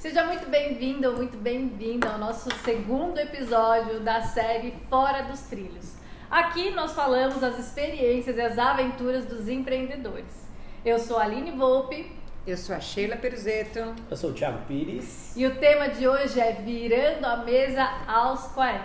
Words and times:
Seja 0.00 0.22
muito 0.22 0.48
bem-vindo 0.48 1.08
ou 1.08 1.16
muito 1.16 1.36
bem-vinda 1.36 2.08
ao 2.12 2.18
nosso 2.20 2.48
segundo 2.64 3.18
episódio 3.18 3.98
da 3.98 4.22
série 4.22 4.72
Fora 4.88 5.22
dos 5.24 5.40
Trilhos. 5.40 5.94
Aqui 6.30 6.70
nós 6.70 6.92
falamos 6.92 7.42
as 7.42 7.58
experiências 7.58 8.36
e 8.36 8.40
as 8.40 8.56
aventuras 8.60 9.24
dos 9.26 9.48
empreendedores. 9.48 10.46
Eu 10.84 11.00
sou 11.00 11.18
a 11.18 11.24
Aline 11.24 11.50
Volpe. 11.50 12.12
Eu 12.46 12.56
sou 12.56 12.76
a 12.76 12.80
Sheila 12.80 13.16
Peruzeto. 13.16 13.92
Eu 14.08 14.16
sou 14.16 14.30
o 14.30 14.32
Thiago 14.34 14.64
Pires. 14.68 15.36
E 15.36 15.44
o 15.44 15.56
tema 15.56 15.88
de 15.88 16.06
hoje 16.06 16.38
é 16.38 16.52
Virando 16.52 17.24
a 17.26 17.38
Mesa 17.38 17.82
aos 18.06 18.42
40. 18.52 18.84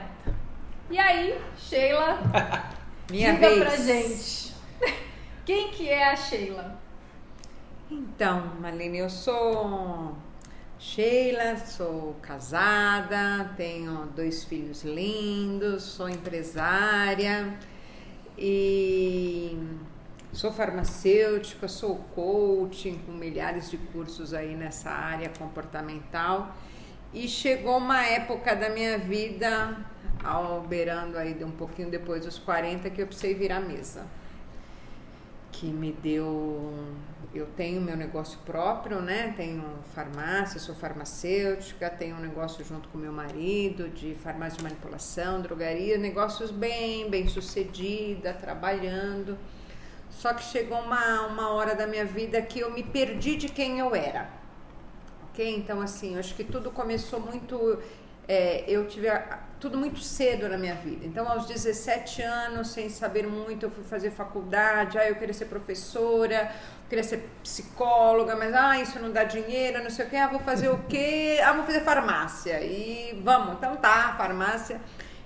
E 0.89 0.97
aí, 0.97 1.39
Sheila, 1.59 2.17
Minha 3.11 3.33
diga 3.35 3.49
vez. 3.49 3.59
pra 3.59 3.75
gente. 3.75 4.53
Quem 5.45 5.69
que 5.69 5.87
é 5.87 6.09
a 6.09 6.15
Sheila? 6.15 6.75
Então, 7.91 8.55
Marlene, 8.59 8.97
eu 8.97 9.09
sou 9.11 10.17
Sheila, 10.85 11.55
sou 11.55 12.13
casada, 12.21 13.49
tenho 13.55 14.05
dois 14.07 14.43
filhos 14.43 14.83
lindos, 14.83 15.81
sou 15.83 16.09
empresária 16.09 17.57
e 18.37 19.57
sou 20.33 20.51
farmacêutica, 20.51 21.69
sou 21.69 21.95
coaching 22.13 22.99
com 23.05 23.13
milhares 23.13 23.71
de 23.71 23.77
cursos 23.77 24.33
aí 24.33 24.55
nessa 24.55 24.91
área 24.91 25.29
comportamental. 25.29 26.53
E 27.13 27.29
chegou 27.29 27.77
uma 27.77 28.05
época 28.05 28.53
da 28.53 28.69
minha 28.69 28.97
vida, 28.97 29.77
ao 30.21 30.61
beirando 30.61 31.17
aí 31.17 31.33
de 31.33 31.45
um 31.45 31.51
pouquinho 31.51 31.89
depois 31.89 32.25
dos 32.25 32.37
40, 32.37 32.89
que 32.89 33.01
eu 33.01 33.07
precisei 33.07 33.33
virar 33.33 33.61
mesa 33.61 34.05
que 35.53 35.67
me 35.67 35.91
deu. 35.91 36.73
Eu 37.33 37.47
tenho 37.55 37.81
meu 37.81 37.95
negócio 37.95 38.37
próprio, 38.45 39.01
né? 39.01 39.33
Tenho 39.35 39.63
farmácia, 39.95 40.59
sou 40.59 40.75
farmacêutica, 40.75 41.89
tenho 41.89 42.15
um 42.15 42.19
negócio 42.19 42.63
junto 42.63 42.89
com 42.89 42.97
meu 42.97 43.11
marido 43.11 43.89
de 43.89 44.13
farmácia 44.15 44.57
de 44.57 44.63
manipulação, 44.63 45.41
drogaria, 45.41 45.97
negócios 45.97 46.51
bem, 46.51 47.09
bem 47.09 47.27
sucedida, 47.27 48.33
trabalhando. 48.33 49.37
Só 50.11 50.33
que 50.33 50.43
chegou 50.43 50.79
uma, 50.79 51.27
uma 51.27 51.49
hora 51.49 51.73
da 51.75 51.87
minha 51.87 52.05
vida 52.05 52.41
que 52.41 52.59
eu 52.59 52.71
me 52.71 52.83
perdi 52.83 53.35
de 53.35 53.49
quem 53.49 53.79
eu 53.79 53.95
era. 53.95 54.29
Ok? 55.29 55.55
Então, 55.55 55.81
assim, 55.81 56.13
eu 56.13 56.19
acho 56.19 56.35
que 56.35 56.43
tudo 56.43 56.69
começou 56.69 57.19
muito. 57.19 57.79
É, 58.27 58.63
eu 58.67 58.87
tive 58.87 59.09
a- 59.09 59.39
tudo 59.59 59.77
muito 59.77 59.99
cedo 59.99 60.47
na 60.49 60.57
minha 60.57 60.75
vida. 60.75 61.05
Então, 61.05 61.27
aos 61.29 61.45
17 61.45 62.21
anos, 62.21 62.69
sem 62.69 62.89
saber 62.89 63.25
muito, 63.25 63.65
eu 63.65 63.71
fui 63.71 63.83
fazer 63.83 64.11
faculdade. 64.11 64.97
Ah, 64.97 65.07
eu 65.07 65.15
queria 65.15 65.33
ser 65.33 65.45
professora, 65.45 66.51
queria 66.89 67.03
ser 67.03 67.29
psicóloga, 67.41 68.35
mas 68.35 68.53
ah, 68.53 68.77
isso 68.79 68.99
não 68.99 69.11
dá 69.11 69.23
dinheiro, 69.23 69.81
não 69.83 69.89
sei 69.89 70.05
o 70.05 70.09
quê. 70.09 70.17
Ah, 70.17 70.27
vou 70.27 70.39
fazer 70.39 70.69
o 70.69 70.79
quê? 70.89 71.39
Ah, 71.43 71.53
vou 71.53 71.65
fazer 71.65 71.81
farmácia. 71.81 72.61
E 72.61 73.19
vamos, 73.23 73.53
então 73.55 73.75
tá, 73.77 74.15
farmácia. 74.17 74.81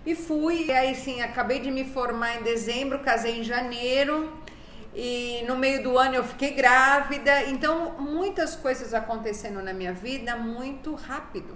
E 0.05 0.13
fui. 0.15 0.65
E 0.67 0.71
aí, 0.71 0.93
sim, 0.95 1.21
acabei 1.21 1.59
de 1.59 1.71
me 1.71 1.83
formar 1.85 2.37
em 2.37 2.43
dezembro, 2.43 2.99
casei 2.99 3.39
em 3.39 3.43
janeiro. 3.43 4.31
E 4.95 5.43
no 5.47 5.55
meio 5.55 5.83
do 5.83 5.97
ano 5.97 6.15
eu 6.15 6.23
fiquei 6.23 6.51
grávida. 6.51 7.43
Então, 7.43 7.93
muitas 7.99 8.55
coisas 8.55 8.93
acontecendo 8.93 9.61
na 9.61 9.73
minha 9.73 9.93
vida 9.93 10.35
muito 10.35 10.93
rápido. 10.95 11.55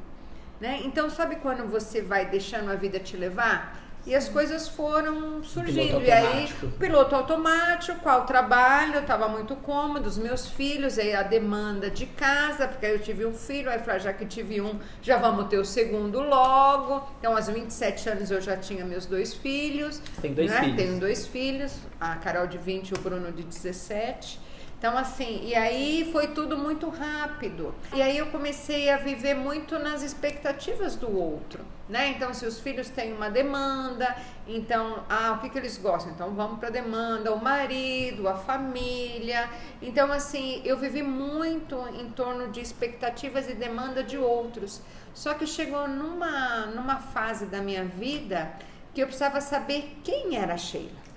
Né? 0.61 0.81
Então, 0.85 1.09
sabe 1.09 1.37
quando 1.37 1.67
você 1.67 2.03
vai 2.03 2.27
deixando 2.27 2.69
a 2.71 2.75
vida 2.75 2.99
te 2.99 3.17
levar? 3.17 3.81
E 4.05 4.15
as 4.15 4.29
coisas 4.29 4.67
foram 4.67 5.43
surgindo. 5.43 6.01
E 6.01 6.11
aí, 6.11 6.47
piloto 6.79 7.15
automático, 7.15 7.99
qual 7.99 8.25
trabalho, 8.25 8.95
eu 8.95 9.01
estava 9.01 9.27
muito 9.27 9.55
cômodo, 9.55 10.07
os 10.07 10.17
meus 10.17 10.47
filhos, 10.47 10.97
aí 10.97 11.15
a 11.15 11.23
demanda 11.23 11.89
de 11.89 12.05
casa, 12.05 12.67
porque 12.67 12.85
aí 12.85 12.93
eu 12.93 12.99
tive 12.99 13.25
um 13.25 13.33
filho, 13.33 13.69
aí 13.69 13.77
eu 13.77 13.79
falei, 13.79 13.95
ah, 13.95 13.99
já 13.99 14.13
que 14.13 14.25
tive 14.25 14.61
um, 14.61 14.79
já 15.01 15.17
vamos 15.17 15.47
ter 15.49 15.57
o 15.57 15.65
segundo 15.65 16.19
logo. 16.19 17.07
Então, 17.19 17.35
aos 17.35 17.47
27 17.47 18.09
anos 18.09 18.31
eu 18.31 18.41
já 18.41 18.55
tinha 18.55 18.85
meus 18.85 19.07
dois 19.07 19.33
filhos. 19.33 19.99
Tem 20.21 20.33
dois 20.33 20.49
né? 20.49 20.59
filhos. 20.61 20.75
Tenho 20.77 20.99
dois 20.99 21.25
filhos, 21.25 21.73
a 21.99 22.15
Carol 22.17 22.45
de 22.45 22.59
20 22.59 22.89
e 22.89 22.93
o 22.93 22.99
Bruno 22.99 23.31
de 23.31 23.43
17. 23.43 24.39
Então, 24.81 24.97
assim, 24.97 25.41
e 25.43 25.53
aí 25.53 26.09
foi 26.11 26.29
tudo 26.29 26.57
muito 26.57 26.89
rápido. 26.89 27.71
E 27.93 28.01
aí 28.01 28.17
eu 28.17 28.31
comecei 28.31 28.89
a 28.89 28.97
viver 28.97 29.35
muito 29.35 29.77
nas 29.77 30.01
expectativas 30.01 30.95
do 30.95 31.15
outro, 31.15 31.63
né? 31.87 32.07
Então, 32.07 32.33
se 32.33 32.47
os 32.47 32.59
filhos 32.59 32.89
têm 32.89 33.13
uma 33.13 33.29
demanda, 33.29 34.15
então, 34.47 35.03
ah, 35.07 35.33
o 35.33 35.37
que, 35.39 35.51
que 35.51 35.59
eles 35.59 35.77
gostam? 35.77 36.11
Então, 36.11 36.33
vamos 36.33 36.57
para 36.57 36.71
demanda, 36.71 37.31
o 37.31 37.39
marido, 37.39 38.27
a 38.27 38.33
família. 38.33 39.47
Então, 39.83 40.11
assim, 40.11 40.63
eu 40.65 40.75
vivi 40.79 41.03
muito 41.03 41.77
em 41.89 42.09
torno 42.09 42.51
de 42.51 42.59
expectativas 42.59 43.47
e 43.47 43.53
demanda 43.53 44.01
de 44.03 44.17
outros. 44.17 44.81
Só 45.13 45.35
que 45.35 45.45
chegou 45.45 45.87
numa, 45.87 46.65
numa 46.65 46.95
fase 46.95 47.45
da 47.45 47.61
minha 47.61 47.85
vida 47.85 48.51
que 48.95 49.03
eu 49.03 49.05
precisava 49.05 49.41
saber 49.41 49.99
quem 50.03 50.37
era 50.37 50.55
a 50.55 50.57
Sheila 50.57 51.11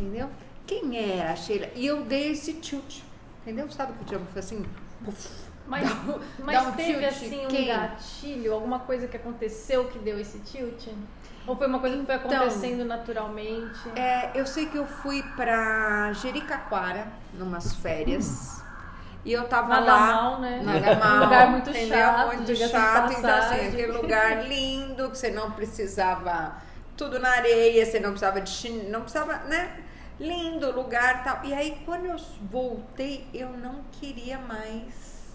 entendeu? 0.00 0.30
Quem 0.70 1.18
era 1.18 1.32
a 1.32 1.36
Sheila? 1.36 1.68
E 1.74 1.84
eu 1.86 2.04
dei 2.04 2.30
esse 2.32 2.54
tilt, 2.54 3.00
entendeu? 3.42 3.68
Sabe 3.70 3.92
o 3.92 3.94
que 3.96 4.02
o 4.02 4.06
Tiago 4.06 4.24
foi 4.32 4.38
assim? 4.40 4.64
Puf, 5.04 5.28
Mas, 5.66 5.88
dá 5.88 6.18
mas 6.44 6.62
dá 6.62 6.68
um 6.68 6.72
teve 6.72 6.92
tilt. 7.00 7.04
assim 7.10 7.44
um 7.44 7.48
Quem? 7.48 7.66
gatilho, 7.66 8.54
alguma 8.54 8.78
coisa 8.80 9.08
que 9.08 9.16
aconteceu 9.16 9.88
que 9.88 9.98
deu 9.98 10.18
esse 10.20 10.38
tilt? 10.40 10.86
Ou 11.46 11.56
foi 11.56 11.66
uma 11.66 11.80
coisa 11.80 11.96
que 11.98 12.04
foi 12.06 12.14
Então, 12.14 12.28
acontecendo 12.30 12.84
naturalmente? 12.84 13.88
É, 13.96 14.30
eu 14.34 14.46
sei 14.46 14.66
que 14.66 14.76
eu 14.76 14.86
fui 14.86 15.22
pra 15.36 16.12
Jericoacoara, 16.12 17.08
numas 17.34 17.74
férias. 17.74 18.62
E 19.24 19.32
eu 19.32 19.46
tava 19.48 19.68
Nada 19.68 19.84
lá. 19.86 19.98
mal, 20.06 20.40
né? 20.40 20.62
Nada 20.64 20.94
mal. 20.96 21.16
Um 21.16 21.20
lugar 21.24 21.50
muito 21.50 21.70
entendeu? 21.70 21.98
chato, 21.98 22.36
Muito 22.36 22.56
chato. 22.56 23.12
Então, 23.12 23.34
assim, 23.34 23.68
aquele 23.68 23.92
lugar 23.92 24.46
lindo, 24.46 25.10
que 25.10 25.18
você 25.18 25.30
não 25.30 25.50
precisava 25.50 26.54
tudo 26.96 27.18
na 27.18 27.30
areia, 27.30 27.84
você 27.84 27.98
não 28.00 28.10
precisava 28.10 28.40
de 28.40 28.48
chin... 28.50 28.88
não 28.88 29.00
precisava, 29.02 29.38
né? 29.48 29.80
Lindo 30.20 30.70
lugar 30.70 31.24
tal. 31.24 31.40
E 31.44 31.54
aí, 31.54 31.80
quando 31.86 32.04
eu 32.04 32.16
voltei, 32.50 33.26
eu 33.32 33.48
não 33.50 33.76
queria 33.92 34.36
mais 34.38 35.34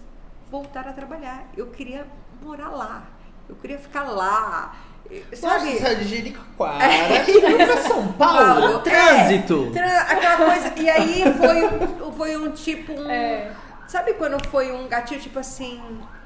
voltar 0.50 0.86
a 0.86 0.92
trabalhar. 0.92 1.44
Eu 1.56 1.66
queria 1.66 2.06
morar 2.40 2.68
lá. 2.70 3.02
Eu 3.48 3.56
queria 3.56 3.78
ficar 3.78 4.04
lá. 4.04 4.76
Sabe? 5.34 5.76
você 5.78 5.86
é 5.86 5.94
de 5.96 6.04
Jericoacoara 6.04 6.84
e 7.28 7.32
foi 7.40 7.54
pra 7.66 7.76
São 7.82 8.12
Paulo? 8.12 8.60
Paulo, 8.60 8.78
Trânsito! 8.80 9.68
É, 9.68 9.72
tran- 9.72 10.16
aquela 10.16 10.36
coisa. 10.50 10.72
E 10.80 10.88
aí 10.90 11.22
foi 11.36 11.64
um, 12.04 12.12
foi 12.12 12.36
um 12.36 12.50
tipo. 12.52 12.92
Um, 12.92 13.10
É. 13.10 13.52
Sabe 13.88 14.14
quando 14.14 14.44
foi 14.48 14.72
um 14.72 14.88
gatilho, 14.88 15.20
tipo 15.20 15.38
assim, 15.38 15.80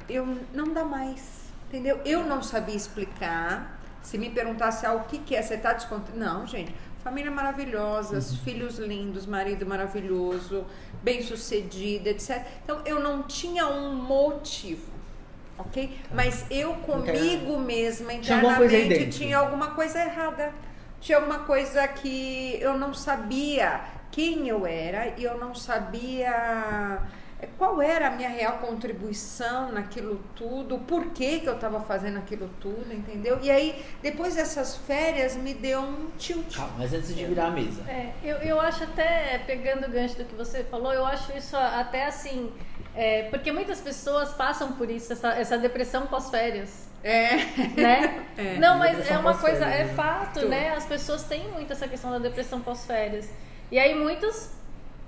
eu 0.08 0.26
não 0.54 0.72
dá 0.72 0.84
mais. 0.84 1.40
Entendeu? 1.68 2.00
Eu 2.04 2.24
não 2.24 2.42
sabia 2.42 2.74
explicar. 2.74 3.78
Se 4.02 4.16
me 4.16 4.30
perguntasse 4.30 4.86
ah, 4.86 4.94
o 4.94 5.00
que, 5.04 5.18
que 5.18 5.36
é, 5.36 5.42
você 5.42 5.58
tá 5.58 5.74
descontente? 5.74 6.16
Não, 6.18 6.46
gente. 6.46 6.74
Família 7.02 7.30
maravilhosa, 7.30 8.16
Uhum. 8.16 8.38
filhos 8.44 8.78
lindos, 8.78 9.24
marido 9.26 9.64
maravilhoso, 9.66 10.66
bem 11.02 11.22
sucedido, 11.22 12.08
etc. 12.08 12.44
Então 12.64 12.82
eu 12.84 13.00
não 13.00 13.22
tinha 13.22 13.66
um 13.66 13.94
motivo. 13.94 14.90
Ok? 15.58 15.98
Mas 16.14 16.46
eu 16.50 16.74
comigo 16.74 17.58
mesma, 17.58 18.10
Tinha 18.18 18.38
internamente, 18.38 18.88
dentro. 18.88 19.18
tinha 19.18 19.38
alguma 19.38 19.68
coisa 19.72 19.98
errada. 20.02 20.52
Tinha 21.00 21.18
alguma 21.18 21.40
coisa 21.40 21.86
que 21.88 22.58
eu 22.60 22.76
não 22.78 22.92
sabia 22.94 23.80
quem 24.10 24.48
eu 24.48 24.66
era 24.66 25.14
e 25.18 25.24
eu 25.24 25.38
não 25.38 25.54
sabia 25.54 26.98
qual 27.58 27.80
era 27.80 28.08
a 28.08 28.10
minha 28.10 28.28
real 28.28 28.58
contribuição 28.58 29.72
naquilo 29.72 30.20
tudo, 30.34 30.76
o 30.76 30.80
porquê 30.80 31.40
que 31.40 31.48
eu 31.48 31.54
estava 31.54 31.80
fazendo 31.80 32.18
aquilo 32.18 32.50
tudo, 32.60 32.92
entendeu? 32.92 33.38
E 33.42 33.50
aí, 33.50 33.84
depois 34.02 34.34
dessas 34.34 34.76
férias, 34.76 35.36
me 35.36 35.54
deu 35.54 35.80
um 35.80 36.10
tilt. 36.18 36.56
Calma, 36.56 36.74
mas 36.78 36.92
antes 36.92 37.14
de 37.14 37.24
virar 37.24 37.46
a 37.46 37.50
mesa. 37.50 37.82
É, 37.88 38.12
eu, 38.22 38.36
eu 38.38 38.60
acho 38.60 38.84
até, 38.84 39.38
pegando 39.46 39.86
o 39.86 39.90
gancho 39.90 40.16
do 40.16 40.24
que 40.24 40.34
você 40.34 40.64
falou, 40.64 40.92
eu 40.92 41.04
acho 41.04 41.36
isso 41.36 41.56
até 41.56 42.06
assim. 42.06 42.52
é, 42.94 43.24
porque 43.24 43.52
muitas 43.52 43.80
pessoas 43.80 44.32
passam 44.34 44.72
por 44.72 44.90
isso, 44.90 45.12
essa, 45.12 45.28
essa 45.34 45.56
depressão 45.58 46.06
pós-férias. 46.06 46.88
É. 47.02 47.36
Né? 47.80 48.26
É, 48.36 48.58
Não, 48.58 48.78
mas 48.78 49.10
é 49.10 49.16
uma 49.16 49.36
coisa, 49.36 49.64
é 49.64 49.84
né? 49.84 49.94
fato, 49.94 50.46
né? 50.46 50.74
As 50.74 50.84
pessoas 50.84 51.22
têm 51.24 51.48
muito 51.48 51.72
essa 51.72 51.88
questão 51.88 52.10
da 52.10 52.18
depressão 52.18 52.60
pós-férias. 52.60 53.28
E 53.70 53.78
aí 53.78 53.94
muitos 53.94 54.50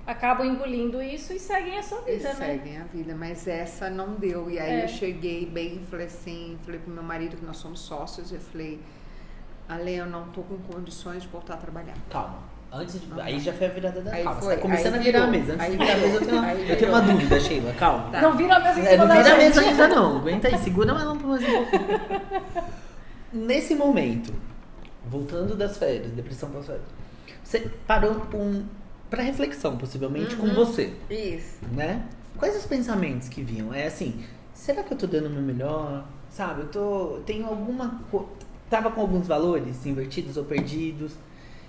acabam 0.05 0.45
engolindo 0.45 1.01
isso 1.01 1.33
e 1.33 1.39
seguem 1.39 1.77
a 1.77 1.83
sua 1.83 2.01
E 2.07 2.17
vida, 2.17 2.29
né? 2.29 2.35
seguem 2.35 2.77
a 2.77 2.83
vida, 2.83 3.15
mas 3.15 3.47
essa 3.47 3.89
não 3.89 4.13
deu. 4.15 4.49
E 4.49 4.59
aí 4.59 4.81
É. 4.81 4.83
eu 4.83 4.87
cheguei 4.89 5.45
bem, 5.45 5.81
falei 5.89 6.07
assim, 6.07 6.57
falei 6.65 6.79
pro 6.79 6.91
meu 6.91 7.03
marido 7.03 7.37
que 7.37 7.45
nós 7.45 7.57
somos 7.57 7.79
sócios, 7.79 8.31
eu 8.31 8.39
falei, 8.39 8.79
Ale, 9.69 9.95
eu 9.95 10.05
não 10.05 10.25
tô 10.29 10.41
com 10.41 10.57
condições 10.57 11.23
de 11.23 11.29
voltar 11.29 11.53
a 11.53 11.57
trabalhar. 11.57 11.95
Calma. 12.09 12.51
Antes 12.75 12.99
de... 12.99 13.21
Aí 13.21 13.39
já 13.39 13.53
foi 13.53 13.67
a 13.67 13.69
virada 13.69 14.01
da 14.01 14.11
Aí 14.11 14.23
calma. 14.23 14.41
foi, 14.41 14.49
Você 14.49 14.55
tá 14.55 14.61
começando 14.63 14.93
aí 14.95 14.99
a 14.99 15.03
virar 15.03 15.23
a 15.23 15.27
mesa. 15.27 15.53
Antes 15.53 15.65
aí 15.65 15.71
de 15.71 15.77
virar 15.77 15.93
a 15.93 15.97
mesa, 15.97 16.15
eu 16.15 16.19
tenho, 16.25 16.37
uma, 16.37 16.45
aí 16.47 16.69
eu 16.71 16.77
tenho 16.77 16.91
uma 16.91 17.01
dúvida, 17.01 17.39
Sheila. 17.39 17.73
Calma. 17.73 18.09
Tá. 18.11 18.21
Não 18.21 18.35
vira 18.35 18.55
a 18.55 18.59
mesa 18.59 18.79
em 18.79 18.83
É, 18.83 18.89
cima 18.89 19.05
não 19.05 19.15
vira 19.15 19.33
a 19.33 19.37
mesa 19.37 19.61
ainda 19.61 19.87
não. 19.87 20.17
Aguenta 20.17 20.47
aí, 20.47 20.57
segura 20.57 20.93
mais 20.93 21.07
um 21.07 21.17
pouquinho. 21.17 21.67
Nesse 23.31 23.75
momento, 23.75 24.33
voltando 25.05 25.55
das 25.55 25.77
férias, 25.77 26.11
depressão 26.11 26.49
pós-férias, 26.49 26.85
você 27.43 27.59
parou 27.87 28.13
um, 28.33 28.65
para 29.09 29.21
reflexão, 29.23 29.77
possivelmente, 29.77 30.35
com 30.35 30.47
Uhum. 30.47 30.55
você, 30.55 30.93
Isso. 31.09 31.57
né? 31.71 32.03
Quais 32.37 32.55
os 32.57 32.65
pensamentos 32.65 33.29
que 33.29 33.41
vinham? 33.43 33.73
É 33.73 33.85
assim, 33.87 34.23
será 34.53 34.81
que 34.83 34.91
eu 34.93 34.97
tô 34.97 35.05
dando 35.07 35.27
o 35.27 35.29
meu 35.29 35.41
melhor? 35.41 36.05
Sabe, 36.29 36.61
eu 36.61 36.67
tô. 36.67 37.19
Tenho 37.25 37.45
alguma. 37.45 38.01
co- 38.09 38.27
Tava 38.69 38.89
com 38.89 39.01
alguns 39.01 39.27
valores 39.27 39.85
invertidos 39.85 40.35
ou 40.35 40.45
perdidos. 40.45 41.13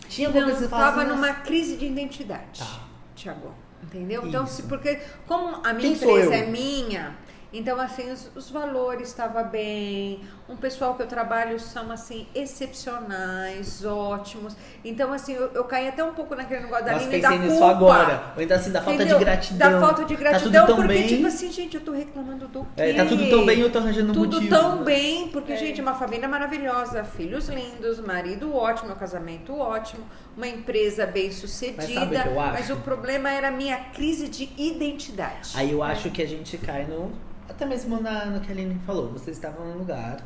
Tinha 0.08 0.28
alguma 0.28 0.46
Não, 0.46 0.50
coisa 0.52 0.64
que 0.66 0.70
fala 0.70 1.02
assim, 1.02 1.10
numa 1.10 1.32
crise 1.34 1.76
de 1.76 1.84
identidade, 1.86 2.60
Tá. 2.60 2.80
Tiago. 3.14 3.52
Entendeu? 3.82 4.26
Então, 4.26 4.44
Isso. 4.44 4.54
se, 4.54 4.62
porque 4.62 4.98
como 5.26 5.56
a 5.56 5.74
minha 5.74 5.80
Quem 5.80 5.92
empresa 5.92 6.34
é 6.34 6.46
minha, 6.46 7.14
então 7.52 7.78
assim, 7.78 8.10
os, 8.10 8.30
os 8.34 8.50
valores 8.50 9.08
estavam 9.08 9.46
bem, 9.50 10.20
um 10.46 10.56
pessoal 10.56 10.94
que 10.94 11.02
eu 11.02 11.06
trabalho 11.06 11.58
são 11.58 11.90
assim, 11.90 12.26
excepcionais, 12.34 13.84
ótimos. 13.84 14.54
Então, 14.84 15.12
assim, 15.12 15.32
eu, 15.32 15.50
eu 15.54 15.64
caí 15.64 15.88
até 15.88 16.04
um 16.04 16.12
pouco 16.12 16.34
naquele 16.34 16.64
negócio 16.64 16.84
da 16.84 16.92
Nossa, 16.92 17.06
linha 17.06 17.22
da 17.22 17.28
culpa. 17.30 17.44
nisso 17.44 17.64
agora. 17.64 18.32
Ou 18.36 18.42
então 18.42 18.56
assim, 18.56 18.70
da 18.70 18.80
falta 18.82 18.94
Entendeu? 19.02 19.18
de 19.18 19.24
gratidão. 19.24 19.70
Da 19.72 19.80
falta 19.80 20.04
de 20.04 20.14
Tá 20.14 20.20
gratidão, 20.20 20.66
tudo 20.66 20.66
tão 20.66 20.76
porque, 20.76 20.98
bem. 20.98 21.06
tipo 21.08 21.26
assim, 21.26 21.50
gente, 21.50 21.74
eu 21.76 21.80
tô 21.80 21.92
reclamando 21.92 22.46
do 22.48 22.60
quê? 22.60 22.82
É, 22.82 22.92
tá 22.92 23.06
tudo 23.06 23.28
tão 23.30 23.46
bem, 23.46 23.60
eu 23.60 23.70
tô 23.72 23.78
arranjando 23.78 24.10
um 24.10 24.14
Tudo 24.14 24.34
motivo. 24.36 24.54
tão 24.54 24.84
bem, 24.84 25.28
porque, 25.28 25.52
É. 25.52 25.56
gente, 25.56 25.80
uma 25.80 25.94
família 25.94 26.28
maravilhosa, 26.28 27.04
filhos 27.04 27.48
lindos, 27.48 27.98
marido 28.00 28.54
ótimo, 28.54 28.88
meu 28.88 28.96
casamento 28.96 29.56
ótimo, 29.58 30.04
uma 30.36 30.46
empresa 30.46 31.06
bem 31.06 31.32
sucedida. 31.32 32.24
Mas? 32.34 32.52
Mas 32.52 32.70
o 32.70 32.76
problema 32.76 33.30
era 33.30 33.48
a 33.48 33.50
minha 33.50 33.78
crise 33.94 34.28
de 34.28 34.50
identidade. 34.58 35.52
Aí 35.54 35.70
eu 35.72 35.82
acho 35.82 36.10
que 36.10 36.20
a 36.22 36.28
gente 36.28 36.58
cai 36.58 36.84
no. 36.84 37.10
Até 37.48 37.64
mesmo 37.66 38.00
na, 38.00 38.26
no 38.26 38.40
que 38.40 38.48
a 38.48 38.54
Aline 38.54 38.80
falou. 38.86 39.08
Você 39.12 39.30
estava 39.30 39.62
num 39.64 39.76
lugar, 39.78 40.16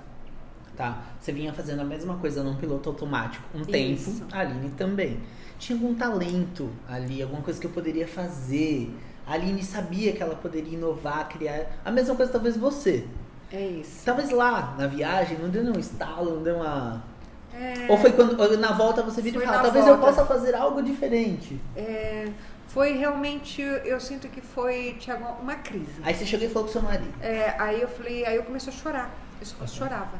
tá? 0.78 1.02
Você 1.20 1.32
vinha 1.32 1.52
fazendo 1.52 1.80
a 1.80 1.84
mesma 1.84 2.16
coisa 2.19 2.42
num 2.42 2.54
piloto 2.54 2.88
automático 2.88 3.44
um 3.52 3.64
tempo. 3.64 3.94
Isso. 3.94 4.25
A 4.32 4.38
Aline 4.40 4.70
também. 4.70 5.20
Tinha 5.58 5.76
algum 5.76 5.92
talento 5.94 6.70
ali, 6.88 7.20
alguma 7.20 7.42
coisa 7.42 7.60
que 7.60 7.66
eu 7.66 7.70
poderia 7.72 8.06
fazer. 8.06 8.88
A 9.26 9.32
Aline 9.34 9.62
sabia 9.62 10.12
que 10.12 10.22
ela 10.22 10.36
poderia 10.36 10.72
inovar, 10.72 11.28
criar. 11.28 11.66
A 11.84 11.90
mesma 11.90 12.14
coisa, 12.14 12.30
talvez 12.30 12.56
você. 12.56 13.04
É 13.52 13.60
isso. 13.66 14.04
Talvez 14.04 14.30
lá, 14.30 14.76
na 14.78 14.86
viagem, 14.86 15.36
não 15.38 15.48
deu 15.48 15.64
um 15.64 15.78
estalo, 15.78 16.36
não 16.36 16.42
deu 16.44 16.56
uma. 16.56 17.02
É, 17.52 17.90
Ou 17.90 17.98
foi 17.98 18.12
quando 18.12 18.56
na 18.58 18.72
volta 18.72 19.02
você 19.02 19.20
vira 19.20 19.36
e 19.36 19.38
Foi 19.40 19.46
fala, 19.46 19.56
na 19.58 19.62
talvez 19.64 19.84
eu 19.86 19.96
volta. 19.96 20.12
possa 20.12 20.26
fazer 20.26 20.54
algo 20.54 20.80
diferente. 20.82 21.60
é, 21.75 22.28
foi 22.69 22.92
realmente, 22.92 23.62
eu 23.62 23.98
sinto 23.98 24.28
que 24.28 24.42
foi, 24.42 24.94
Tiago, 25.00 25.25
uma 25.42 25.54
crise. 25.56 25.86
Aí 26.02 26.14
você 26.14 26.26
chegou 26.26 26.46
e 26.46 26.50
falou 26.50 26.66
com 26.69 26.72
seu 26.72 26.82
marido. 26.82 27.12
É, 27.22 27.54
aí 27.58 27.80
eu 27.80 27.88
falei, 27.88 28.25
aí 28.26 28.36
eu 28.36 28.42
comecei 28.44 28.70
a 28.72 28.76
chorar. 28.76 29.10
Eu 29.40 29.46
só 29.46 29.66
chorava, 29.66 30.19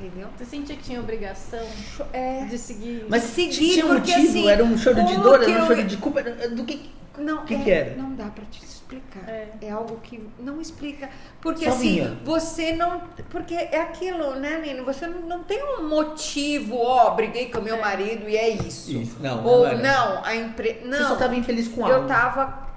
entendeu? 0.00 0.28
Você 0.36 0.44
sentia 0.44 0.76
que 0.76 0.82
tinha 0.82 1.00
obrigação 1.00 1.64
É, 2.12 2.44
de 2.44 2.58
seguir? 2.58 3.04
Mas 3.08 3.22
Seguir, 3.24 3.72
tinha 3.74 3.86
um 3.86 3.88
porque, 3.88 4.10
motivo? 4.12 4.28
assim, 4.28 4.48
era 4.48 4.64
um 4.64 4.78
choro 4.78 5.04
de 5.04 5.16
dor? 5.18 5.42
Era 5.42 5.50
um 5.50 5.54
eu- 5.58 5.66
choro 5.66 5.84
de 5.84 5.96
culpa? 5.96 6.22
Do 6.22 6.64
que. 6.64 6.90
Não, 7.18 7.44
Que 7.44 7.54
é, 7.54 7.58
que 7.58 7.70
era? 7.70 7.94
não 7.96 8.14
dá 8.14 8.26
pra 8.26 8.44
te 8.50 8.64
explicar. 8.64 9.28
É. 9.28 9.48
É. 9.60 9.70
algo 9.70 9.98
que 10.02 10.26
não 10.38 10.60
explica. 10.60 11.10
Porque 11.40 11.64
Só 11.66 11.72
assim, 11.72 12.16
você 12.24 12.72
não. 12.72 13.02
Porque 13.28 13.54
é 13.54 13.80
aquilo, 13.82 14.36
né, 14.36 14.58
Nino? 14.64 14.84
Você 14.84 15.06
não, 15.06 15.20
não 15.20 15.44
tem 15.44 15.62
um 15.62 15.86
motivo, 15.88 16.76
ó, 16.78 17.10
briguei 17.10 17.50
com 17.50 17.60
meu 17.60 17.76
É. 17.76 17.80
marido 17.80 18.28
e 18.28 18.36
é 18.36 18.48
isso. 18.48 18.90
Isso, 18.90 19.16
não, 19.20 19.44
Ou 19.44 19.66
não 19.68 19.78
não, 19.78 20.24
a 20.24 20.34
empresa. 20.34 20.78
Você 20.82 20.96
só 20.98 21.04
Não, 21.08 21.12
estava 21.14 21.36
infeliz 21.36 21.68
com 21.68 21.84
algo. 21.84 21.98
eu 21.98 22.06
tava 22.06 22.69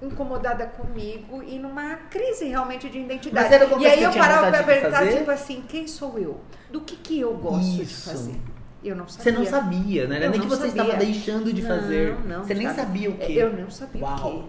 incomodada 0.00 0.66
comigo 0.66 1.42
e 1.42 1.58
numa 1.58 1.96
crise 2.10 2.44
realmente 2.46 2.88
de 2.88 2.98
identidade. 2.98 3.44
Mas 3.46 3.52
era 3.52 3.64
alguma 3.64 3.82
e 3.82 3.86
aí 3.86 4.02
eu 4.02 4.12
você 4.12 4.18
parava 4.18 4.50
de 4.56 4.64
perguntar, 4.64 5.06
tipo 5.08 5.30
assim, 5.30 5.64
quem 5.68 5.86
sou 5.88 6.18
eu? 6.18 6.40
Do 6.70 6.80
que 6.82 6.96
que 6.96 7.18
eu 7.20 7.34
gosto 7.36 7.82
Isso. 7.82 8.10
de 8.10 8.16
fazer? 8.16 8.36
Eu 8.84 8.94
não 8.94 9.08
Você 9.08 9.18
sabia. 9.18 9.38
não 9.38 9.44
sabia, 9.44 10.06
não 10.06 10.14
era 10.16 10.24
Eu 10.26 10.30
nem 10.30 10.40
que 10.40 10.46
você 10.46 10.68
sabia. 10.68 10.82
estava 10.82 11.04
deixando 11.04 11.52
de 11.52 11.62
Não, 11.62 11.68
fazer. 11.68 12.14
não, 12.26 12.44
você 12.44 12.54
nem 12.54 12.66
sabe? 12.68 12.78
sabia 12.80 13.10
o 13.10 13.18
quê. 13.18 13.32
Eu 13.32 13.52
não 13.52 13.70
sabia 13.70 14.02
Uau. 14.04 14.16
o 14.16 14.42
quê. 14.42 14.48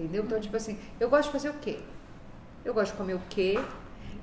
Entendeu? 0.00 0.24
Então, 0.24 0.40
tipo 0.40 0.56
assim, 0.56 0.78
eu 1.00 1.08
gosto 1.10 1.26
de 1.26 1.32
fazer 1.32 1.48
o 1.50 1.54
quê? 1.54 1.78
Eu 2.64 2.72
gosto 2.72 2.92
de 2.92 2.98
comer 2.98 3.14
o 3.14 3.20
quê? 3.28 3.58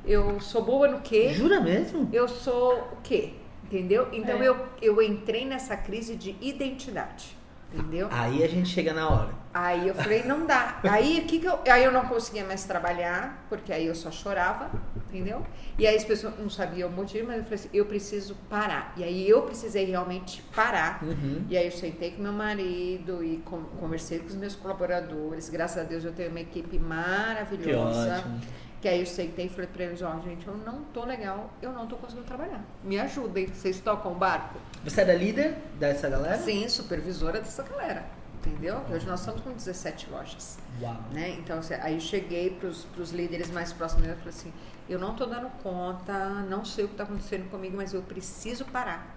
Eu 0.05 0.39
sou 0.39 0.63
boa 0.63 0.87
no 0.87 1.01
quê? 1.01 1.33
Jura 1.33 1.59
mesmo? 1.59 2.09
Eu 2.13 2.27
sou 2.27 2.75
o 2.93 2.97
quê? 3.03 3.33
Entendeu? 3.65 4.07
Então 4.11 4.41
É. 4.41 4.47
eu, 4.47 4.57
eu 4.81 5.01
entrei 5.01 5.45
nessa 5.45 5.75
crise 5.77 6.15
de 6.15 6.35
identidade. 6.41 7.35
Entendeu? 7.73 8.07
Aí 8.11 8.43
a 8.43 8.47
gente 8.49 8.67
chega 8.69 8.93
na 8.93 9.07
hora. 9.09 9.29
Aí 9.53 9.87
eu 9.87 9.95
falei, 9.95 10.23
não 10.23 10.45
dá. 10.45 10.79
Aí 10.83 11.21
que 11.27 11.39
que 11.39 11.45
eu, 11.45 11.59
aí 11.69 11.83
eu 11.83 11.91
não 11.91 12.05
conseguia 12.05 12.43
mais 12.45 12.63
trabalhar, 12.65 13.45
porque 13.49 13.71
aí 13.71 13.85
eu 13.85 13.95
só 13.95 14.09
chorava, 14.11 14.69
entendeu? 15.09 15.45
E 15.77 15.85
aí 15.87 15.95
as 15.95 16.03
pessoas 16.03 16.33
não 16.39 16.49
sabiam 16.49 16.89
o 16.89 16.91
motivo, 16.91 17.27
mas 17.27 17.37
eu 17.37 17.43
falei 17.43 17.55
assim, 17.59 17.69
eu 17.73 17.85
preciso 17.85 18.35
parar. 18.49 18.93
E 18.97 19.03
aí 19.03 19.29
eu 19.29 19.41
precisei 19.43 19.85
realmente 19.85 20.41
parar. 20.55 21.01
Uhum. 21.03 21.45
E 21.49 21.57
aí 21.57 21.65
eu 21.65 21.71
sentei 21.71 22.11
com 22.11 22.21
meu 22.21 22.31
marido 22.33 23.23
e 23.23 23.37
con- 23.45 23.63
conversei 23.79 24.19
com 24.19 24.27
os 24.27 24.35
meus 24.35 24.55
colaboradores. 24.55 25.49
Graças 25.49 25.77
a 25.77 25.83
Deus 25.83 26.03
eu 26.05 26.11
tenho 26.13 26.29
uma 26.29 26.39
equipe 26.41 26.69
Que 26.69 26.79
maravilhosa. 26.79 28.17
ótimo. 28.19 28.41
Que 28.81 28.87
aí 28.87 28.99
eu 28.99 29.05
sentei 29.05 29.45
e 29.45 29.49
falei 29.49 29.67
pra 29.67 29.83
eles, 29.83 30.01
ó, 30.01 30.19
gente, 30.21 30.47
eu 30.47 30.57
não 30.57 30.83
tô 30.85 31.05
legal, 31.05 31.51
eu 31.61 31.71
não 31.71 31.85
tô 31.85 31.95
conseguindo 31.97 32.25
trabalhar. 32.25 32.63
Me 32.83 32.99
ajudem, 32.99 33.45
vocês 33.45 33.79
tocam 33.79 34.11
o 34.11 34.15
barco? 34.15 34.59
Você 34.83 35.01
era 35.01 35.13
líder 35.13 35.55
dessa 35.79 36.09
galera? 36.09 36.37
Sim, 36.39 36.67
supervisora 36.67 37.39
dessa 37.39 37.61
galera. 37.61 38.03
Entendeu? 38.43 38.81
Hoje 38.89 39.05
nós 39.05 39.19
estamos 39.19 39.41
com 39.41 39.51
17 39.51 40.09
lojas. 40.09 40.57
Uau. 40.81 40.97
Né? 41.11 41.29
Então, 41.37 41.59
assim, 41.59 41.75
aí 41.75 41.93
eu 41.93 41.99
cheguei 41.99 42.49
para 42.49 42.69
os 42.69 43.11
líderes 43.11 43.51
mais 43.51 43.71
próximos 43.71 44.07
e 44.07 44.15
falei 44.15 44.29
assim: 44.29 44.51
eu 44.89 44.99
não 44.99 45.11
estou 45.11 45.27
dando 45.27 45.49
conta, 45.61 46.27
não 46.49 46.65
sei 46.65 46.85
o 46.85 46.87
que 46.87 46.95
está 46.95 47.03
acontecendo 47.03 47.49
comigo, 47.49 47.77
mas 47.77 47.93
eu 47.93 48.01
preciso 48.01 48.65
parar. 48.65 49.15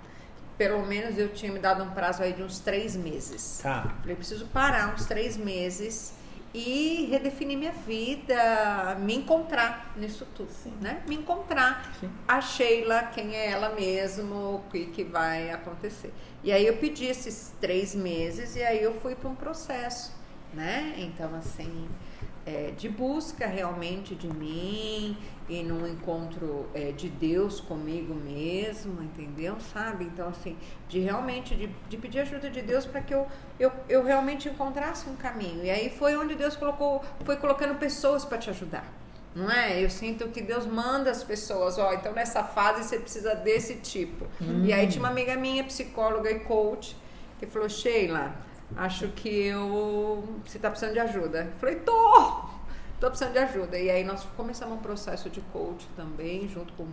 Pelo 0.59 0.87
menos 0.87 1.19
eu 1.19 1.33
tinha 1.33 1.51
me 1.51 1.59
dado 1.59 1.83
um 1.83 1.91
prazo 1.91 2.23
aí 2.23 2.33
de 2.33 2.43
uns 2.43 2.61
três 2.61 2.95
meses. 2.95 3.61
Tá. 3.63 3.95
Falei, 4.01 4.15
preciso 4.15 4.47
parar 4.47 4.95
uns 4.95 5.07
três 5.07 5.37
meses 5.37 6.13
e 6.55 7.09
redefinir 7.11 7.59
minha 7.59 7.73
vida, 7.73 8.97
me 9.01 9.17
encontrar 9.17 9.93
nisso 9.97 10.25
tudo, 10.37 10.49
né? 10.81 11.03
Me 11.09 11.17
encontrar. 11.17 11.93
Sim. 11.99 12.09
A 12.29 12.41
Sheila, 12.41 13.03
quem 13.13 13.35
é 13.35 13.51
ela 13.51 13.71
mesmo, 13.71 14.55
o 14.55 14.63
que, 14.71 14.87
que 14.87 15.03
vai 15.03 15.51
acontecer. 15.51 16.15
E 16.45 16.53
aí 16.53 16.65
eu 16.65 16.77
pedi 16.77 17.07
esses 17.07 17.53
três 17.61 17.93
meses 17.93 18.55
e 18.55 18.63
aí 18.63 18.81
eu 18.81 18.95
fui 19.01 19.17
para 19.17 19.29
um 19.29 19.35
processo, 19.35 20.15
né? 20.53 20.95
Então, 20.97 21.35
assim, 21.35 21.89
é, 22.47 22.73
de 22.77 22.89
busca 22.89 23.47
realmente 23.47 24.15
de 24.15 24.29
mim 24.29 25.17
e 25.49 25.63
num 25.63 25.87
encontro 25.87 26.67
é, 26.75 26.93
de 26.93 27.09
Deus 27.09 27.61
comigo 27.61 28.15
mesmo, 28.15 29.03
entendeu? 29.03 29.57
Sabe? 29.73 30.05
Então, 30.05 30.29
assim, 30.29 30.57
de 30.89 31.01
realmente 31.01 31.55
de, 31.55 31.69
de 31.89 31.97
pedir 31.97 32.21
ajuda 32.21 32.51
de 32.51 32.63
Deus 32.63 32.87
para 32.87 33.01
que 33.01 33.15
eu, 33.15 33.27
eu, 33.59 33.73
eu 33.89 34.05
realmente 34.05 34.49
encontrasse 34.49 35.09
um 35.09 35.17
caminho. 35.17 35.65
E 35.65 35.71
aí 35.71 35.91
foi 35.91 36.17
onde 36.17 36.35
Deus 36.35 36.57
colocou, 36.57 37.05
foi 37.25 37.37
colocando 37.37 37.75
pessoas 37.79 38.25
para 38.25 38.39
te 38.39 38.51
ajudar. 38.51 38.93
Não 39.35 39.51
é? 39.51 39.83
Eu 39.83 39.91
sinto 39.91 40.29
que 40.29 40.41
Deus 40.41 40.65
manda 40.65 41.11
as 41.11 41.25
pessoas, 41.25 41.77
ó, 41.77 41.93
então 41.93 42.13
nessa 42.13 42.45
fase 42.45 42.85
você 42.85 42.99
precisa 43.01 43.35
desse 43.35 43.75
tipo. 43.77 44.27
E 44.65 44.73
aí 44.73 44.87
tinha 44.87 45.01
uma 45.01 45.09
amiga 45.09 45.35
minha, 45.35 45.65
psicóloga 45.65 46.31
e 46.31 46.39
coach, 46.41 46.97
que 47.41 47.47
falou, 47.47 47.69
Sheila, 47.69 48.33
acho 48.77 49.09
que 49.09 49.29
eu. 49.47 50.25
Você 50.45 50.59
tá 50.59 50.69
precisando 50.71 50.93
de 50.95 51.01
ajuda. 51.01 51.49
Falei, 51.61 51.77
tô! 51.77 52.43
Tô 53.01 53.09
precisando 53.09 53.33
de 53.33 53.39
ajuda. 53.39 53.79
E 53.79 53.91
aí 53.91 54.05
nós 54.05 54.25
começamos 54.37 54.79
um 54.79 54.81
processo 54.81 55.29
de 55.29 55.41
coach 55.53 55.87
também, 55.97 56.49
junto 56.49 56.73
com, 56.75 56.87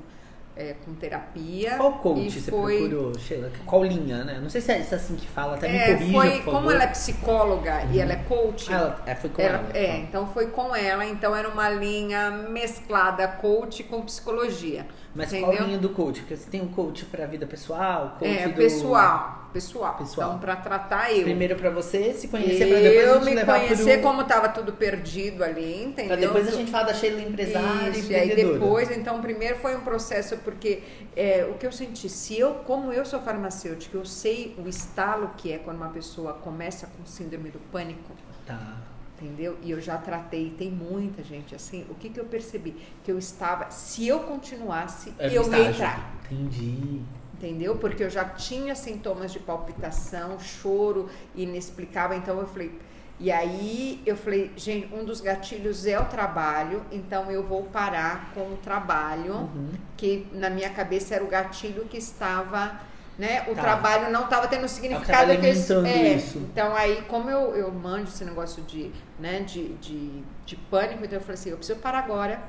é, 0.57 0.73
com 0.83 0.93
terapia. 0.95 1.77
Qual 1.77 1.93
coach 1.99 2.29
você 2.41 2.51
foi, 2.51 2.79
procurou, 2.89 3.17
Sheila? 3.17 3.51
Qual 3.65 3.83
linha, 3.83 4.23
né? 4.23 4.39
Não 4.41 4.49
sei 4.49 4.59
se 4.61 4.71
é 4.73 4.77
assim 4.79 5.15
que 5.15 5.27
fala, 5.27 5.55
até 5.55 5.67
é, 5.67 5.93
me 5.93 5.97
corrija, 5.99 6.11
foi, 6.19 6.29
por 6.31 6.37
favor. 6.45 6.51
como 6.53 6.71
ela 6.71 6.83
é 6.83 6.87
psicóloga 6.87 7.83
e 7.93 7.99
ela 7.99 8.13
é 8.13 8.15
coach, 8.17 8.73
Ah, 8.73 8.75
ela, 8.77 9.03
é, 9.05 9.15
foi 9.15 9.29
com 9.29 9.41
Era- 9.41 9.57
ela. 9.59 9.69
é, 9.77 9.87
tá. 9.87 9.97
então 9.99 10.27
foi 10.27 10.47
com 10.47 10.75
ela, 10.75 11.05
então 11.05 11.35
era 11.35 11.47
uma 11.47 11.69
linha 11.69 12.31
mesclada 12.31 13.27
coach 13.27 13.83
com 13.83 14.01
psicologia. 14.01 14.85
Mas 15.13 15.34
entendeu? 15.34 15.53
qual 15.53 15.68
linha 15.68 15.77
do 15.77 15.89
coach? 15.89 16.22
Porque 16.22 16.38
você 16.38 16.50
tem 16.50 16.62
um 16.62 16.70
coach 16.70 17.06
pra 17.06 17.25
vida 17.25 17.46
pessoal, 17.46 18.15
coach 18.18 18.32
É, 18.32 18.48
do... 18.48 18.56
pessoal, 18.56 19.50
pessoal. 19.51 19.96
Pessoal. 19.96 20.30
Então, 20.30 20.39
para 20.39 20.56
tratar 20.56 21.12
eu. 21.12 21.24
Primeiro 21.24 21.56
pra 21.58 21.70
você 21.70 22.13
se 22.13 22.30
conhecer, 22.30 22.68
pra 22.68 22.80
depois 22.80 22.98
a 22.98 23.10
eu 23.10 23.13
gente 23.15 23.25
me 23.25 23.36
levar 23.36 23.60
conhecer 23.60 24.00
pro... 24.00 24.10
como 24.10 24.24
tava 24.24 24.50
tudo 24.50 24.72
perdido 24.74 25.44
ali, 25.44 25.84
entendeu? 25.84 26.08
Pra 26.08 26.15
depois 26.15 26.48
a 26.48 26.51
gente 26.51 26.72
falar 26.72 26.86
da 26.86 26.94
Sheila 26.94 27.22
empresária 27.22 27.89
e 27.89 28.00
Isso, 28.00 28.12
e 28.12 28.15
aí 28.15 28.36
depois, 28.36 28.89
então, 28.91 29.22
primeiro 29.22 29.58
foi 29.58 29.75
um 29.75 29.82
processo, 29.82 30.38
porque 30.38 30.82
é, 31.15 31.46
o 31.50 31.56
que 31.56 31.65
eu 31.65 31.72
senti, 31.72 32.08
se 32.08 32.39
eu, 32.39 32.56
como 32.65 32.94
eu 32.94 33.06
sou 33.06 33.20
farmacêutica, 33.20 33.98
eu 33.98 34.06
sei 34.06 34.56
o 34.58 34.70
estalo 34.70 35.32
que 35.38 35.51
é 35.51 35.58
quando 35.58 35.77
uma 35.77 35.89
pessoa 35.89 36.34
começa 36.34 36.88
com 36.88 37.06
síndrome 37.06 37.50
do 37.50 37.60
pânico, 37.72 38.12
Tá. 38.46 38.77
Entendeu? 39.21 39.57
E 39.61 39.71
eu 39.71 39.79
já 39.79 39.97
tratei, 39.97 40.49
tem 40.57 40.71
muita 40.71 41.23
gente 41.23 41.53
assim. 41.53 41.85
O 41.89 41.95
que, 41.95 42.09
que 42.09 42.19
eu 42.19 42.25
percebi? 42.25 42.75
Que 43.03 43.11
eu 43.11 43.17
estava, 43.17 43.69
se 43.69 44.07
eu 44.07 44.19
continuasse, 44.21 45.13
É 45.19 45.27
eu 45.27 45.43
ia 45.51 45.69
entrar. 45.69 46.13
Entendi. 46.25 47.01
Entendeu? 47.35 47.75
Porque 47.77 48.03
eu 48.03 48.09
já 48.09 48.25
tinha 48.25 48.75
sintomas 48.75 49.31
de 49.31 49.39
palpitação, 49.39 50.39
choro 50.39 51.09
inexplicável. 51.35 52.17
Então 52.17 52.39
eu 52.39 52.47
falei. 52.47 52.71
E 53.19 53.31
aí 53.31 54.01
eu 54.05 54.15
falei, 54.17 54.51
gente, 54.57 54.91
um 54.93 55.05
dos 55.05 55.21
gatilhos 55.21 55.85
é 55.85 55.99
o 55.99 56.05
trabalho, 56.05 56.83
então 56.91 57.29
eu 57.29 57.43
vou 57.43 57.63
parar 57.65 58.31
com 58.33 58.53
o 58.53 58.57
trabalho, 58.57 59.33
Uhum. 59.35 59.69
que 59.95 60.25
na 60.33 60.49
minha 60.49 60.71
cabeça 60.71 61.13
era 61.13 61.23
o 61.23 61.27
gatilho 61.27 61.85
que 61.85 61.97
estava, 61.97 62.79
né? 63.18 63.44
O 63.50 63.56
Tá. 63.56 63.62
trabalho 63.62 64.12
não 64.12 64.24
estava 64.25 64.48
tendo 64.48 64.68
significado 64.68 65.25
que 65.25 65.32
alimentando 65.32 65.86
é, 65.88 66.13
isso. 66.13 66.38
Então 66.39 66.75
aí, 66.75 67.03
como 67.08 67.30
eu, 67.30 67.56
eu 67.56 67.72
manjo 67.72 68.06
esse 68.06 68.25
negócio 68.25 68.63
de, 68.63 68.91
né, 69.20 69.41
de, 69.41 69.70
de, 69.75 70.24
de 70.46 70.56
pânico, 70.56 71.03
então 71.03 71.18
eu 71.18 71.22
falei 71.22 71.36
assim, 71.36 71.50
eu 71.51 71.58
preciso 71.58 71.80
parar 71.80 72.00
agora 72.00 72.41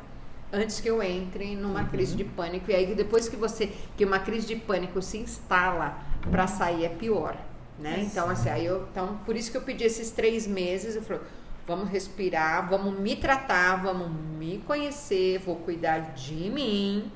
antes 0.52 0.80
que 0.80 0.88
eu 0.88 1.02
entre 1.02 1.56
numa 1.56 1.80
Uhum. 1.80 1.86
crise 1.88 2.14
de 2.16 2.24
pânico. 2.24 2.70
E 2.70 2.74
aí 2.74 2.94
depois 2.94 3.28
que 3.28 3.36
você 3.36 3.70
que 3.96 4.04
uma 4.04 4.18
crise 4.18 4.46
de 4.46 4.56
pânico 4.56 5.00
se 5.02 5.18
instala 5.18 5.96
para 6.30 6.46
sair 6.46 6.84
é 6.84 6.88
pior, 6.88 7.36
né? 7.78 8.00
Então 8.00 8.28
assim, 8.30 8.48
aí 8.50 8.64
eu, 8.66 8.86
então 8.90 9.18
por 9.26 9.36
isso 9.36 9.50
que 9.50 9.56
eu 9.56 9.62
pedi 9.62 9.84
esses 9.84 10.10
três 10.10 10.46
meses. 10.46 10.94
Eu 10.96 11.02
falei, 11.02 11.22
vamos 11.66 11.88
respirar, 11.90 12.68
vamos 12.68 12.98
me 12.98 13.16
tratar, 13.16 13.82
vamos 13.82 14.10
me 14.38 14.58
conhecer, 14.66 15.38
vou 15.38 15.56
cuidar 15.56 15.98
de 16.14 16.50
mim. 16.50 17.10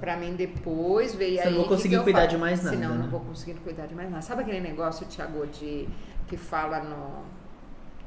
Pra 0.00 0.16
mim 0.16 0.34
depois 0.34 1.14
ver 1.14 1.34
Você 1.36 1.48
aí. 1.48 1.54
não 1.54 1.62
que 1.62 1.68
conseguir 1.68 2.02
cuidar 2.02 2.20
faço. 2.22 2.30
de 2.30 2.38
mais 2.38 2.62
nada, 2.62 2.76
Senão 2.76 2.90
né? 2.90 3.02
não 3.02 3.08
vou 3.10 3.20
conseguir 3.20 3.54
cuidar 3.60 3.86
de 3.86 3.94
mais 3.94 4.10
nada. 4.10 4.22
Sabe 4.22 4.42
aquele 4.42 4.60
negócio, 4.60 5.06
Tiago, 5.06 5.46
de 5.46 5.88
que 6.28 6.36
fala 6.36 6.80
no 6.80 7.24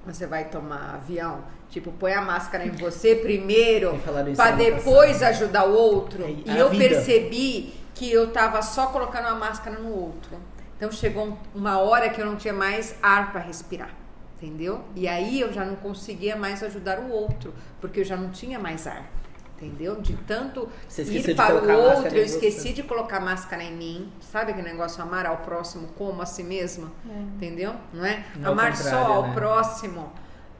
você 0.05 0.25
vai 0.25 0.45
tomar 0.45 0.95
avião, 0.95 1.43
tipo, 1.69 1.91
põe 1.91 2.13
a 2.13 2.21
máscara 2.21 2.65
em 2.65 2.71
você 2.71 3.15
primeiro, 3.21 3.99
para 4.35 4.51
depois 4.51 5.21
ajudar 5.21 5.65
o 5.65 5.73
outro. 5.73 6.23
É, 6.23 6.31
e 6.45 6.49
a 6.49 6.57
eu 6.57 6.69
vida. 6.69 6.87
percebi 6.87 7.73
que 7.93 8.09
eu 8.11 8.31
tava 8.31 8.61
só 8.61 8.87
colocando 8.87 9.25
a 9.27 9.35
máscara 9.35 9.77
no 9.77 9.91
outro. 9.93 10.37
Então 10.77 10.89
chegou 10.91 11.27
um- 11.27 11.37
uma 11.53 11.77
hora 11.79 12.09
que 12.09 12.21
eu 12.21 12.25
não 12.25 12.37
tinha 12.37 12.53
mais 12.53 12.95
ar 13.03 13.31
para 13.33 13.41
respirar, 13.41 13.89
entendeu? 14.37 14.81
E 14.95 15.05
aí 15.07 15.41
eu 15.41 15.51
já 15.51 15.65
não 15.65 15.75
conseguia 15.75 16.35
mais 16.37 16.63
ajudar 16.63 16.99
o 16.99 17.11
outro, 17.11 17.53
porque 17.81 17.99
eu 17.99 18.05
já 18.05 18.15
não 18.15 18.29
tinha 18.29 18.57
mais 18.57 18.87
ar. 18.87 19.03
Entendeu? 19.61 19.99
De 20.01 20.13
tanto 20.15 20.69
ir 20.97 21.35
para 21.35 21.55
o 21.55 21.81
outro, 21.81 22.15
eu 22.15 22.23
esqueci 22.23 22.71
de 22.71 22.81
colocar 22.81 23.19
máscara 23.19 23.61
em 23.61 23.75
mim. 23.75 24.11
Sabe 24.21 24.51
aquele 24.51 24.69
negócio 24.69 25.03
amar 25.03 25.25
ao 25.25 25.37
próximo 25.37 25.89
como 25.97 26.21
a 26.21 26.25
si 26.25 26.43
mesmo? 26.43 26.89
Entendeu? 27.35 27.75
Não 27.93 28.05
é? 28.05 28.23
Ao 28.43 28.53
Amar 28.53 28.77
só 28.77 28.97
ao 28.97 29.27
né? 29.27 29.33
próximo 29.33 30.11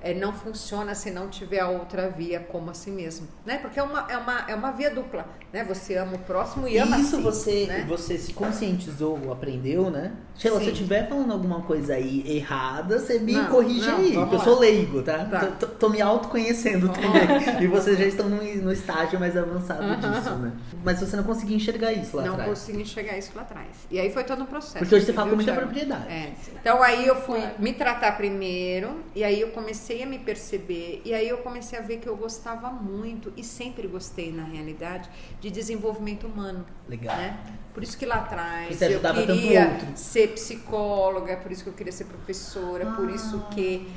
é, 0.02 0.14
não 0.14 0.32
funciona 0.34 0.96
se 0.96 1.12
não 1.12 1.28
tiver 1.30 1.60
a 1.60 1.68
outra 1.70 2.10
via 2.10 2.40
como 2.40 2.70
a 2.72 2.74
si 2.74 2.90
mesmo. 2.92 3.28
Né? 3.46 3.58
Porque 3.58 3.80
é 3.80 3.84
uma, 3.84 4.08
é, 4.10 4.18
uma, 4.18 4.46
é 4.50 4.56
uma 4.56 4.72
via 4.72 4.90
dupla. 4.90 5.26
Né? 5.52 5.64
Você 5.64 5.96
ama 5.98 6.16
o 6.16 6.20
próximo 6.20 6.68
e 6.68 6.78
ama 6.78 6.98
Isso 7.00 7.18
si, 7.18 7.22
você, 7.22 7.66
né? 7.66 7.86
você 7.88 8.18
se 8.18 8.34
conscientizou, 8.34 9.32
aprendeu, 9.32 9.90
né? 9.90 10.14
Sheila, 10.38 10.58
se 10.60 10.64
eu 10.64 10.68
Sim. 10.68 10.72
estiver 10.74 11.10
falando 11.10 11.34
alguma 11.34 11.62
coisa 11.64 11.96
aí 11.96 12.24
errada, 12.38 12.98
você 13.00 13.20
me 13.20 13.34
Não, 13.34 13.48
corrige 13.48 13.88
não, 13.90 13.98
aí, 13.98 14.14
eu 14.14 14.32
lá. 14.32 14.40
sou 14.44 14.60
leigo, 14.60 15.02
tá? 15.02 15.26
Tá. 15.26 15.40
Tô, 15.48 15.66
tô- 15.66 15.74
tô 15.76 15.90
me 15.90 16.02
autoconhecendo 16.02 16.88
também. 16.90 17.62
e 17.64 17.68
vocês 17.68 17.98
já 17.98 18.06
estão 18.06 18.30
no, 18.30 18.38
no 18.42 18.72
estágio 18.72 19.20
mais 19.20 19.36
avançado 19.36 19.84
Aham. 19.84 19.96
disso, 20.12 20.36
né? 20.36 20.52
Mas 20.84 21.00
você 21.02 21.16
não 21.18 21.24
conseguia 21.24 21.58
enxergar 21.58 21.92
isso 21.92 22.16
lá 22.16 22.24
não 22.24 22.34
atrás. 22.34 22.50
consegui 22.52 22.82
enxergar 22.84 23.18
isso 23.18 23.32
lá 23.36 23.42
atrás. 23.42 23.68
E 23.92 24.00
aí 24.00 24.12
foi 24.14 24.24
todo 24.24 24.44
um 24.44 24.46
processo. 24.46 24.78
Porque 24.78 24.96
hoje 24.96 25.06
você 25.08 25.14
fala 25.14 25.30
com 25.32 25.36
muita 25.36 25.54
propriedade. 25.54 26.08
É. 26.10 26.32
Então 26.62 26.82
aí 26.82 27.06
eu 27.08 27.16
fui 27.16 27.40
Claro. 27.40 27.56
me 27.60 27.74
tratar 27.74 28.16
primeiro, 28.16 29.02
e 29.16 29.24
aí 29.24 29.42
eu 29.42 29.50
comecei 29.50 29.89
a 30.04 30.06
me 30.06 30.20
perceber, 30.20 31.02
e 31.04 31.14
aí 31.14 31.28
eu 31.28 31.38
comecei 31.40 31.78
a 31.78 31.82
ver 31.82 31.98
que 31.98 32.08
eu 32.08 32.16
gostava 32.16 32.70
muito, 32.70 33.34
e 33.36 33.44
sempre 33.44 33.88
gostei 33.88 34.32
na 34.32 34.44
realidade, 34.44 35.10
de 35.42 35.50
desenvolvimento 35.50 36.28
humano. 36.28 36.66
Legal. 36.88 37.16
Né? 37.18 37.38
Por 37.74 37.84
isso 37.84 37.98
que 37.98 38.06
lá 38.06 38.16
atrás 38.16 38.82
eu 38.82 39.00
queria 39.00 39.78
ser 39.96 40.30
psicóloga, 40.30 41.38
por 41.38 41.52
isso 41.52 41.64
que 41.64 41.70
eu 41.70 41.74
queria 41.74 41.92
ser 41.94 42.06
professora, 42.06 42.86
por 42.98 43.08
Ah. 43.10 43.12
isso 43.12 43.40
que, 43.52 43.88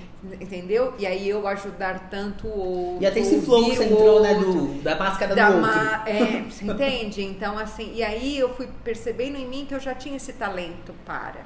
entendeu? 0.40 0.94
E 0.98 1.06
aí 1.06 1.28
eu 1.28 1.46
ajudar 1.48 2.08
tanto 2.10 2.46
o 2.46 2.58
outro. 2.58 3.02
E 3.02 3.06
até 3.06 3.20
esse 3.20 3.40
flow 3.40 3.64
que 3.64 3.76
você 3.76 3.84
entrou, 3.84 4.20
né, 4.22 4.32
outro, 4.36 4.52
do, 4.52 4.82
da 4.82 4.96
máscara 4.96 5.34
da 5.34 5.50
do 5.50 5.56
outro. 5.56 5.70
ma- 5.70 6.04
é, 6.08 6.42
você 6.42 6.64
entende? 6.70 7.22
Então, 7.24 7.58
assim, 7.58 7.92
e 7.94 8.02
aí 8.02 8.38
eu 8.38 8.54
fui 8.54 8.68
percebendo 8.84 9.36
em 9.36 9.48
mim 9.48 9.64
que 9.66 9.74
eu 9.74 9.80
já 9.80 9.94
tinha 9.94 10.16
esse 10.16 10.32
talento 10.34 10.94
para, 11.04 11.44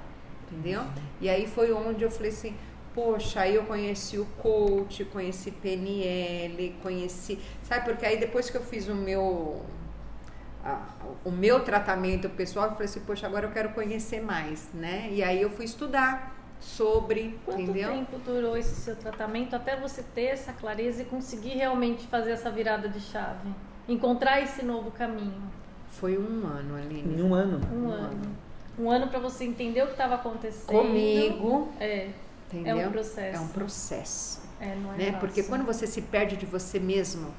entendeu? 0.51 0.83
E 1.21 1.29
aí 1.29 1.47
foi 1.47 1.73
onde 1.73 2.03
eu 2.05 2.11
falei 2.11 2.31
assim, 2.33 2.55
poxa, 2.97 3.41
aí 3.43 3.55
eu 3.55 3.65
conheci 3.65 4.19
o 4.19 4.25
coach, 4.43 5.05
conheci 5.05 5.51
PNL, 5.53 6.75
conheci, 6.83 7.39
sabe? 7.63 7.85
Porque 7.85 8.05
aí 8.07 8.17
depois 8.19 8.51
que 8.51 8.57
eu 8.57 8.63
fiz 8.63 8.89
o 8.89 8.95
meu 8.95 9.63
a- 10.65 10.83
o 11.25 11.31
meu 11.31 11.61
tratamento 11.61 12.29
pessoal, 12.31 12.67
eu 12.67 12.73
falei 12.73 12.87
assim, 12.87 13.01
poxa, 13.01 13.25
agora 13.27 13.47
eu 13.47 13.53
quero 13.53 13.69
conhecer 13.69 14.21
mais, 14.21 14.69
né? 14.75 15.09
E 15.13 15.23
aí 15.23 15.41
eu 15.41 15.49
fui 15.51 15.65
estudar 15.65 16.35
sobre, 16.59 17.39
Quanto 17.45 17.61
entendeu? 17.61 17.91
tempo 17.93 18.19
durou 18.19 18.57
esse 18.57 18.75
seu 18.75 18.97
tratamento 18.97 19.55
até 19.55 19.77
você 19.77 20.03
ter 20.03 20.25
essa 20.25 20.53
clareza 20.53 21.03
e 21.03 21.05
conseguir 21.05 21.51
realmente 21.51 22.07
fazer 22.09 22.33
essa 22.33 22.51
virada 22.51 22.89
de 22.89 22.99
chave? 22.99 23.49
Encontrar 23.89 24.41
esse 24.43 24.65
novo 24.65 24.91
caminho? 24.91 25.41
Foi 25.91 26.19
um 26.19 26.45
ano, 26.47 26.75
Aline. 26.77 27.15
Em 27.21 27.23
um 27.23 27.33
ano. 27.35 27.61
Um, 27.73 27.85
Um 27.87 27.91
ano. 27.93 28.37
Um 28.79 28.91
ano 28.91 29.07
para 29.07 29.21
você 29.21 29.45
entender 29.45 29.83
o 29.83 29.87
que 29.87 29.93
estava 29.93 30.17
acontecendo. 30.17 30.67
Comigo, 30.77 31.69
É, 31.79 32.09
entendeu? 32.47 32.79
é 32.81 32.89
um 32.89 32.93
processo. 32.93 33.37
É 33.37 33.41
um 33.41 33.49
processo. 33.49 34.41
É, 34.61 34.75
não 34.75 34.93
é 34.95 34.97
né? 34.97 35.05
fácil. 35.07 35.19
Porque 35.21 35.43
quando 35.43 35.65
você 35.65 35.87
se 35.87 36.03
perde 36.03 36.37
de 36.37 36.47
você 36.47 36.79
mesmo, 36.79 37.35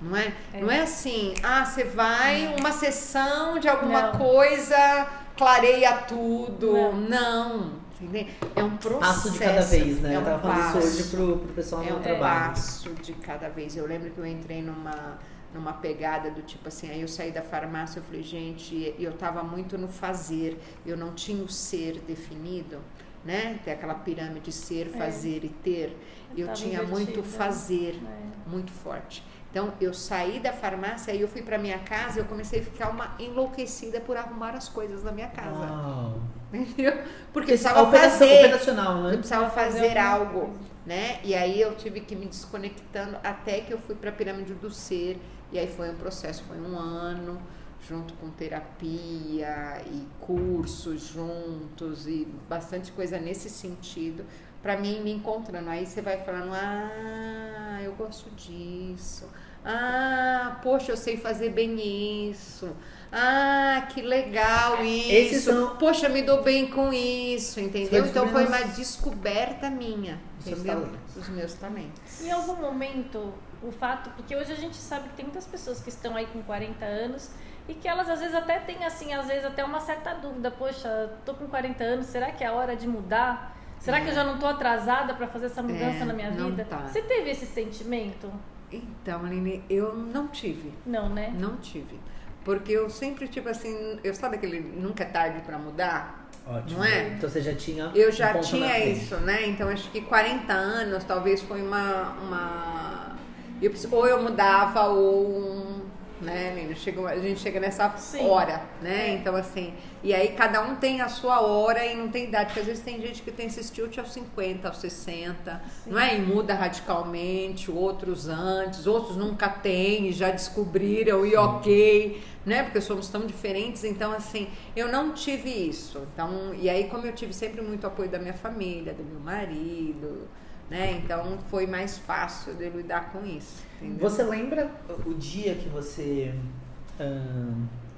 não 0.00 0.16
é? 0.16 0.32
É. 0.52 0.60
Não 0.60 0.70
é 0.70 0.80
assim, 0.82 1.34
ah, 1.42 1.64
você 1.64 1.84
vai 1.84 2.54
uma 2.58 2.72
sessão 2.72 3.58
de 3.58 3.68
alguma 3.68 4.12
Não. 4.12 4.18
coisa, 4.18 5.06
clareia 5.36 5.92
tudo. 6.02 6.72
Não. 6.72 6.92
Não, 6.92 7.72
entendeu? 8.00 8.26
É 8.56 8.62
um 8.64 8.76
processo. 8.76 9.00
Passo 9.00 9.30
de 9.30 9.38
cada 9.38 9.60
vez, 9.62 10.00
né? 10.00 10.12
É 10.12 10.16
eu 10.16 10.20
um 10.20 10.24
tava 10.24 10.38
falando 10.40 10.58
passo. 10.74 10.78
isso 10.78 11.00
hoje 11.00 11.08
pro, 11.10 11.38
pro 11.38 11.54
pessoal 11.54 11.82
É 11.82 11.90
no 11.90 11.98
um 11.98 12.02
trabalho. 12.02 12.50
passo 12.50 12.90
de 12.94 13.12
cada 13.14 13.48
vez. 13.48 13.76
Eu 13.76 13.86
lembro 13.86 14.10
que 14.10 14.18
eu 14.18 14.26
entrei 14.26 14.60
numa, 14.60 15.18
numa 15.54 15.72
pegada 15.74 16.30
do 16.30 16.42
tipo 16.42 16.66
assim, 16.68 16.90
aí 16.90 17.00
eu 17.00 17.08
saí 17.08 17.30
da 17.30 17.42
farmácia, 17.42 18.00
eu 18.00 18.02
falei, 18.02 18.22
gente, 18.22 18.94
eu 18.98 19.12
tava 19.12 19.42
muito 19.44 19.78
no 19.78 19.86
fazer, 19.88 20.60
eu 20.84 20.96
não 20.96 21.12
tinha 21.14 21.42
o 21.44 21.48
ser 21.48 22.00
definido, 22.06 22.78
né? 23.24 23.58
Tem 23.64 23.72
aquela 23.74 23.94
pirâmide 23.94 24.50
ser, 24.52 24.88
É. 24.94 24.98
fazer 24.98 25.44
e 25.44 25.48
ter. 25.48 25.96
Eu 26.36 26.46
Tava 26.46 26.58
tinha 26.58 26.82
muito 26.82 27.22
fazer, 27.22 28.00
É. 28.46 28.48
muito 28.50 28.70
forte. 28.72 29.22
Então 29.50 29.72
eu 29.80 29.92
saí 29.92 30.40
da 30.40 30.50
farmácia 30.52 31.12
e 31.12 31.20
eu 31.20 31.28
fui 31.28 31.42
para 31.42 31.58
minha 31.58 31.78
casa, 31.80 32.18
eu 32.20 32.24
comecei 32.24 32.60
a 32.60 32.62
ficar 32.62 32.88
uma 32.88 33.14
enlouquecida 33.18 34.00
por 34.00 34.16
arrumar 34.16 34.54
as 34.56 34.68
coisas 34.68 35.04
na 35.04 35.12
minha 35.12 35.28
casa. 35.28 35.58
Uau. 35.66 36.20
Entendeu? 36.52 36.92
Porque 36.92 36.98
eu 36.98 37.06
Porque 37.32 37.46
precisava 37.52 37.82
operação, 37.82 38.26
fazer 38.28 38.38
operacional, 38.46 38.96
eu 38.98 39.02
né? 39.10 39.16
precisava 39.18 39.50
Fazer 39.50 39.98
algo, 39.98 40.40
coisa. 40.40 40.58
né? 40.86 41.20
E 41.22 41.34
aí 41.34 41.60
eu 41.60 41.74
tive 41.76 42.00
que 42.00 42.14
me 42.16 42.26
desconectando 42.26 43.16
até 43.22 43.60
que 43.60 43.72
eu 43.72 43.78
fui 43.78 43.94
para 43.94 44.10
a 44.10 44.12
pirâmide 44.12 44.54
do 44.54 44.70
ser. 44.70 45.18
E 45.50 45.58
aí 45.58 45.66
foi 45.66 45.90
um 45.90 45.96
processo, 45.96 46.42
foi 46.44 46.58
um 46.58 46.78
ano, 46.78 47.40
junto 47.88 48.14
com 48.14 48.30
terapia 48.30 49.82
e 49.86 50.06
cursos 50.20 51.02
juntos 51.08 52.06
e 52.06 52.26
bastante 52.48 52.92
coisa 52.92 53.18
nesse 53.18 53.50
sentido, 53.50 54.24
para 54.62 54.76
mim 54.76 55.00
me 55.02 55.12
encontrando. 55.12 55.68
Aí 55.68 55.84
você 55.86 56.00
vai 56.00 56.18
falando, 56.24 56.52
ah, 56.54 57.80
eu 57.82 57.92
gosto 57.94 58.30
disso. 58.30 59.28
Ah, 59.64 60.58
poxa, 60.62 60.92
eu 60.92 60.96
sei 60.96 61.16
fazer 61.16 61.50
bem 61.50 62.30
isso. 62.30 62.74
Ah, 63.12 63.86
que 63.92 64.00
legal 64.02 64.84
isso. 64.84 65.40
São- 65.52 65.76
Poxa, 65.76 66.08
me 66.08 66.22
dou 66.22 66.42
bem 66.42 66.68
com 66.68 66.92
isso, 66.92 67.60
entendeu? 67.60 68.04
Então 68.06 68.26
foi 68.28 68.46
uma 68.46 68.62
descoberta 68.62 69.70
minha, 69.70 70.20
entendeu? 70.40 70.88
Os 71.16 71.28
meus 71.28 71.54
talentos. 71.54 72.22
Em 72.22 72.30
algum 72.32 72.56
momento, 72.56 73.32
o 73.62 73.70
fato, 73.70 74.10
porque 74.16 74.34
hoje 74.34 74.50
a 74.52 74.56
gente 74.56 74.76
sabe 74.76 75.08
que 75.10 75.14
tem 75.14 75.24
muitas 75.26 75.46
pessoas 75.46 75.80
que 75.80 75.90
estão 75.90 76.16
aí 76.16 76.26
com 76.26 76.42
40 76.42 76.84
anos 76.84 77.30
e 77.68 77.74
que 77.74 77.86
elas 77.88 78.08
às 78.08 78.20
vezes 78.20 78.34
até 78.34 78.58
têm 78.58 78.84
assim, 78.84 79.12
às 79.12 79.26
vezes 79.26 79.44
até 79.44 79.64
uma 79.64 79.80
certa 79.80 80.14
dúvida, 80.14 80.50
poxa, 80.50 81.10
tô 81.24 81.34
com 81.34 81.46
40 81.46 81.82
anos, 81.84 82.06
será 82.06 82.30
que 82.32 82.42
é 82.42 82.46
a 82.48 82.52
hora 82.52 82.74
de 82.76 82.86
mudar? 82.88 83.56
Será 83.78 84.00
que 84.00 84.08
eu 84.10 84.14
já 84.14 84.22
não 84.22 84.38
tô 84.38 84.46
atrasada 84.46 85.12
para 85.14 85.26
fazer 85.26 85.46
essa 85.46 85.60
mudança 85.62 86.02
É, 86.02 86.04
na 86.04 86.12
minha 86.12 86.30
vida? 86.30 86.64
tá. 86.68 86.86
Você 86.86 87.02
teve 87.02 87.30
esse 87.30 87.46
sentimento? 87.46 88.30
Então, 88.70 89.24
Aline, 89.24 89.62
eu 89.68 89.92
não 89.94 90.28
tive. 90.28 90.72
Não, 90.86 91.08
né? 91.08 91.32
Não 91.36 91.56
tive. 91.56 91.98
Porque 92.44 92.72
eu 92.72 92.88
sempre, 92.88 93.26
tipo 93.28 93.48
assim, 93.48 93.98
eu 94.02 94.14
sabe 94.14 94.36
aquele 94.36 94.60
nunca 94.60 95.02
é 95.02 95.06
tarde 95.06 95.40
para 95.40 95.58
mudar? 95.58 96.28
Ótimo. 96.46 96.78
Não 96.78 96.84
é? 96.84 97.08
Então 97.08 97.28
você 97.28 97.40
já 97.40 97.54
tinha. 97.54 97.90
Eu 97.94 98.08
um 98.08 98.12
já 98.12 98.28
ponto 98.32 98.42
na 98.42 98.48
tinha 98.48 98.78
isso, 98.84 99.16
né? 99.18 99.46
Então 99.46 99.68
acho 99.68 99.90
que 99.90 100.00
40 100.00 100.52
anos 100.52 101.04
talvez 101.04 101.40
foi 101.42 101.60
uma. 101.62 102.10
uma... 102.20 103.16
eu 103.60 103.70
preciso- 103.70 103.94
ou 103.94 104.06
eu 104.08 104.22
mudava 104.22 104.86
ou. 104.86 105.81
Né, 106.22 106.54
Lina? 106.54 106.74
Chega, 106.74 107.06
a 107.08 107.18
gente 107.18 107.40
chega 107.40 107.58
nessa 107.58 107.96
Sim. 107.96 108.28
hora, 108.28 108.62
né? 108.80 109.14
Então, 109.14 109.34
assim. 109.34 109.74
E 110.02 110.14
aí 110.14 110.28
cada 110.28 110.62
um 110.62 110.76
tem 110.76 111.00
a 111.00 111.08
sua 111.08 111.40
hora 111.40 111.84
e 111.84 111.94
não 111.96 112.08
tem 112.08 112.24
idade. 112.24 112.46
Porque 112.46 112.60
às 112.60 112.66
vezes 112.66 112.82
tem 112.82 113.00
gente 113.00 113.22
que 113.22 113.30
tem 113.30 113.46
esse 113.46 113.72
tilt 113.72 113.98
aos 113.98 114.12
50, 114.12 114.68
aos 114.68 114.78
60, 114.78 115.62
Sim. 115.84 115.90
não 115.90 115.98
é? 115.98 116.16
E 116.16 116.20
muda 116.20 116.54
radicalmente, 116.54 117.70
outros 117.70 118.28
antes, 118.28 118.86
outros 118.86 119.16
nunca 119.16 119.48
têm 119.48 120.08
e 120.08 120.12
já 120.12 120.30
descobriram 120.30 121.24
e 121.26 121.36
ok, 121.36 122.22
né? 122.44 122.62
Porque 122.62 122.80
somos 122.80 123.08
tão 123.08 123.26
diferentes, 123.26 123.84
então 123.84 124.12
assim, 124.12 124.48
eu 124.74 124.88
não 124.88 125.12
tive 125.12 125.50
isso. 125.50 126.06
Então, 126.12 126.54
e 126.54 126.68
aí 126.68 126.84
como 126.88 127.06
eu 127.06 127.12
tive 127.12 127.32
sempre 127.32 127.60
muito 127.60 127.86
apoio 127.86 128.08
da 128.08 128.18
minha 128.18 128.34
família, 128.34 128.92
do 128.92 129.04
meu 129.04 129.20
marido, 129.20 130.28
né? 130.70 130.92
Então 130.92 131.38
foi 131.48 131.66
mais 131.66 131.98
fácil 131.98 132.54
de 132.54 132.68
lidar 132.68 133.12
com 133.12 133.24
isso. 133.24 133.71
Entendeu? 133.82 134.08
Você 134.08 134.22
lembra 134.22 134.70
o 135.04 135.14
dia 135.14 135.54
que 135.54 135.68
você 135.68 136.32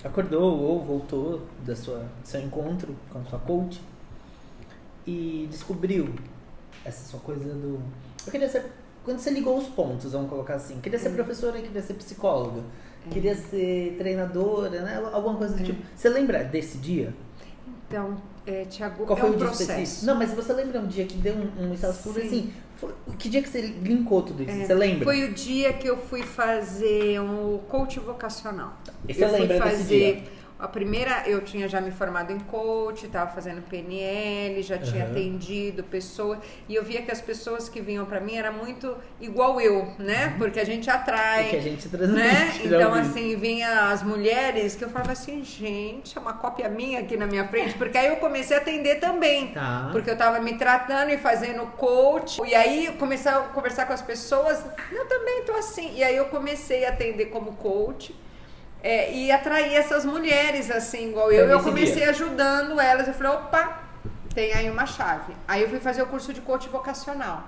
acordou 0.03 0.61
ou 0.61 0.83
voltou 0.83 1.43
da 1.65 1.75
sua, 1.77 1.99
do 1.99 2.27
seu 2.27 2.41
encontro 2.41 2.95
com 3.11 3.19
a 3.19 3.25
sua 3.25 3.39
coach 3.39 3.81
e 5.07 5.47
descobriu 5.51 6.15
essa 6.85 7.09
sua 7.11 7.21
coisa 7.21 7.45
do. 7.55 7.81
Eu 8.27 8.33
queria 8.33 8.49
ser 8.49 8.65
quando 9.05 9.19
você 9.19 9.31
ligou 9.31 9.59
os 9.59 9.67
pontos, 9.69 10.13
vamos 10.13 10.31
colocar 10.31 10.55
assim, 10.55 10.81
queria 10.81 10.99
ser 10.99 11.11
professora, 11.11 11.61
queria 11.61 11.83
ser 11.83 11.93
psicóloga, 11.95 12.63
queria 13.11 13.37
ser 13.37 13.97
treinadora, 13.99 14.81
né? 14.81 15.03
Alguma 15.13 15.37
coisa 15.37 15.55
do 15.55 15.61
É. 15.61 15.65
tipo. 15.65 15.83
Você 15.95 16.09
lembra 16.09 16.43
desse 16.43 16.79
dia? 16.79 17.13
Então, 17.89 18.17
é, 18.47 18.65
Tiago, 18.65 19.05
Qual 19.07 19.17
é 19.17 19.21
foi 19.21 19.31
um 19.31 19.35
o 19.35 19.37
dia 19.37 19.47
processo. 19.47 19.71
específico? 19.73 20.07
Não, 20.07 20.15
mas 20.17 20.33
você 20.33 20.53
lembra 20.53 20.81
um 20.81 20.87
dia 20.87 21.05
que 21.07 21.17
deu 21.17 21.35
um, 21.35 21.65
um 21.67 21.73
Sim. 22.21 22.27
assim? 22.27 22.53
foi- 22.77 22.95
que 23.19 23.29
dia 23.29 23.43
que 23.43 23.49
você 23.49 23.61
linkou 23.61 24.23
tudo 24.23 24.43
isso? 24.43 24.53
É, 24.53 24.67
você 24.67 24.75
lembra? 24.75 25.05
Foi 25.05 25.25
o 25.25 25.33
dia 25.33 25.73
que 25.73 25.87
eu 25.89 25.97
fui 25.97 26.23
fazer 26.23 27.21
um 27.21 27.59
coach 27.69 28.01
vocacional. 28.01 28.77
E 29.09 29.15
você 29.15 29.25
eu 29.25 29.29
fui 29.29 29.39
lembra 29.39 29.61
desse 29.61 29.77
fazer 29.79 30.15
dia? 30.15 30.25
A 30.65 30.69
primeira, 30.69 31.23
eu 31.27 31.43
tinha 31.43 31.69
já 31.69 31.79
me 31.79 31.91
formado 31.91 32.33
em 32.33 32.39
coach, 32.39 33.05
estava 33.05 33.31
fazendo 33.31 33.61
PNL, 33.69 34.63
já 34.63 34.79
tinha 34.79 35.05
atendido 35.05 35.85
pessoas 35.85 36.39
e 36.67 36.75
eu 36.75 36.83
via 36.83 37.03
que 37.03 37.11
as 37.11 37.21
pessoas 37.21 37.69
que 37.69 37.83
vinham 37.83 38.07
para 38.07 38.19
mim 38.19 38.37
era 38.37 38.51
muito 38.51 38.97
igual 39.21 39.61
eu, 39.61 39.93
né? 39.99 40.35
Porque 40.39 40.59
a 40.59 40.65
gente 40.65 40.89
atrai 40.89 41.49
O 41.49 41.51
que 41.51 41.57
a 41.57 41.61
gente 41.61 41.89
transmite. 41.89 42.19
né? 42.19 42.53
Então, 42.65 42.95
assim, 42.95 43.37
vinha 43.37 43.91
as 43.91 44.03
mulheres 44.03 44.75
que 44.75 44.85
eu 44.85 44.89
falava 44.89 45.13
assim, 45.13 45.45
gente, 45.45 46.17
é 46.17 46.21
uma 46.21 46.33
cópia 46.33 46.69
minha 46.69 47.01
aqui 47.01 47.17
na 47.17 47.27
minha 47.27 47.47
frente, 47.47 47.75
porque 47.75 47.99
aí 47.99 48.09
eu 48.09 48.17
comecei 48.17 48.57
a 48.57 48.61
atender 48.61 48.97
também. 49.01 49.49
Tá. 49.49 49.91
Porque 49.93 50.11
eu 50.11 50.17
tava 50.17 50.41
me 50.41 50.57
tratando 50.57 51.11
e 51.11 51.19
fazendo 51.19 51.67
coach. 51.77 52.41
E 52.43 52.55
aí 52.55 52.87
eu 52.87 52.95
comecei 52.95 53.31
a 53.31 53.41
conversar 53.41 53.87
com 53.87 53.93
as 53.93 54.03
pessoas. 54.03 54.65
Eu 54.91 55.07
também 55.07 55.45
tô 55.45 55.53
assim. 55.53 55.95
E 55.95 56.03
aí 56.03 56.17
eu 56.17 56.27
comecei 56.27 56.87
a 56.87 56.89
atender 56.89 57.27
como 57.27 57.53
coach. 57.53 58.15
É, 58.85 59.11
e 59.15 59.33
atrair 59.33 59.75
essas 59.75 60.05
mulheres, 60.05 60.71
assim, 60.71 61.09
igual 61.09 61.33
eu. 61.33 61.49
Eu 61.49 61.63
comecei 61.63 62.03
dia. 62.03 62.11
ajudando 62.11 62.79
elas. 62.79 63.09
Eu 63.09 63.15
falei, 63.15 63.33
opa, 63.33 63.83
tem 64.35 64.53
aí 64.53 64.71
uma 64.71 64.85
chave. 64.85 65.33
Aí 65.49 65.63
eu 65.63 65.71
fui 65.71 65.81
fazer 65.81 66.03
o 66.03 66.07
curso 66.07 66.35
de 66.35 66.43
coach 66.43 66.69
vocacional. 66.69 67.45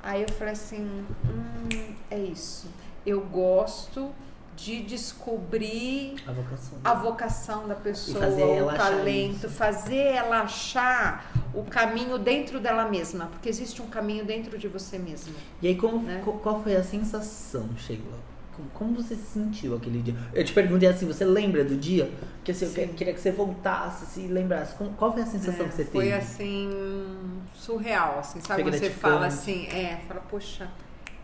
Aí 0.00 0.22
eu 0.22 0.28
falei 0.28 0.52
assim, 0.52 1.04
hum, 1.24 1.94
é 2.08 2.18
isso. 2.20 2.68
Eu 3.04 3.20
gosto 3.20 4.14
de 4.54 4.80
descobrir 4.82 6.14
A 6.24 6.32
vocação. 6.32 6.78
a 6.84 6.94
vocação 6.94 7.66
da 7.66 7.74
pessoa, 7.74 8.20
fazer 8.20 8.62
o 8.62 8.66
talento, 8.66 9.48
fazer 9.48 9.96
ela 9.96 10.42
achar 10.42 11.32
o 11.54 11.64
caminho 11.64 12.18
dentro 12.18 12.60
dela 12.60 12.84
mesma, 12.86 13.26
porque 13.26 13.48
existe 13.48 13.80
um 13.80 13.86
caminho 13.86 14.24
dentro 14.24 14.58
de 14.58 14.68
você 14.68 14.98
mesma. 14.98 15.34
E 15.62 15.68
aí, 15.68 15.76
como, 15.76 16.02
né? 16.02 16.22
qual 16.42 16.62
foi 16.62 16.76
a 16.76 16.84
sensação, 16.84 17.70
Sheila? 17.76 18.30
Como, 18.74 18.94
você 18.94 19.14
se 19.14 19.22
sentiu 19.32 19.74
aquele 19.76 20.02
dia? 20.02 20.14
Eu 20.34 20.44
te 20.44 20.52
perguntei 20.52 20.88
assim, 20.88 21.06
você 21.06 21.24
lembra 21.24 21.64
do 21.64 21.76
dia? 21.76 22.10
Porque 22.36 22.50
assim, 22.52 22.66
eu 22.66 22.70
Sim. 22.70 22.88
que- 22.88 22.94
queria 22.94 23.14
que 23.14 23.20
você 23.20 23.30
voltasse, 23.32 24.06
se 24.06 24.26
lembrasse. 24.26 24.74
Qual 24.96 25.12
foi 25.12 25.22
a 25.22 25.26
sensação 25.26 25.66
É, 25.66 25.68
que 25.68 25.74
você 25.74 25.84
foi 25.84 26.04
teve? 26.04 26.16
assim 26.16 27.40
surreal, 27.54 28.18
assim, 28.18 28.40
sabe? 28.40 28.62
Foi 28.62 28.70
Quando 28.72 28.80
você 28.80 28.90
fala 28.90 29.26
assim, 29.26 29.66
é, 29.68 30.00
fala, 30.06 30.20
poxa, 30.20 30.68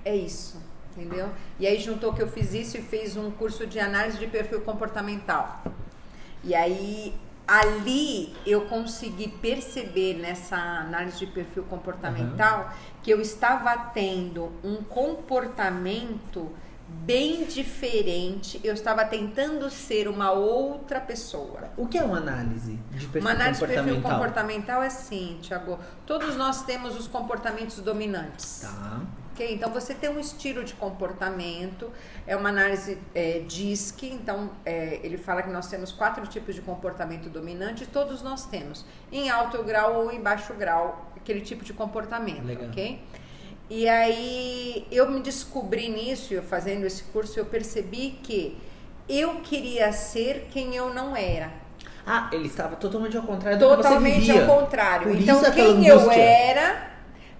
é 0.04 0.14
isso, 0.16 0.60
entendeu? 0.96 1.28
E 1.58 1.66
aí 1.66 1.78
juntou 1.80 2.12
que 2.12 2.22
eu 2.22 2.28
fiz 2.28 2.54
isso 2.54 2.78
e 2.78 2.80
fiz 2.82 3.16
um 3.16 3.30
curso 3.30 3.66
de 3.66 3.78
análise 3.78 4.18
de 4.18 4.26
perfil 4.26 4.60
comportamental. 4.62 5.62
E 6.44 6.54
aí 6.54 7.14
ali 7.46 8.34
eu 8.44 8.62
consegui 8.62 9.28
perceber 9.28 10.14
nessa 10.14 10.56
análise 10.56 11.18
de 11.18 11.26
perfil 11.26 11.62
comportamental 11.64 12.72
que 13.02 13.10
eu 13.10 13.20
estava 13.20 13.76
tendo 13.94 14.50
um 14.64 14.82
comportamento 14.82 16.50
bem 16.88 17.44
diferente, 17.44 18.60
eu 18.62 18.74
estava 18.74 19.04
tentando 19.04 19.68
ser 19.70 20.08
uma 20.08 20.30
outra 20.32 21.00
pessoa. 21.00 21.70
O 21.76 21.86
que 21.86 21.98
é 21.98 22.02
uma 22.02 22.18
análise 22.18 22.78
de 22.92 23.06
perfil 23.06 23.20
Uma 23.20 23.30
análise 23.30 23.60
de 23.60 23.66
perfil 23.66 24.02
comportamental? 24.02 24.82
é 24.82 24.86
assim, 24.86 25.38
Tiago. 25.42 25.78
Todos 26.04 26.36
nós 26.36 26.62
temos 26.62 26.98
os 26.98 27.06
comportamentos 27.06 27.78
dominantes. 27.78 28.60
Tá. 28.62 29.00
Ok? 29.32 29.54
Então 29.54 29.70
você 29.70 29.94
tem 29.94 30.08
um 30.08 30.18
estilo 30.18 30.64
de 30.64 30.74
comportamento, 30.74 31.90
é 32.26 32.34
uma 32.34 32.48
análise 32.48 32.98
é, 33.14 33.40
DISC, 33.40 34.04
então 34.04 34.50
é, 34.64 34.98
ele 35.02 35.18
fala 35.18 35.42
que 35.42 35.50
nós 35.50 35.68
temos 35.68 35.92
quatro 35.92 36.26
tipos 36.26 36.54
de 36.54 36.62
comportamento 36.62 37.28
dominante, 37.28 37.84
todos 37.84 38.22
nós 38.22 38.46
temos, 38.46 38.86
em 39.12 39.28
alto 39.28 39.62
grau 39.62 40.04
ou 40.04 40.12
em 40.12 40.20
baixo 40.20 40.54
grau, 40.54 41.12
aquele 41.16 41.42
tipo 41.42 41.64
de 41.64 41.74
comportamento, 41.74 42.46
Legal. 42.46 42.70
ok? 42.70 43.02
E 43.68 43.88
aí 43.88 44.86
eu 44.92 45.10
me 45.10 45.20
descobri 45.20 45.88
nisso, 45.88 46.32
eu 46.32 46.42
fazendo 46.42 46.84
esse 46.86 47.02
curso, 47.04 47.38
eu 47.38 47.44
percebi 47.44 48.18
que 48.22 48.56
eu 49.08 49.36
queria 49.36 49.92
ser 49.92 50.48
quem 50.52 50.76
eu 50.76 50.92
não 50.94 51.16
era. 51.16 51.50
Ah, 52.06 52.30
ele 52.32 52.46
estava 52.46 52.76
totalmente 52.76 53.16
ao 53.16 53.24
contrário 53.24 53.58
do 53.58 53.68
que 53.68 53.76
você 53.76 53.82
Totalmente 53.82 54.30
ao 54.30 54.46
contrário. 54.46 55.08
Por 55.08 55.20
então, 55.20 55.42
quem 55.52 55.86
eu 55.86 55.98
angústia. 55.98 56.20
era 56.20 56.90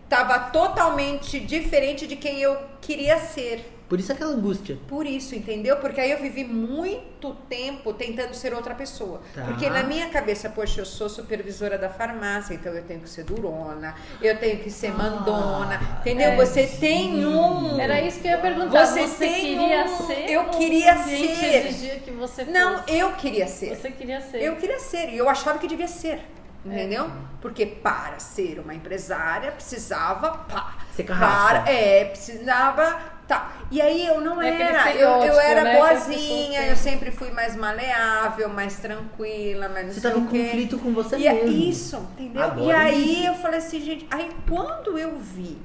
estava 0.03 0.39
totalmente 0.51 1.39
diferente 1.39 2.07
de 2.07 2.17
quem 2.17 2.41
eu 2.41 2.57
queria 2.81 3.19
ser. 3.19 3.76
Por 3.88 4.01
isso 4.01 4.11
aquela 4.11 4.33
angústia. 4.33 4.77
Por 4.88 5.07
isso, 5.07 5.37
entendeu? 5.37 5.77
Porque 5.77 6.01
aí 6.01 6.11
eu 6.11 6.18
vivi 6.18 6.42
muito 6.44 7.33
tempo 7.49 7.92
tentando 7.92 8.35
ser 8.35 8.53
outra 8.53 8.75
pessoa. 8.75 9.20
Tá. 9.33 9.42
Porque 9.44 9.70
na 9.70 9.85
minha 9.85 10.09
cabeça, 10.09 10.51
poxa, 10.51 10.81
eu 10.81 10.85
sou 10.85 11.09
supervisora 11.09 11.79
da 11.79 11.88
farmácia, 11.88 12.55
então 12.55 12.72
eu 12.72 12.83
tenho 12.83 12.99
que 13.01 13.09
ser 13.09 13.22
durona, 13.22 13.94
eu 14.20 14.37
tenho 14.38 14.59
que 14.59 14.70
ser 14.70 14.92
mandona, 14.92 15.79
Ah, 15.81 16.01
entendeu? 16.01 16.31
é, 16.33 16.37
Você 16.37 16.66
tem 16.66 17.25
um. 17.25 17.79
Era 17.81 18.01
isso 18.01 18.18
que 18.20 18.27
eu 18.27 18.33
ia 18.33 18.38
perguntar. 18.38 18.85
Você 18.87 19.07
Você, 19.07 19.27
tem 19.29 19.57
queria 19.59 19.85
um- 19.85 20.07
ser? 20.07 20.31
eu 20.31 20.44
queria 20.51 20.96
ser. 21.05 21.66
exigia 21.66 22.01
que 22.01 22.11
você 22.11 22.44
fosse? 22.44 22.51
Não, 22.59 22.83
eu 22.88 23.12
queria 23.12 23.46
ser. 23.46 23.77
Você 23.77 23.90
queria 23.92 24.20
ser. 24.20 24.42
Eu 24.42 24.57
queria 24.57 24.81
ser, 24.81 25.11
e 25.11 25.16
eu 25.18 25.29
achava 25.29 25.59
que 25.61 25.68
devia 25.68 25.87
ser. 25.88 26.25
É. 26.68 26.68
Entendeu? 26.68 27.09
Porque 27.40 27.64
para 27.64 28.18
ser 28.18 28.59
uma 28.59 28.75
empresária 28.75 29.53
precisava 29.53 30.31
pá, 30.38 30.79
Ser 30.96 31.05
carrasca. 31.05 31.61
para, 31.62 31.70
é, 31.72 32.05
precisava 32.07 33.15
tá. 33.27 33.53
E 33.71 33.81
aí 33.81 34.07
eu 34.07 34.21
não 34.21 34.41
É 34.41 34.62
era, 34.62 34.93
eu, 34.95 35.09
eu 35.25 35.41
era 35.41 35.65
né, 35.65 35.77
boazinha, 35.79 36.67
eu 36.67 36.77
sempre 36.77 37.11
fui 37.11 37.31
mais 37.33 37.57
maleável, 37.57 38.49
mais 38.49 38.77
tranquila, 38.79 39.69
mais 39.69 39.87
não 39.87 39.93
Você 39.95 40.01
sei 40.01 40.11
estava 40.11 40.19
em 40.25 40.27
o 40.27 40.31
quê. 40.31 40.45
conflito 40.45 40.79
com 40.79 40.93
você 40.93 41.17
E 41.19 41.27
é 41.27 41.33
mesmo. 41.35 41.49
isso, 41.71 41.97
entendeu? 42.12 42.43
Agora 42.43 42.67
e 42.67 42.71
aí 42.73 43.03
entendi. 43.12 43.25
eu 43.27 43.35
falei 43.35 43.59
assim, 43.59 43.81
gente, 43.81 44.07
aí 44.11 44.31
quando 44.49 44.97
eu 44.99 45.19
vi 45.19 45.59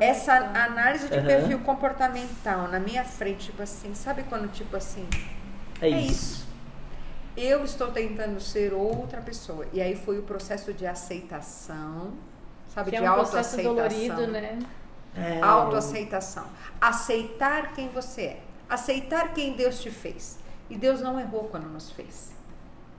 essa 0.00 0.34
análise 0.34 1.08
de 1.08 1.14
Aham. 1.18 1.26
perfil 1.26 1.58
comportamental 1.60 2.68
na 2.68 2.78
minha 2.78 3.04
frente, 3.04 3.46
tipo 3.46 3.62
assim, 3.62 3.94
sabe 3.94 4.22
quando 4.24 4.50
tipo 4.52 4.76
assim, 4.76 5.06
É 5.80 5.86
é 5.90 6.00
isso. 6.00 6.12
isso. 6.12 6.46
Eu 7.36 7.64
estou 7.64 7.88
tentando 7.92 8.40
ser 8.40 8.72
outra 8.72 9.20
pessoa. 9.20 9.66
E 9.72 9.80
aí 9.80 9.94
foi 9.94 10.18
o 10.18 10.22
processo 10.22 10.72
de 10.72 10.86
aceitação, 10.86 12.14
sabe? 12.68 12.90
Que 12.90 12.96
é 12.96 13.00
de 13.00 13.04
um 13.06 13.12
processo 13.12 13.56
autoaceitação. 13.60 13.74
dolorido, 13.74 14.26
né? 14.26 14.58
É, 15.16 15.40
Autoaceitação. 15.40 16.44
Aceitar 16.80 17.72
quem 17.74 17.88
você 17.88 18.22
é. 18.22 18.42
Aceitar 18.68 19.32
quem 19.32 19.54
Deus 19.54 19.80
te 19.80 19.90
fez. 19.90 20.38
E 20.68 20.76
Deus 20.76 21.00
não 21.00 21.18
errou 21.18 21.44
quando 21.44 21.68
nos 21.68 21.90
fez. 21.90 22.32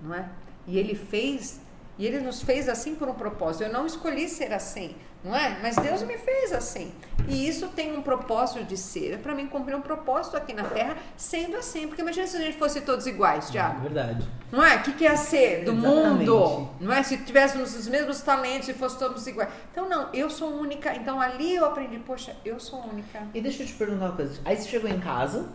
Não 0.02 0.14
é? 0.14 0.30
E 0.66 0.78
Ele 0.78 0.96
fez, 0.96 1.60
e 1.98 2.06
Ele 2.06 2.20
nos 2.20 2.42
fez 2.42 2.68
assim 2.70 2.96
por 2.96 3.08
um 3.08 3.14
propósito. 3.14 3.64
Eu 3.64 3.72
não 3.72 3.86
escolhi 3.86 4.28
ser 4.28 4.54
assim, 4.54 4.96
não 5.24 5.36
é? 5.36 5.58
Mas 5.62 5.76
Deus 5.76 6.04
me 6.04 6.18
fez 6.18 6.54
assim. 6.54 6.92
E 7.28 7.48
isso 7.48 7.68
tem 7.70 7.98
um 7.98 8.02
propósito 8.02 8.64
de 8.64 8.78
ser. 8.78 9.14
É 9.16 9.18
para 9.18 9.36
mim 9.36 9.48
cumprir 9.48 9.76
um 9.76 9.82
propósito 9.82 10.38
aqui 10.38 10.54
na 10.54 10.64
Terra, 10.64 10.96
sendo 11.18 11.58
assim. 11.58 11.88
Porque 11.88 12.02
imagina 12.02 12.26
se 12.28 12.38
a 12.38 12.40
gente 12.42 12.58
fosse 12.58 12.80
todos 12.82 13.06
iguais, 13.06 13.50
É 13.50 13.52
Tiago. 13.52 13.82
verdade. 13.82 14.28
Não 14.52 14.64
é? 14.64 14.78
O 14.78 14.84
que, 14.84 14.94
que 14.94 15.04
ia 15.04 15.18
ser 15.18 15.66
do 15.66 15.74
Exatamente. 15.74 16.30
mundo? 16.30 16.70
Não 16.80 16.94
é? 16.94 17.04
Se 17.04 17.18
tivéssemos 17.18 17.76
os 17.76 17.88
mesmos 17.88 18.22
talentos 18.22 18.70
e 18.70 18.74
fosse 18.74 18.98
todos 18.98 19.28
iguais. 19.28 19.50
Então, 19.72 19.90
não, 19.90 20.10
eu 20.14 20.30
sou 20.30 20.50
única. 20.54 20.96
Então, 20.96 21.20
ali 21.20 21.56
eu 21.56 21.66
aprendi, 21.66 22.00
poxa, 22.00 22.34
eu 22.46 22.60
sou 22.60 22.80
única. 22.88 23.24
E 23.34 23.42
deixa 23.42 23.64
eu 23.64 23.68
te 23.68 23.74
perguntar 23.74 24.06
uma 24.06 24.16
coisa. 24.16 24.40
Aí 24.46 24.56
você 24.56 24.70
chegou 24.70 24.90
em 24.90 25.00
casa, 25.00 25.50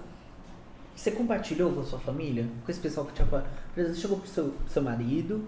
você 0.95 1.11
compartilhou 1.11 1.73
com 1.73 1.81
a 1.81 1.85
sua 1.85 1.99
família? 1.99 2.47
Com 2.67 2.71
esse 2.71 2.81
pessoal 2.81 3.07
que 3.07 3.13
exemplo, 3.23 3.43
você 3.75 3.95
chegou 3.95 4.19
pro 4.19 4.29
seu, 4.29 4.45
pro 4.51 4.71
seu 4.71 4.83
marido. 4.83 5.47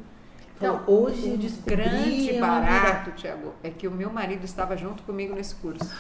Falou, 0.57 0.81
Então, 0.83 0.95
hoje 0.95 1.29
eu 1.29 1.35
o 1.35 1.39
descobri 1.39 1.77
grande 1.77 2.41
barato, 2.41 3.11
Tiago, 3.13 3.55
é 3.63 3.71
que 3.71 3.89
o 3.89 3.91
meu 3.91 4.11
marido 4.11 4.45
estava 4.45 4.77
junto 4.77 5.03
comigo 5.03 5.35
nesse 5.35 5.55
curso. 5.57 5.91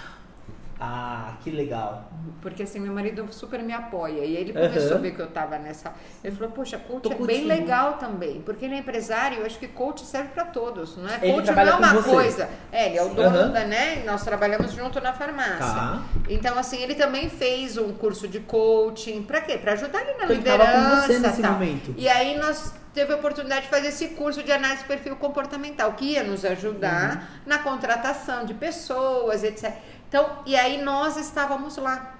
Ah, 0.80 1.34
que 1.42 1.50
legal. 1.50 2.10
Porque 2.42 2.64
assim, 2.64 2.80
meu 2.80 2.92
marido 2.92 3.26
super 3.30 3.62
me 3.62 3.72
apoia. 3.72 4.24
E 4.24 4.36
ele 4.36 4.52
começou 4.52 4.96
a 4.96 5.00
ver 5.00 5.12
que 5.14 5.20
eu 5.20 5.26
estava 5.26 5.58
nessa. 5.58 5.92
Ele 6.22 6.34
falou, 6.34 6.52
poxa, 6.52 6.78
coach 6.78 7.02
Tô 7.02 7.12
é 7.12 7.26
bem 7.26 7.44
legal 7.44 7.94
também. 7.94 8.40
Porque 8.42 8.64
ele 8.64 8.74
é 8.74 8.78
empresário, 8.78 9.38
eu 9.38 9.46
acho 9.46 9.58
que 9.58 9.68
coach 9.68 10.04
serve 10.04 10.30
para 10.30 10.44
todos, 10.46 10.96
não 10.96 11.08
é? 11.08 11.18
Ele 11.22 11.32
coach 11.34 11.50
não 11.52 11.62
é 11.62 11.74
uma 11.74 12.02
coisa. 12.02 12.48
É, 12.72 12.86
ele 12.88 12.98
é 12.98 13.02
o 13.04 13.10
dono 13.10 13.28
Aham. 13.28 13.50
da, 13.52 13.64
né? 13.64 14.02
Nós 14.04 14.24
trabalhamos 14.24 14.72
junto 14.72 15.00
na 15.00 15.12
farmácia. 15.12 15.58
Tá. 15.58 16.02
Então, 16.28 16.58
assim, 16.58 16.82
ele 16.82 16.94
também 16.96 17.30
fez 17.30 17.78
um 17.78 17.92
curso 17.92 18.26
de 18.26 18.40
coaching. 18.40 19.22
Pra 19.22 19.40
quê? 19.40 19.56
Pra 19.58 19.72
ajudar 19.72 20.00
ele 20.00 20.10
na 20.18 20.24
Então, 20.24 20.30
ele 20.30 20.36
liderança. 20.38 21.06
você 21.06 21.18
nesse 21.20 21.42
tal. 21.42 21.52
momento. 21.52 21.94
E 21.96 22.08
aí 22.08 22.36
nós 22.36 22.74
teve 22.92 23.12
a 23.12 23.16
oportunidade 23.16 23.62
de 23.62 23.68
fazer 23.68 23.88
esse 23.88 24.08
curso 24.10 24.40
de 24.44 24.52
análise 24.52 24.82
de 24.82 24.88
perfil 24.88 25.16
comportamental, 25.16 25.94
que 25.94 26.12
ia 26.12 26.22
nos 26.22 26.44
ajudar 26.44 27.16
Uhum. 27.16 27.22
na 27.46 27.58
contratação 27.58 28.44
de 28.44 28.54
pessoas, 28.54 29.42
etc. 29.42 29.72
Então, 30.08 30.38
e 30.46 30.54
aí 30.56 30.82
nós 30.82 31.16
estávamos 31.16 31.76
lá. 31.76 32.14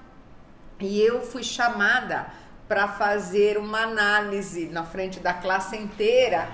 E 0.81 1.01
eu 1.01 1.21
fui 1.21 1.43
chamada 1.43 2.27
para 2.67 2.89
fazer 2.89 3.59
uma 3.59 3.83
análise 3.83 4.67
na 4.67 4.85
frente 4.85 5.21
da 5.21 5.33
classe 5.33 5.77
inteira 5.77 6.49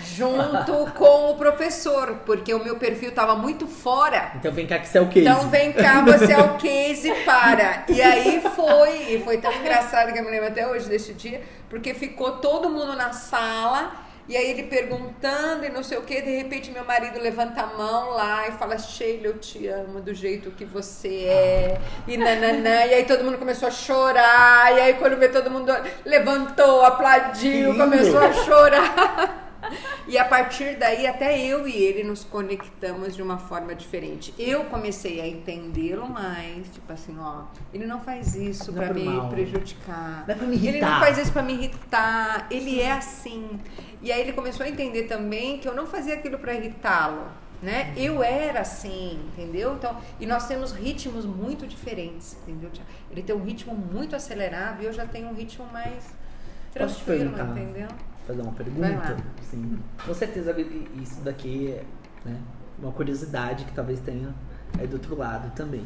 junto 0.00 0.90
com 0.96 1.30
o 1.30 1.36
professor, 1.36 2.20
porque 2.24 2.52
o 2.54 2.62
meu 2.62 2.76
perfil 2.76 3.10
estava 3.10 3.34
muito 3.36 3.66
fora. 3.66 4.32
Então 4.36 4.52
vem 4.52 4.66
cá 4.66 4.78
que 4.78 4.88
você 4.88 4.98
é 4.98 5.00
o 5.00 5.08
case. 5.08 5.20
Então 5.20 5.48
vem 5.48 5.72
cá, 5.72 6.02
você 6.02 6.32
é 6.32 6.38
o 6.38 6.56
case 6.58 7.12
para. 7.24 7.84
E 7.88 8.00
aí 8.00 8.42
foi, 8.54 9.14
e 9.14 9.22
foi 9.22 9.38
tão 9.38 9.52
engraçado 9.52 10.12
que 10.12 10.18
eu 10.18 10.24
me 10.24 10.30
lembro 10.30 10.48
até 10.48 10.66
hoje 10.66 10.88
desse 10.88 11.12
dia, 11.12 11.42
porque 11.68 11.94
ficou 11.94 12.38
todo 12.38 12.68
mundo 12.70 12.96
na 12.96 13.12
sala. 13.12 14.01
E 14.28 14.36
aí 14.36 14.50
ele 14.50 14.64
perguntando 14.64 15.64
e 15.64 15.68
não 15.68 15.82
sei 15.82 15.98
o 15.98 16.02
que, 16.02 16.20
de 16.20 16.36
repente 16.36 16.70
meu 16.70 16.84
marido 16.84 17.18
levanta 17.20 17.62
a 17.62 17.66
mão 17.66 18.10
lá 18.10 18.48
e 18.48 18.52
fala, 18.52 18.78
Sheila, 18.78 19.26
eu 19.26 19.38
te 19.38 19.66
amo 19.66 20.00
do 20.00 20.14
jeito 20.14 20.50
que 20.52 20.64
você 20.64 21.24
é. 21.26 21.80
E 22.06 22.16
nananã. 22.16 22.84
E 22.86 22.94
aí 22.94 23.04
todo 23.04 23.24
mundo 23.24 23.38
começou 23.38 23.68
a 23.68 23.70
chorar. 23.70 24.72
E 24.76 24.80
aí 24.80 24.94
quando 24.94 25.16
vê 25.18 25.28
todo 25.28 25.50
mundo 25.50 25.72
levantou, 26.04 26.84
aplaudiu, 26.84 27.76
começou 27.76 28.20
a 28.20 28.32
chorar. 28.32 29.51
E 30.06 30.18
a 30.18 30.24
partir 30.24 30.76
daí, 30.76 31.06
até 31.06 31.38
eu 31.40 31.66
e 31.68 31.72
ele 31.76 32.02
nos 32.04 32.24
conectamos 32.24 33.14
de 33.14 33.22
uma 33.22 33.38
forma 33.38 33.74
diferente. 33.74 34.34
Eu 34.38 34.64
comecei 34.64 35.20
a 35.20 35.26
entendê-lo 35.26 36.08
mais, 36.08 36.66
tipo 36.72 36.92
assim, 36.92 37.16
ó, 37.18 37.44
ele 37.72 37.86
não 37.86 38.00
faz 38.00 38.34
isso 38.34 38.70
é 38.70 38.74
para 38.74 38.94
me 38.94 39.04
mal. 39.04 39.28
prejudicar. 39.28 40.24
Não 40.26 40.34
é 40.34 40.38
pra 40.38 40.46
me 40.46 40.56
Ele 40.56 40.68
irritar. 40.68 40.90
não 40.90 41.00
faz 41.00 41.18
isso 41.18 41.32
para 41.32 41.42
me 41.42 41.52
irritar. 41.54 42.46
Ele 42.50 42.80
é 42.80 42.92
assim. 42.92 43.60
E 44.00 44.10
aí 44.10 44.20
ele 44.20 44.32
começou 44.32 44.66
a 44.66 44.68
entender 44.68 45.04
também 45.04 45.58
que 45.58 45.68
eu 45.68 45.74
não 45.74 45.86
fazia 45.86 46.14
aquilo 46.14 46.38
para 46.38 46.54
irritá-lo. 46.54 47.26
Né? 47.62 47.92
Eu 47.96 48.24
era 48.24 48.62
assim, 48.62 49.20
entendeu? 49.28 49.74
Então, 49.74 49.96
e 50.18 50.26
nós 50.26 50.48
temos 50.48 50.72
ritmos 50.72 51.24
muito 51.24 51.64
diferentes, 51.64 52.36
entendeu? 52.42 52.68
Ele 53.08 53.22
tem 53.22 53.36
um 53.36 53.44
ritmo 53.44 53.72
muito 53.72 54.16
acelerado 54.16 54.82
e 54.82 54.86
eu 54.86 54.92
já 54.92 55.06
tenho 55.06 55.28
um 55.28 55.32
ritmo 55.32 55.64
mais 55.72 56.12
tranquilo, 56.72 57.32
entendeu? 57.52 57.86
Fazer 58.26 58.42
uma 58.42 58.52
pergunta? 58.52 59.16
Sim. 59.50 59.78
Com 60.04 60.14
certeza 60.14 60.54
isso 61.00 61.20
daqui 61.22 61.68
é 61.68 61.84
né, 62.24 62.40
uma 62.78 62.92
curiosidade 62.92 63.64
que 63.64 63.72
talvez 63.72 64.00
tenha 64.00 64.34
aí 64.78 64.86
do 64.86 64.94
outro 64.94 65.16
lado 65.16 65.54
também. 65.54 65.84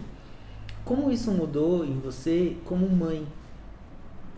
Como 0.84 1.10
isso 1.10 1.30
mudou 1.32 1.84
em 1.84 1.98
você 1.98 2.56
como 2.64 2.88
mãe? 2.88 3.26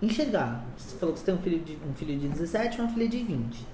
Enxergar. 0.00 0.64
Você 0.76 0.96
falou 0.96 1.12
que 1.12 1.20
você 1.20 1.26
tem 1.26 1.34
um 1.34 1.38
filho 1.38 1.58
de, 1.61 1.78
um 1.88 1.94
filho 1.94 2.18
de 2.18 2.28
17 2.28 2.78
e 2.78 2.80
uma 2.80 2.90
filha 2.90 3.08
de 3.08 3.22
20. 3.22 3.66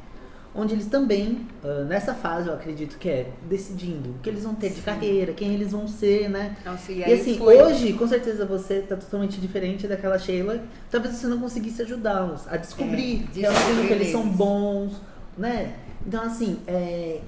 Onde 0.56 0.72
eles 0.72 0.86
também, 0.86 1.46
ah, 1.64 1.82
nessa 1.84 2.14
fase, 2.14 2.46
eu 2.48 2.54
acredito 2.54 2.96
que 2.96 3.08
é 3.08 3.30
decidindo 3.48 4.10
o 4.10 4.14
que 4.22 4.28
eles 4.30 4.44
vão 4.44 4.54
ter 4.54 4.68
de 4.68 4.76
Sim. 4.76 4.82
carreira, 4.82 5.32
quem 5.32 5.52
eles 5.52 5.72
vão 5.72 5.88
ser, 5.88 6.28
né? 6.30 6.56
Nossa, 6.64 6.92
e 6.92 7.00
E, 7.00 7.12
assim, 7.12 7.36
foi- 7.38 7.60
hoje, 7.60 7.92
com 7.94 8.06
certeza 8.06 8.46
você 8.46 8.80
tá 8.80 8.94
totalmente 8.96 9.40
diferente 9.40 9.88
daquela 9.88 10.16
Sheila. 10.18 10.62
Talvez 10.90 11.16
você 11.16 11.26
não 11.26 11.40
conseguisse 11.40 11.82
ajudá-los 11.82 12.46
a 12.46 12.56
descobrir 12.56 13.24
É, 13.36 13.40
descobrir 13.50 13.86
que 13.88 13.92
eles 13.92 14.12
são 14.12 14.28
bons, 14.28 15.00
né? 15.36 15.74
Então, 16.06 16.22
assim, 16.22 16.58
é, 16.68 17.20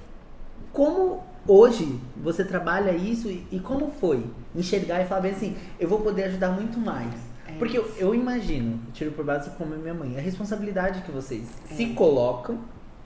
como 0.71 1.21
hoje 1.45 1.99
você 2.15 2.45
trabalha 2.45 2.91
isso 2.91 3.27
e, 3.29 3.45
e 3.51 3.59
como 3.59 3.91
foi 3.91 4.25
enxergar 4.55 5.01
e 5.01 5.05
falar 5.05 5.21
bem 5.21 5.31
assim, 5.31 5.55
eu 5.79 5.89
vou 5.89 5.99
poder 5.99 6.23
ajudar 6.25 6.51
muito 6.51 6.79
mais? 6.79 7.13
É. 7.47 7.53
Porque 7.59 7.77
eu, 7.77 7.91
eu 7.97 8.15
imagino, 8.15 8.79
tiro 8.93 9.11
por 9.11 9.25
base 9.25 9.49
como 9.57 9.75
minha 9.75 9.93
mãe, 9.93 10.17
a 10.17 10.21
responsabilidade 10.21 11.01
que 11.01 11.11
vocês 11.11 11.43
É. 11.69 11.73
se 11.73 11.87
colocam, 11.87 12.57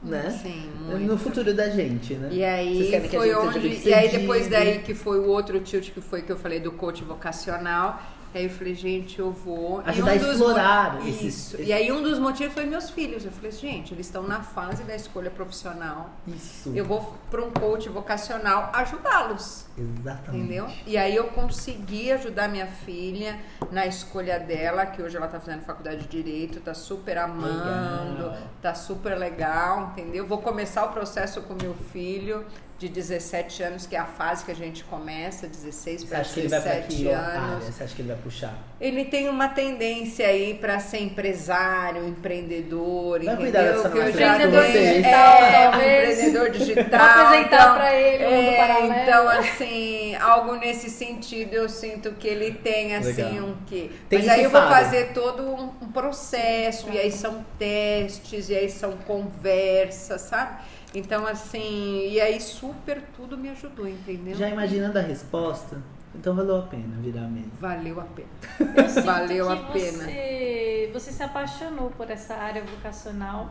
né? 0.04 0.30
Sim, 0.42 0.70
No 0.88 0.98
muito. 1.00 1.18
futuro 1.18 1.54
da 1.54 1.70
gente, 1.70 2.16
né? 2.16 2.30
E 2.32 2.44
aí 2.44 3.02
foi 3.10 3.34
onde. 3.36 3.88
E 3.88 3.94
aí 3.94 4.10
depois 4.10 4.48
daí 4.48 4.80
que 4.80 4.94
foi 4.94 5.20
o 5.20 5.28
outro 5.28 5.60
tilt 5.60 5.92
que 5.92 6.02
foi 6.02 6.22
que 6.22 6.32
eu 6.32 6.38
falei 6.38 6.60
do 6.60 6.72
coach 6.72 7.04
vocacional. 7.04 8.02
Aí 8.34 8.46
eu 8.46 8.50
falei, 8.50 8.74
gente, 8.76 9.20
eu 9.20 9.32
vou. 9.32 9.82
E 9.86 9.90
Ajudar 9.90 10.12
a 10.12 10.16
dos 10.16 10.28
explorar 10.32 10.94
mo- 10.96 11.08
esses- 11.10 11.22
Isso. 11.24 11.56
esses- 11.58 11.68
E 11.68 11.74
aí 11.74 11.92
um 11.92 12.02
dos 12.02 12.18
motivos 12.18 12.54
foi 12.54 12.66
meus 12.66 12.90
filhos. 12.90 13.26
Eu 13.26 13.32
falei, 13.32 13.52
gente, 13.52 13.94
eles 13.94 14.06
estão 14.06 14.24
na 14.24 14.42
fase 14.42 14.84
da 14.84 14.96
escolha 14.96 15.30
profissional. 15.30 16.10
Isso. 16.28 16.72
Eu 16.76 16.86
vou 16.86 17.16
para 17.30 17.44
um 17.44 17.52
coach 17.52 17.90
vocacional 17.90 18.70
ajudá-los. 18.74 19.66
Exatamente. 19.78 20.44
Entendeu? 20.44 20.70
E 20.86 20.98
aí 20.98 21.16
eu 21.16 21.26
consegui 21.30 22.12
ajudar 22.12 22.48
minha 22.48 22.68
filha 22.68 23.38
na 23.72 23.86
escolha 23.86 24.40
dela, 24.40 24.86
que 24.86 25.02
hoje 25.02 25.18
ela 25.18 25.28
tá 25.28 25.40
fazendo 25.40 25.64
faculdade 25.64 26.08
de 26.08 26.22
Direito, 26.22 26.60
tá 26.62 26.74
super 26.74 27.18
amando, 27.18 28.24
Legal. 28.28 28.38
tá 28.62 28.74
super 28.76 29.18
legal, 29.18 29.92
entendeu? 29.92 30.26
Vou 30.28 30.38
começar 30.38 30.86
o 30.86 30.90
processo 30.90 31.42
com 31.42 31.56
meu 31.62 31.74
filho 31.92 32.46
de 32.82 32.90
17 32.90 33.62
anos, 33.62 33.86
que 33.86 33.96
é 33.96 34.00
a 34.00 34.06
fase 34.06 34.44
que 34.44 34.50
a 34.52 34.56
gente 34.56 34.84
começa, 34.86 35.46
16 35.48 36.02
Você 36.02 36.08
para 36.08 36.20
acha 36.22 36.34
que 36.34 36.40
ele 36.40 36.48
vai 36.50 36.62
pra 36.62 36.72
17 36.72 36.96
que 37.04 37.14
área? 37.14 37.40
anos. 37.40 37.66
Você 37.66 37.84
acha 37.84 37.96
que 37.96 38.02
ele 38.02 38.08
vai 38.12 38.18
puxar? 38.24 38.54
Ele 38.80 39.06
tem 39.06 39.30
uma 39.30 39.48
tendência 39.50 40.26
aí 40.26 40.56
para 40.56 40.80
ser 40.80 40.98
empresário, 41.02 42.08
empreendedor, 42.08 43.24
Vai 43.24 43.36
entendeu? 43.36 43.38
cuidar 43.38 43.62
dessa 43.62 43.90
que 43.92 43.98
eu 44.00 44.06
nossa 44.06 44.18
já 44.20 44.34
Empreendedor 44.34 44.64
tenho- 44.66 44.94
digital, 44.96 45.44
é, 45.44 45.52
talvez. 45.52 46.14
empreendedor 46.18 46.50
digital. 46.50 47.00
Vou 47.00 47.26
apresentar 47.26 47.56
então, 47.62 47.76
pra 47.76 47.94
ele 47.96 48.24
é. 48.24 49.04
Então, 49.04 49.30
assim, 49.30 50.16
algo 50.16 50.56
nesse 50.56 50.90
sentido 50.90 51.54
eu 51.54 51.70
sinto 51.70 52.14
que 52.14 52.28
ele 52.28 52.52
tem, 52.52 52.96
assim, 52.96 53.22
Legal. 53.22 53.46
um 53.50 53.56
quê. 53.68 53.92
Tem 54.10 54.20
Mas 54.20 54.28
aí 54.28 54.44
eu 54.44 54.50
vou 54.50 54.62
fazer 54.64 55.14
todo 55.14 55.44
um, 55.44 55.66
um 55.84 55.92
processo, 55.92 56.90
e 56.92 56.98
aí 56.98 57.12
são 57.12 57.46
testes, 57.60 58.50
e 58.50 58.56
aí 58.56 58.72
são 58.72 58.94
conversas, 58.98 60.22
sabe? 60.22 60.62
Então, 60.94 61.26
assim, 61.26 62.10
e 62.10 62.20
aí 62.20 62.40
super 62.42 63.02
tudo 63.16 63.38
me 63.38 63.50
ajudou, 63.50 63.88
entendeu? 63.88 64.36
Já 64.36 64.50
imaginando 64.50 64.98
a 65.00 65.02
resposta? 65.02 65.82
Então 66.14 66.36
valeu 66.36 66.58
a 66.58 66.64
pena 66.64 66.98
virar 67.00 67.28
mesmo. 67.30 67.52
Valeu 67.60 68.00
a 68.02 68.04
pena. 68.04 68.28
Eu 68.76 68.90
sinto 68.90 69.06
Valeu 69.08 69.48
que 69.48 69.54
a 69.54 69.56
pena. 69.56 70.04
Você, 70.04 70.90
você 70.94 71.12
se 71.12 71.24
apaixonou 71.24 71.90
por 71.92 72.10
essa 72.12 72.36
área 72.36 72.62
vocacional. 72.62 73.50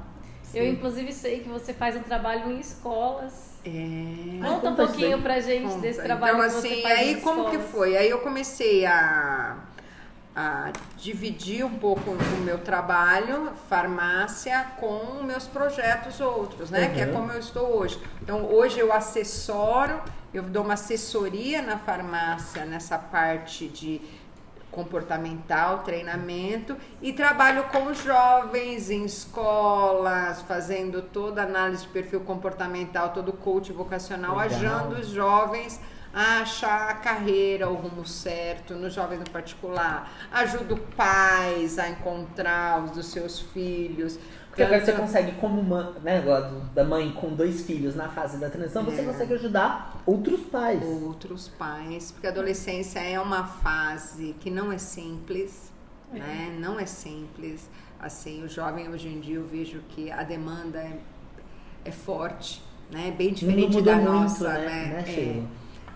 Eu, 0.52 0.64
Sim. 0.64 0.70
inclusive, 0.72 1.12
sei 1.12 1.40
que 1.40 1.48
você 1.48 1.72
faz 1.72 1.96
um 1.96 2.02
trabalho 2.02 2.50
em 2.50 2.60
escolas. 2.60 3.50
É. 3.64 4.40
Conta 4.46 4.70
um 4.70 4.74
pouquinho 4.74 5.22
pra 5.22 5.38
gente 5.40 5.68
Conta. 5.68 5.80
desse 5.80 6.02
trabalho 6.02 6.36
então, 6.36 6.48
que 6.48 6.54
você 6.54 6.68
assim, 6.68 6.82
faz 6.82 6.98
aí 6.98 7.12
em 7.12 7.20
como 7.20 7.44
que 7.50 7.56
escolas. 7.56 7.70
foi? 7.70 7.96
Aí 7.96 8.10
eu 8.10 8.18
comecei 8.20 8.84
a, 8.84 9.56
a 10.34 10.70
dividir 10.96 11.64
um 11.64 11.76
pouco 11.78 12.10
o 12.10 12.40
meu 12.44 12.58
trabalho, 12.58 13.52
farmácia, 13.68 14.64
com 14.78 15.22
meus 15.24 15.46
projetos 15.46 16.20
outros, 16.20 16.70
né? 16.70 16.88
Que 16.90 17.00
é 17.00 17.06
Uhum. 17.06 17.12
como 17.14 17.32
eu 17.32 17.40
estou 17.40 17.76
hoje. 17.78 18.00
Então, 18.22 18.44
hoje 18.44 18.78
eu 18.78 18.92
assessoro, 18.92 20.00
eu 20.32 20.42
dou 20.44 20.62
uma 20.64 20.74
assessoria 20.74 21.60
na 21.62 21.78
farmácia 21.78 22.64
nessa 22.64 22.96
parte 22.96 23.66
de 23.68 24.00
comportamental, 24.70 25.78
treinamento 25.80 26.76
e 27.02 27.12
trabalho 27.12 27.64
com 27.64 27.92
jovens 27.92 28.88
em 28.88 29.04
escolas, 29.04 30.42
fazendo 30.42 31.02
toda 31.02 31.42
análise 31.42 31.82
de 31.82 31.88
perfil 31.88 32.20
comportamental, 32.20 33.10
todo 33.10 33.32
coach 33.32 33.72
vocacional, 33.72 34.36
Legal. 34.36 34.46
ajudando 34.56 34.92
os 35.00 35.08
jovens 35.08 35.80
a 36.12 36.40
achar 36.40 36.90
a 36.90 36.94
carreira, 36.94 37.68
o 37.70 37.74
rumo 37.74 38.04
certo, 38.06 38.74
nos 38.74 38.92
jovens 38.94 39.20
no 39.20 39.30
particular. 39.30 40.10
Ajudo 40.32 40.76
pais 40.96 41.78
a 41.78 41.88
encontrar 41.88 42.82
os 42.84 42.90
dos 42.90 43.06
seus 43.06 43.40
filhos. 43.40 44.18
Porque 44.48 44.64
agora 44.64 44.84
você 44.84 44.92
consegue, 44.92 45.32
como 45.40 45.62
mãe, 45.62 45.94
né, 46.02 46.20
da 46.74 46.82
mãe 46.82 47.12
com 47.12 47.32
dois 47.34 47.62
filhos 47.62 47.94
na 47.94 48.08
fase 48.08 48.36
da 48.38 48.50
transição, 48.50 48.82
você 48.84 49.00
É. 49.00 49.04
consegue 49.04 49.34
ajudar 49.34 50.02
outros 50.04 50.40
pais. 50.40 50.82
outros 50.82 51.46
pais, 51.48 52.10
porque 52.10 52.26
a 52.26 52.30
adolescência 52.30 52.98
é 52.98 53.20
uma 53.20 53.44
fase 53.46 54.34
que 54.40 54.50
não 54.50 54.72
é 54.72 54.78
simples, 54.78 55.72
É. 56.12 56.18
né? 56.18 56.56
Não 56.58 56.80
é 56.80 56.86
simples. 56.86 57.70
Assim, 58.00 58.42
o 58.42 58.48
jovem 58.48 58.88
hoje 58.88 59.06
em 59.08 59.20
dia 59.20 59.36
eu 59.36 59.44
vejo 59.46 59.80
que 59.90 60.10
a 60.10 60.24
demanda 60.24 60.78
é, 60.78 60.98
é 61.84 61.92
forte, 61.92 62.60
né? 62.90 63.14
Bem 63.16 63.28
O 63.28 63.30
mundo 63.30 63.34
diferente 63.38 63.82
da 63.82 63.94
muito, 63.96 64.10
nossa, 64.10 64.48
né, 64.54 64.58
né? 64.58 64.86
né, 64.86 65.04
É. 65.06 65.42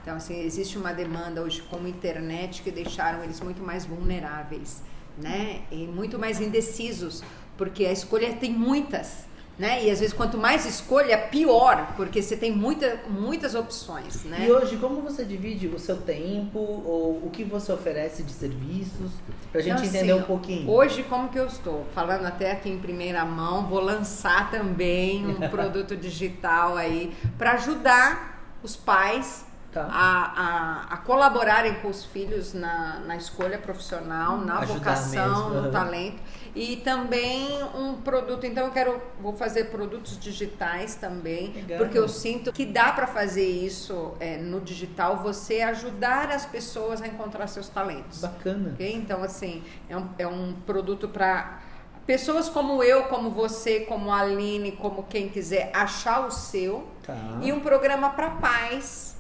Então, 0.05 0.17
assim, 0.17 0.39
existe 0.45 0.77
uma 0.77 0.93
demanda 0.93 1.41
hoje 1.41 1.63
como 1.71 1.89
internet 1.89 2.61
que 2.61 2.71
deixaram 2.71 3.25
eles 3.25 3.41
muito 3.41 3.63
mais 3.63 3.87
vulneráveis, 3.87 4.83
né? 5.17 5.63
E 5.73 5.87
muito 5.87 6.19
mais 6.19 6.43
indecisos, 6.43 7.23
porque 7.57 7.87
a 7.87 7.93
escolha 7.93 8.35
tem 8.35 8.53
muitas, 8.53 9.25
né? 9.59 9.83
E 9.83 9.91
às 9.91 10.01
vezes 10.01 10.13
quanto 10.13 10.37
mais 10.37 10.67
escolha, 10.67 11.17
pior, 11.17 11.95
porque 11.97 12.21
você 12.21 12.37
tem 12.37 12.53
muita, 12.53 13.01
muitas 13.09 13.55
opções, 13.55 14.25
né? 14.25 14.45
E 14.47 14.53
hoje, 14.53 14.77
como 14.77 15.01
você 15.01 15.25
divide 15.25 15.69
o 15.69 15.79
seu 15.79 15.97
tempo 15.97 16.59
ou 16.59 17.23
o 17.25 17.31
que 17.33 17.43
você 17.43 17.73
oferece 17.73 18.23
de 18.23 18.33
serviços? 18.33 19.11
Pra 19.51 19.63
gente 19.63 19.73
Então, 19.73 19.87
entender 19.87 20.13
assim, 20.13 20.21
um 20.21 20.27
pouquinho. 20.27 20.71
Hoje, 20.71 21.03
como 21.05 21.31
que 21.31 21.39
eu 21.39 21.47
estou? 21.47 21.87
Falando 21.95 22.27
até 22.27 22.53
aqui 22.53 22.69
em 22.69 22.79
primeira 22.79 23.25
mão, 23.25 23.67
vou 23.69 23.81
lançar 23.81 24.51
também 24.51 25.27
um 25.27 25.41
produto 25.49 25.97
digital 25.97 26.77
aí 26.77 27.17
para 27.39 27.53
ajudar 27.53 28.59
os 28.63 28.77
pais 28.77 29.44
Tá. 29.75 29.89
a, 29.91 30.87
a, 30.91 30.95
a 30.95 30.97
colaborarem 30.99 31.75
com 31.81 31.89
os 31.89 32.05
filhos 32.05 32.55
na, 32.55 33.01
na 33.01 33.17
escolha 33.17 33.59
profissional, 33.59 34.39
na 34.39 34.61
Ajudar 34.61 34.79
vocação, 34.79 35.51
mesmo, 35.51 35.63
no 35.63 35.73
talento. 35.73 36.23
E 36.55 36.77
também 36.77 37.49
um 37.75 37.95
produto, 37.95 38.47
então 38.47 38.67
eu 38.67 38.71
quero, 38.71 39.03
vou 39.21 39.37
fazer 39.37 39.65
produtos 39.65 40.17
digitais 40.17 40.95
também, 40.95 41.53
Legal. 41.53 41.79
porque 41.79 41.99
eu 41.99 42.09
sinto 42.09 42.53
que 42.53 42.65
dá 42.65 42.93
para 42.93 43.09
fazer 43.09 43.49
isso 43.49 44.15
é, 44.21 44.37
no 44.37 44.61
digital, 44.61 45.17
você 45.17 45.63
ajudar 45.63 46.31
as 46.31 46.47
pessoas 46.47 47.03
a 47.03 47.09
encontrar 47.09 47.49
seus 47.49 47.69
talentos. 47.69 48.21
Bacana. 48.21 48.71
Ok? 48.75 48.95
Então, 48.95 49.25
assim, 49.25 49.65
é 49.89 49.97
um, 49.97 50.09
é 50.17 50.27
um 50.29 50.55
produto 50.65 51.09
para 51.09 51.59
pessoas 52.07 52.49
como 52.49 52.81
eu, 52.81 53.05
como 53.05 53.29
você, 53.31 53.81
como 53.81 54.13
a 54.13 54.21
Aline, 54.21 54.71
como 54.71 55.03
quem 55.03 55.29
quiser 55.29 55.73
achar 55.75 56.25
o 56.25 56.31
seu. 56.31 56.87
Tá. 57.05 57.17
E 57.43 57.53
um 57.53 57.59
programa 57.59 58.11
para 58.11 58.31
pais 58.31 59.14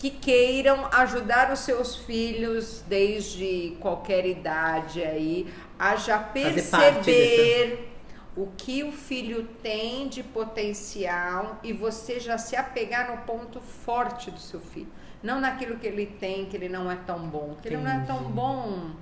que 0.00 0.08
queiram 0.08 0.86
ajudar 0.92 1.52
os 1.52 1.58
seus 1.58 1.94
filhos 1.94 2.82
desde 2.88 3.76
qualquer 3.80 4.24
idade 4.24 5.04
aí 5.04 5.46
a 5.78 5.94
já 5.94 6.18
perceber 6.18 7.86
o 8.34 8.46
que 8.56 8.82
o 8.82 8.92
filho 8.92 9.46
tem 9.62 10.08
de 10.08 10.22
potencial 10.22 11.60
e 11.62 11.74
você 11.74 12.18
já 12.18 12.38
se 12.38 12.56
apegar 12.56 13.14
no 13.14 13.26
ponto 13.26 13.60
forte 13.60 14.30
do 14.30 14.40
seu 14.40 14.58
filho. 14.58 14.88
Não 15.22 15.38
naquilo 15.38 15.76
que 15.76 15.86
ele 15.86 16.06
tem, 16.06 16.46
que 16.46 16.56
ele 16.56 16.70
não 16.70 16.90
é 16.90 16.96
tão 16.96 17.28
bom. 17.28 17.56
Que 17.60 17.68
ele 17.68 17.76
não 17.76 17.90
é 17.90 18.02
tão 18.06 18.22
bom, 18.22 18.92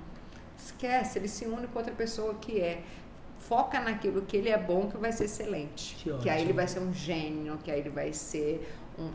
esquece, 0.57 1.17
ele 1.17 1.29
se 1.29 1.45
une 1.45 1.67
com 1.67 1.79
outra 1.79 1.93
pessoa 1.93 2.35
que 2.35 2.59
é. 2.59 2.81
Foca 3.37 3.79
naquilo 3.79 4.23
que 4.23 4.35
ele 4.35 4.49
é 4.49 4.57
bom, 4.57 4.89
que 4.89 4.97
vai 4.97 5.13
ser 5.13 5.23
excelente. 5.23 5.95
Que 5.95 6.11
Que, 6.17 6.29
aí 6.29 6.41
ele 6.41 6.51
vai 6.51 6.67
ser 6.67 6.81
um 6.81 6.93
gênio, 6.93 7.57
que 7.63 7.71
aí 7.71 7.79
ele 7.79 7.89
vai 7.89 8.11
ser 8.11 8.69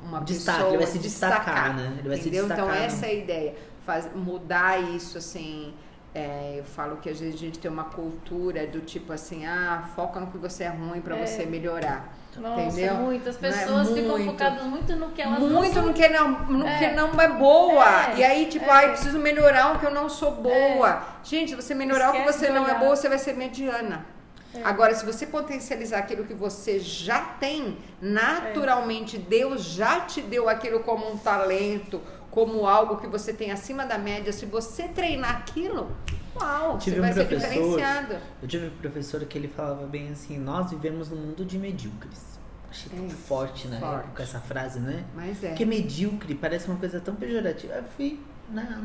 uma 0.04 0.20
Destaque, 0.20 0.58
pessoa. 0.58 0.74
ele 0.74 0.78
vai 0.84 0.92
se 0.92 0.98
destacar, 0.98 1.76
né? 1.76 1.94
Ele 1.98 2.08
vai 2.08 2.16
se 2.16 2.22
entendeu? 2.28 2.46
destacar 2.46 2.64
Então, 2.74 2.84
essa 2.84 3.06
é 3.06 3.08
a 3.10 3.14
ideia. 3.14 3.54
Faz, 3.84 4.08
mudar 4.14 4.80
isso, 4.82 5.18
assim. 5.18 5.74
é, 6.16 6.54
eu 6.58 6.64
falo 6.64 6.98
que 6.98 7.10
às 7.10 7.18
vezes 7.18 7.34
a 7.34 7.38
gente 7.38 7.58
tem 7.58 7.68
uma 7.68 7.84
cultura 7.84 8.64
do 8.68 8.80
tipo 8.82 9.12
assim, 9.12 9.44
ah, 9.46 9.82
foca 9.96 10.20
no 10.20 10.28
que 10.28 10.38
você 10.38 10.62
é 10.62 10.68
ruim 10.68 11.00
pra 11.00 11.16
É. 11.18 11.26
você 11.26 11.44
melhorar. 11.44 12.14
Nossa, 12.36 12.62
entendeu? 12.62 12.94
muitas 12.94 13.40
Não 13.40 13.48
é 13.48 13.52
pessoas 13.52 13.88
ficam 13.88 14.08
muito. 14.18 14.30
focadas 14.30 14.62
muito 14.64 14.96
no 14.96 15.10
que 15.10 15.20
elas 15.22 15.38
não 15.40 15.48
Muito 15.50 15.74
são. 15.74 15.86
no 15.86 15.92
que 15.92 16.08
não, 16.08 16.28
no 16.46 16.66
É. 16.66 16.78
que 16.78 16.86
não 16.94 17.20
é 17.20 17.28
boa. 17.28 17.84
É, 18.12 18.16
E 18.18 18.24
aí, 18.24 18.46
tipo, 18.46 18.64
é. 18.64 18.70
ai, 18.70 18.88
preciso 18.90 19.18
melhorar 19.18 19.74
o 19.74 19.78
que 19.80 19.86
eu 19.86 19.90
não 19.90 20.08
sou 20.08 20.32
boa. 20.36 21.02
Gente, 21.24 21.50
se 21.50 21.56
você 21.56 21.74
melhorar 21.74 22.10
o 22.10 22.12
que 22.12 22.18
Esquece 22.18 22.38
você 22.38 22.48
não 22.52 22.68
é 22.68 22.74
boa, 22.78 22.94
você 22.94 23.08
vai 23.08 23.18
ser 23.18 23.34
mediana. 23.34 24.06
É. 24.54 24.62
Agora, 24.62 24.94
se 24.94 25.04
você 25.04 25.26
potencializar 25.26 25.98
aquilo 25.98 26.24
que 26.24 26.34
você 26.34 26.78
já 26.78 27.20
tem, 27.20 27.76
naturalmente 28.00 29.18
Deus 29.18 29.62
já 29.64 30.00
te 30.02 30.20
deu 30.22 30.48
aquilo 30.48 30.80
como 30.80 31.10
um 31.10 31.16
talento, 31.18 32.00
como 32.30 32.66
algo 32.66 32.96
que 32.96 33.06
você 33.06 33.32
tem 33.32 33.50
acima 33.50 33.84
da 33.86 33.98
média. 33.98 34.32
Se 34.32 34.46
você 34.46 34.88
treinar 34.88 35.36
aquilo, 35.36 35.90
uau, 36.36 36.78
Tive 36.78 36.96
você 36.96 37.00
um 37.00 37.04
vai 37.04 37.12
ser 37.12 37.26
diferenciado. 37.26 38.16
Eu 38.42 38.48
tive 38.48 38.66
um 38.68 38.76
professor 38.78 39.24
que 39.24 39.38
ele 39.38 39.48
falava 39.48 39.86
bem 39.86 40.10
assim, 40.10 40.38
nós 40.38 40.70
vivemos 40.70 41.10
num 41.10 41.16
mundo 41.16 41.44
de 41.44 41.58
medíocres. 41.58 42.34
Achei 42.70 42.90
tão 42.90 43.06
É, 43.06 43.08
forte 43.08 43.68
na 43.68 43.78
forte. 43.78 44.04
época 44.06 44.22
essa 44.24 44.40
frase, 44.40 44.80
né? 44.80 45.04
Mas 45.14 45.42
é. 45.44 45.48
Porque 45.48 45.64
medíocre 45.64 46.34
parece 46.34 46.66
uma 46.68 46.76
coisa 46.76 47.00
tão 47.00 47.14
pejorativa. 47.14 47.74
Eu 47.74 47.84
fui, 47.96 48.20
na, 48.50 48.82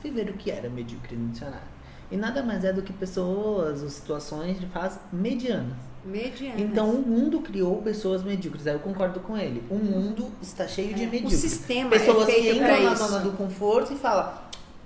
fui 0.00 0.10
ver 0.12 0.30
o 0.30 0.34
que 0.34 0.50
era 0.52 0.68
medíocre 0.70 1.16
no 1.16 1.30
dicionário. 1.30 1.66
E 2.10 2.16
nada 2.16 2.42
mais 2.42 2.64
é 2.64 2.72
do 2.72 2.82
que 2.82 2.92
pessoas 2.92 3.82
ou 3.82 3.88
situações 3.88 4.60
de 4.60 4.66
fase 4.66 4.98
medianas. 5.12 5.76
Mediana. 6.04 6.60
Então 6.60 6.90
o 6.90 7.00
mundo 7.00 7.40
criou 7.40 7.80
pessoas 7.80 8.22
medíocres. 8.22 8.66
Aí 8.66 8.74
eu 8.74 8.80
concordo 8.80 9.20
com 9.20 9.36
ele. 9.36 9.64
O 9.70 9.76
mundo 9.76 10.30
está 10.42 10.68
cheio 10.68 10.92
de 10.92 11.04
É, 11.04 11.06
o 11.06 11.10
medíocres. 11.10 11.40
sistema 11.40 11.90
Pessoas 11.90 12.28
é 12.28 12.32
que 12.32 12.50
entram 12.52 12.82
na 12.82 12.94
zona 12.94 13.20
do 13.20 13.32
conforto 13.32 13.94
e 13.94 13.96
falam, 13.96 14.30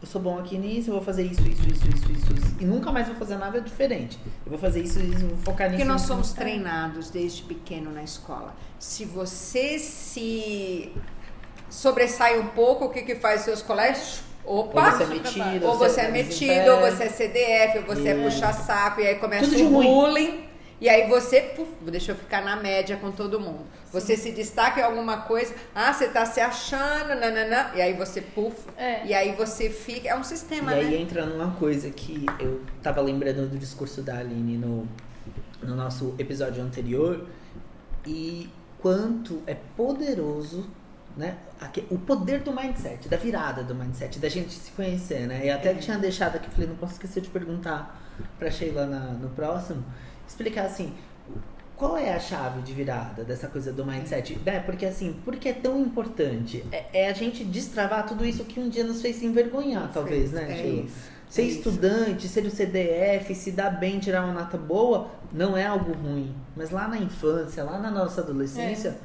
eu 0.01 0.07
sou 0.07 0.21
bom 0.23 0.39
aqui 0.39 0.57
nisso, 0.57 0.91
eu 0.91 0.95
vou 0.95 1.03
fazer 1.03 1.25
isso, 1.25 1.41
isso, 1.41 1.63
isso, 1.69 1.89
isso, 1.89 2.13
isso, 2.13 2.33
isso. 2.35 2.57
E 2.61 2.65
nunca 2.65 2.93
mais 2.93 3.09
vou 3.09 3.17
fazer 3.17 3.37
nada 3.37 3.61
diferente. 3.61 4.17
Eu 4.47 4.51
vou 4.51 4.59
fazer 4.61 4.81
isso, 4.81 5.01
isso, 5.01 5.27
vou 5.27 5.37
focar 5.39 5.69
nisso. 5.69 5.81
Porque 5.81 5.93
nós 5.93 6.03
somos 6.03 6.33
treinados 6.33 7.11
desde 7.11 7.43
pequeno 7.43 7.91
na 7.91 8.05
escola. 8.05 8.55
Se 8.79 9.05
você 9.05 9.77
se 9.81 10.93
sobressai 11.69 12.39
um 12.39 12.47
pouco, 12.47 12.85
o 12.85 12.91
que 12.91 13.03
que 13.03 13.17
faz 13.17 13.41
seus 13.41 13.61
colégios? 13.61 14.21
Opa! 14.49 14.85
Ou 14.87 14.91
você 14.93 15.03
é 15.03 15.07
metido, 15.07 15.67
Ou 15.67 15.79
você 15.79 16.01
é 16.01 16.05
dá 16.07 16.11
metido, 16.11 16.71
ou 16.73 16.81
você 16.81 17.05
é 17.05 17.09
CDF, 17.09 17.79
ou 17.79 17.85
você 17.85 18.09
é 18.09 18.15
Isso. 18.15 18.23
puxar 18.25 18.53
saco, 18.53 19.01
e 19.01 19.07
aí 19.07 19.15
começa 19.17 19.49
Tudo 19.51 19.65
o 19.65 19.69
ruim. 19.75 19.87
bullying. 19.87 20.49
E 20.81 20.89
aí 20.89 21.09
você, 21.09 21.41
puf, 21.41 21.69
deixa 21.91 22.13
eu 22.13 22.17
ficar 22.17 22.41
na 22.41 22.55
média 22.55 22.97
com 22.97 23.11
todo 23.11 23.41
mundo. 23.41 23.65
Você 23.93 24.17
se 24.17 24.31
destaca 24.31 24.79
em 24.81 24.85
alguma 24.85 25.17
coisa, 25.23 25.53
ah, 25.75 25.93
você 25.93 26.07
tá 26.07 26.25
se 26.25 26.41
achando, 26.41 27.09
nananã, 27.09 27.73
e 27.75 27.83
aí 27.83 27.95
você, 27.95 28.21
puf, 28.23 28.57
É. 28.77 29.05
e 29.05 29.13
aí 29.13 29.33
você 29.33 29.69
fica. 29.71 30.09
É 30.09 30.15
um 30.17 30.23
sistema, 30.23 30.73
E 30.77 30.81
aí 30.81 30.91
né? 30.93 30.97
entra 30.99 31.27
numa 31.27 31.51
coisa 31.57 31.91
que 31.91 32.25
eu 32.39 32.61
tava 32.81 33.01
lembrando 33.01 33.49
do 33.51 33.59
discurso 33.59 34.03
da 34.03 34.19
Aline 34.19 34.57
no, 34.57 34.87
no 35.61 35.75
nosso 35.75 36.15
episódio 36.17 36.63
anterior 36.63 37.27
e 38.07 38.49
quanto 38.81 39.43
é 39.49 39.57
poderoso, 39.77 40.65
né? 41.19 41.37
O 41.91 41.99
poder 41.99 42.41
do 42.41 42.53
mindset, 42.55 43.09
da 43.09 43.17
virada 43.17 43.63
do 43.65 43.75
mindset, 43.75 44.19
da 44.21 44.29
gente 44.29 44.53
se 44.53 44.71
conhecer, 44.71 45.27
né? 45.27 45.45
E 45.45 45.51
até 45.51 45.73
É. 45.73 45.75
tinha 45.75 45.99
deixado 45.99 46.37
aqui, 46.37 46.49
falei, 46.51 46.69
não 46.69 46.77
posso 46.77 46.93
esquecer 46.95 47.21
de 47.21 47.29
perguntar 47.29 48.01
pra 48.39 48.51
Sheila 48.51 48.87
na- 48.87 49.11
no 49.15 49.29
próximo, 49.31 49.85
explicar 50.27 50.67
assim, 50.67 50.95
qual 51.77 51.97
é 51.97 52.13
a 52.15 52.19
chave 52.21 52.63
de 52.63 52.73
virada 52.73 53.25
dessa 53.25 53.49
coisa 53.49 53.73
do 53.73 53.85
mindset? 53.85 54.39
Né? 54.45 54.61
Porque 54.61 54.87
assim, 54.87 55.13
por 55.25 55.37
que 55.37 55.49
é 55.49 55.53
tão 55.53 55.81
importante? 55.81 56.65
É, 56.73 57.03
é 57.05 57.09
a 57.11 57.13
gente 57.13 57.45
destravar 57.45 58.07
tudo 58.07 58.25
isso 58.25 58.45
que 58.45 58.59
um 58.61 58.69
dia 58.69 58.85
nos 58.85 59.03
fez 59.03 59.17
se 59.17 59.27
envergonhar, 59.27 59.91
talvez, 59.93 60.33
né, 60.33 60.47
É 60.53 60.57
Sheila? 60.57 60.85
isso. 60.85 61.19
Ser 61.29 61.43
é 61.43 61.45
isso. 61.45 61.59
estudante, 61.59 62.27
ser 62.27 62.47
o 62.47 62.51
CDF, 62.51 63.35
se 63.35 63.51
dar 63.53 63.71
bem, 63.79 63.99
tirar 63.99 64.25
uma 64.25 64.33
nota 64.33 64.57
boa, 64.57 65.11
não 65.33 65.57
é 65.57 65.67
algo 65.67 65.93
ruim. 65.93 66.35
Mas 66.57 66.71
lá 66.71 66.89
na 66.89 66.97
infância, 66.97 67.63
lá 67.65 67.79
na 67.79 67.91
nossa 67.91 68.23
adolescência, 68.23 68.97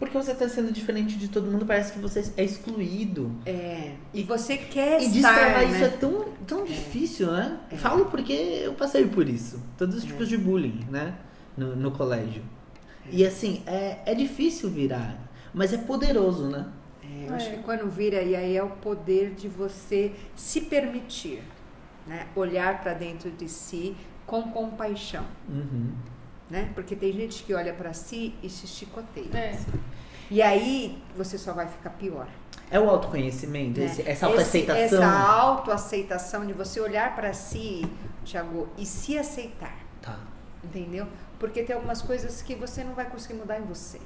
porque 0.00 0.16
você 0.18 0.34
tá 0.34 0.48
sendo 0.48 0.72
diferente 0.72 1.16
de 1.16 1.28
todo 1.28 1.48
mundo, 1.48 1.64
parece 1.64 1.92
que 1.92 2.00
você 2.00 2.32
é 2.36 2.42
excluído. 2.42 3.30
É. 3.46 3.92
E 4.12 4.24
você 4.24 4.56
quer 4.56 5.00
E 5.00 5.04
estar, 5.04 5.12
destravar 5.12 5.58
né? 5.68 5.70
isso 5.76 5.84
é 5.84 5.88
tão, 5.90 6.24
tão 6.46 6.64
difícil, 6.64 7.30
né? 7.30 7.60
Falo 7.76 8.06
porque 8.06 8.32
eu 8.32 8.72
passei 8.72 9.06
por 9.06 9.28
isso. 9.28 9.62
Todos 9.78 9.94
os 9.96 10.04
tipos 10.04 10.28
de 10.28 10.36
bullying, 10.36 10.86
né? 10.90 11.14
No, 11.56 11.76
no 11.76 11.90
colégio. 11.92 12.42
E 13.12 13.24
assim, 13.26 13.62
é, 13.66 13.98
é 14.06 14.14
difícil 14.14 14.70
virar, 14.70 15.16
mas 15.54 15.72
é 15.72 15.78
poderoso, 15.78 16.48
né? 16.48 16.66
É, 17.04 17.28
eu 17.28 17.34
acho 17.34 17.48
É. 17.48 17.56
que 17.56 17.62
quando 17.62 17.88
vira, 17.90 18.22
e 18.22 18.34
aí 18.34 18.56
é 18.56 18.62
o 18.62 18.70
poder 18.70 19.34
de 19.34 19.48
você 19.48 20.12
se 20.34 20.62
permitir, 20.62 21.42
né? 22.06 22.26
Olhar 22.34 22.80
para 22.82 22.94
dentro 22.94 23.30
de 23.30 23.48
si 23.48 23.94
com 24.26 24.42
compaixão, 24.44 25.24
Uhum. 25.48 25.92
Né? 26.50 26.70
Porque 26.74 26.94
tem 26.96 27.12
gente 27.12 27.42
que 27.44 27.54
olha 27.54 27.72
para 27.72 27.92
si 27.92 28.34
e 28.42 28.50
se 28.50 28.66
chicoteia. 28.66 29.28
É. 29.36 29.58
E 30.30 30.42
aí 30.42 31.02
você 31.16 31.38
só 31.38 31.52
vai 31.52 31.66
ficar 31.68 31.90
pior. 31.90 32.26
É 32.70 32.78
o 32.78 32.88
autoconhecimento, 32.88 33.80
né? 33.80 33.86
esse- 33.86 34.08
essa 34.08 34.26
autoaceitação. 34.26 34.84
Esse- 34.84 34.94
Essa 34.96 35.06
autoaceitação 35.08 36.46
de 36.46 36.52
você 36.52 36.80
olhar 36.80 37.14
para 37.16 37.32
si, 37.32 37.84
Thiago, 38.24 38.68
e 38.78 38.86
se 38.86 39.18
aceitar, 39.18 39.76
Tá. 40.00 40.18
entendeu? 40.62 41.06
Porque 41.38 41.62
tem 41.62 41.74
algumas 41.74 42.00
coisas 42.02 42.42
que 42.42 42.54
você 42.54 42.84
não 42.84 42.94
vai 42.94 43.06
conseguir 43.06 43.34
mudar 43.34 43.58
em 43.58 43.64
você. 43.64 43.98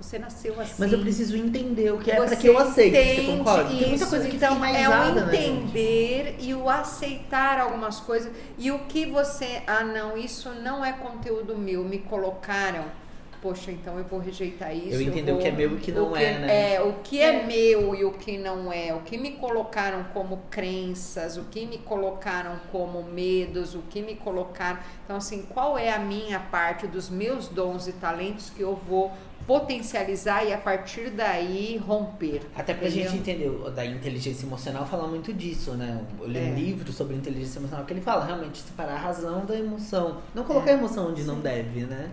Você 0.00 0.16
nasceu 0.18 0.58
assim. 0.60 0.74
Mas 0.78 0.92
eu 0.92 1.00
preciso 1.00 1.36
entender 1.36 1.92
o 1.92 1.98
que 1.98 2.10
é 2.10 2.16
Você 2.16 2.36
que 2.36 2.46
eu 2.46 2.56
aceite, 2.58 2.96
você 2.96 3.26
concorda? 3.36 3.64
Tem 3.68 3.78
muita 3.80 3.94
isso, 3.96 4.06
coisa 4.08 4.28
que 4.28 4.36
então 4.36 4.54
fica 4.54 4.66
é 4.68 4.70
enraizada, 4.82 5.22
o 5.22 5.26
né, 5.26 5.46
entender 5.46 6.36
e 6.38 6.54
o 6.54 6.70
aceitar 6.70 7.58
algumas 7.58 7.98
coisas 7.98 8.30
e 8.56 8.70
o 8.70 8.78
que 8.80 9.06
você, 9.06 9.60
ah 9.66 9.82
não, 9.82 10.16
isso 10.16 10.50
não 10.62 10.84
é 10.84 10.92
conteúdo 10.92 11.56
meu, 11.58 11.82
me 11.84 11.98
colocaram. 11.98 12.84
Poxa, 13.40 13.70
então 13.70 13.96
eu 13.98 14.04
vou 14.04 14.18
rejeitar 14.18 14.74
isso. 14.74 14.94
Eu 14.96 15.00
entender 15.00 15.30
o 15.30 15.34
vou- 15.34 15.42
que 15.42 15.48
é 15.48 15.52
meu 15.52 15.70
e 15.70 15.74
o 15.74 15.78
que 15.78 15.92
não 15.92 16.12
que- 16.12 16.24
é, 16.24 16.38
né? 16.38 16.74
É, 16.74 16.80
o 16.82 16.94
que 17.04 17.20
é, 17.20 17.36
É. 17.36 17.46
meu 17.46 17.94
e 17.94 18.04
o 18.04 18.10
que 18.12 18.36
não 18.36 18.72
é, 18.72 18.92
o 18.92 19.00
que 19.02 19.16
me 19.16 19.32
colocaram 19.32 20.04
como 20.12 20.40
crenças, 20.50 21.36
o 21.36 21.44
que 21.44 21.64
me 21.64 21.78
colocaram 21.78 22.58
como 22.72 23.00
medos, 23.04 23.76
o 23.76 23.82
que 23.90 24.02
me 24.02 24.16
colocaram. 24.16 24.80
Então, 25.04 25.16
assim, 25.16 25.42
qual 25.54 25.78
é 25.78 25.92
a 25.92 26.00
minha 26.00 26.40
parte 26.40 26.88
dos 26.88 27.08
meus 27.08 27.46
dons 27.46 27.86
e 27.86 27.92
talentos 27.92 28.50
que 28.50 28.60
eu 28.62 28.74
vou 28.74 29.12
potencializar 29.48 30.44
e 30.44 30.52
a 30.52 30.58
partir 30.58 31.08
daí 31.08 31.78
romper. 31.78 32.42
Até 32.54 32.74
pra 32.74 32.86
entendeu? 32.86 33.10
gente 33.10 33.20
entender 33.20 33.70
da 33.70 33.84
inteligência 33.84 34.44
emocional, 34.44 34.86
fala 34.86 35.08
muito 35.08 35.32
disso, 35.32 35.72
né? 35.72 36.04
Eu 36.20 36.28
li 36.28 36.38
um 36.38 36.42
É. 36.42 36.50
livro 36.54 36.92
sobre 36.92 37.16
inteligência 37.16 37.58
emocional 37.58 37.86
que 37.86 37.92
ele 37.94 38.02
fala 38.02 38.26
realmente 38.26 38.58
separar 38.58 38.92
a 38.92 38.98
razão 38.98 39.46
da 39.46 39.56
emoção. 39.58 40.18
Não 40.34 40.44
colocar 40.44 40.70
É. 40.70 40.74
a 40.74 40.76
emoção 40.76 41.08
onde 41.08 41.24
não 41.24 41.40
deve, 41.40 41.80
né? 41.86 42.10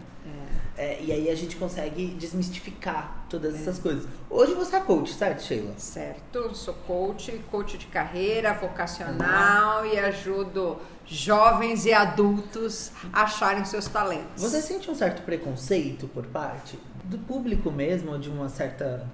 É, 0.77 1.01
e 1.01 1.09
aí 1.11 1.29
a 1.29 1.35
gente 1.35 1.55
consegue 1.55 2.07
desmistificar 2.19 3.25
todas 3.29 3.55
É. 3.55 3.57
essas 3.59 3.79
coisas. 3.79 4.05
Hoje 4.29 4.53
você 4.53 4.75
é 4.75 4.79
coach, 4.81 5.13
certo, 5.13 5.41
Sheila? 5.43 5.71
Certo, 5.77 6.53
sou 6.53 6.73
coach, 6.73 7.31
coach 7.49 7.77
de 7.77 7.85
carreira, 7.85 8.51
vocacional 8.53 9.85
e 9.85 9.97
ajudo 9.97 10.77
jovens 11.05 11.85
e 11.85 11.93
adultos 11.93 12.91
a 13.13 13.23
acharem 13.23 13.63
seus 13.63 13.87
talentos. 13.87 14.41
Você 14.41 14.61
sente 14.61 14.89
um 14.91 14.95
certo 14.95 15.21
preconceito 15.21 16.07
por 16.09 16.25
parte 16.27 16.77
do 17.05 17.17
público 17.19 17.71
mesmo, 17.71 18.11
ou 18.11 18.17
de 18.17 18.29
uma 18.29 18.49
certa. 18.49 19.07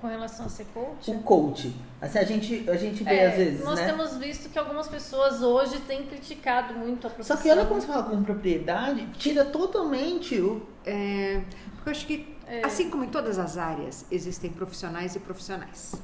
Com 0.00 0.06
relação 0.06 0.46
a 0.46 0.48
ser 0.48 0.64
coach? 0.72 1.10
O 1.10 1.18
coach. 1.22 1.74
Assim, 2.00 2.18
a 2.20 2.24
gente, 2.24 2.70
a 2.70 2.76
gente 2.76 3.02
vê 3.02 3.14
É, 3.16 3.26
às 3.26 3.34
vezes, 3.36 3.64
nós 3.64 3.80
né? 3.80 3.86
temos 3.86 4.16
visto 4.16 4.48
que 4.48 4.56
algumas 4.58 4.86
pessoas 4.86 5.42
hoje 5.42 5.80
têm 5.80 6.06
criticado 6.06 6.74
muito 6.74 7.06
a 7.06 7.10
Só 7.10 7.14
profissão. 7.16 7.36
que 7.38 7.50
olha 7.50 7.66
como 7.66 7.80
você 7.80 7.86
fala 7.88 8.04
com 8.04 8.22
propriedade, 8.22 9.04
tira 9.18 9.44
totalmente 9.44 10.38
o. 10.40 10.62
É, 10.86 11.42
porque 11.74 11.88
eu 11.88 11.90
acho 11.90 12.06
que, 12.06 12.36
É. 12.46 12.64
assim 12.64 12.88
como 12.90 13.02
em 13.02 13.08
todas 13.08 13.38
as 13.40 13.58
áreas, 13.58 14.06
existem 14.10 14.50
profissionais 14.52 15.16
e 15.16 15.18
profissionais. 15.18 15.94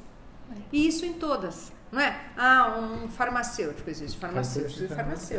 E 0.73 0.87
isso 0.89 1.07
em 1.07 1.13
todas, 1.13 1.73
não 1.93 2.01
é? 2.01 2.21
Ah, 2.37 2.77
um 2.79 3.09
farmacêutico 3.09 3.89
existe, 3.89 4.19
farmacêutico 4.19 4.85
e 4.85 4.89
Farmacêutico 4.89 4.93
e 4.93 4.97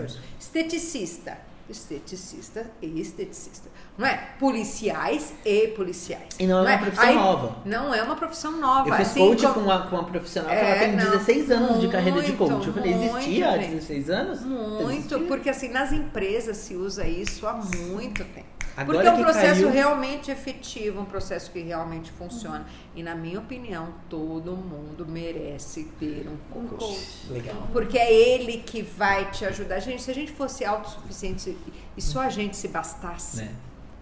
farmacêutico. 0.07 0.23
Esteticista. 0.39 1.37
Esteticista 1.69 2.69
e 2.81 2.99
esteticista. 2.99 3.69
Não 3.97 4.05
é? 4.05 4.17
Policiais 4.39 5.33
e 5.45 5.67
policiais. 5.69 6.27
E 6.39 6.45
não 6.45 6.59
é 6.67 6.75
uma 6.75 6.77
profissão 6.79 7.13
nova. 7.15 7.55
Não 7.65 7.93
é 7.93 8.01
uma 8.03 8.15
profissão 8.15 8.51
nova. 8.59 8.89
Eu 8.89 8.95
fiz 8.95 9.07
assim, 9.09 9.19
coach 9.19 9.41
como- 9.41 9.53
com 9.53 9.59
uma, 9.61 9.87
com 9.87 9.95
uma 9.95 10.03
profissional 10.05 10.49
que 10.51 10.55
É, 10.55 10.69
ela 10.69 10.79
tem 10.79 10.91
não. 10.95 11.11
16 11.11 11.51
anos 11.51 11.79
de 11.81 11.87
carreira 11.87 12.21
de 12.21 12.33
Muito, 12.33 12.37
coach. 12.53 12.67
Eu 12.67 12.73
falei, 12.73 12.93
muito, 12.95 13.17
existia 13.17 13.49
há 13.49 13.57
gente. 13.57 13.69
16 13.75 14.09
anos? 14.09 14.41
Muito, 14.41 14.91
Existia. 14.91 15.19
porque 15.27 15.49
assim, 15.49 15.69
nas 15.69 15.91
empresas 15.91 16.57
se 16.57 16.75
usa 16.75 17.07
isso 17.07 17.47
há 17.47 17.53
muito 17.53 18.23
tempo. 18.25 18.54
Agora 18.77 18.97
porque 18.97 19.07
é 19.07 19.11
um 19.11 19.23
processo 19.23 19.61
caiu- 19.61 19.71
realmente 19.71 20.31
efetivo, 20.31 20.99
um 21.01 21.05
processo 21.05 21.49
que 21.51 21.59
realmente 21.61 22.11
funciona. 22.11 22.65
E 22.95 23.01
na 23.01 23.15
minha 23.15 23.39
opinião, 23.39 23.93
todo 24.09 24.51
mundo 24.51 25.05
merece 25.07 25.85
ter 25.99 26.27
um 26.27 26.59
Um 26.59 26.67
coach. 26.67 26.85
coach. 26.85 27.27
Legal. 27.31 27.67
Porque 27.71 27.97
é 27.97 28.13
ele 28.13 28.57
que 28.57 28.81
vai 28.81 29.31
te 29.31 29.45
ajudar. 29.45 29.79
Gente, 29.79 30.01
se 30.01 30.11
a 30.11 30.13
gente 30.13 30.31
fosse 30.33 30.65
autossuficiente 30.65 31.57
e 31.95 32.01
só 32.01 32.21
a 32.21 32.29
gente 32.29 32.57
se 32.57 32.67
bastasse, 32.67 33.37
Né? 33.43 33.51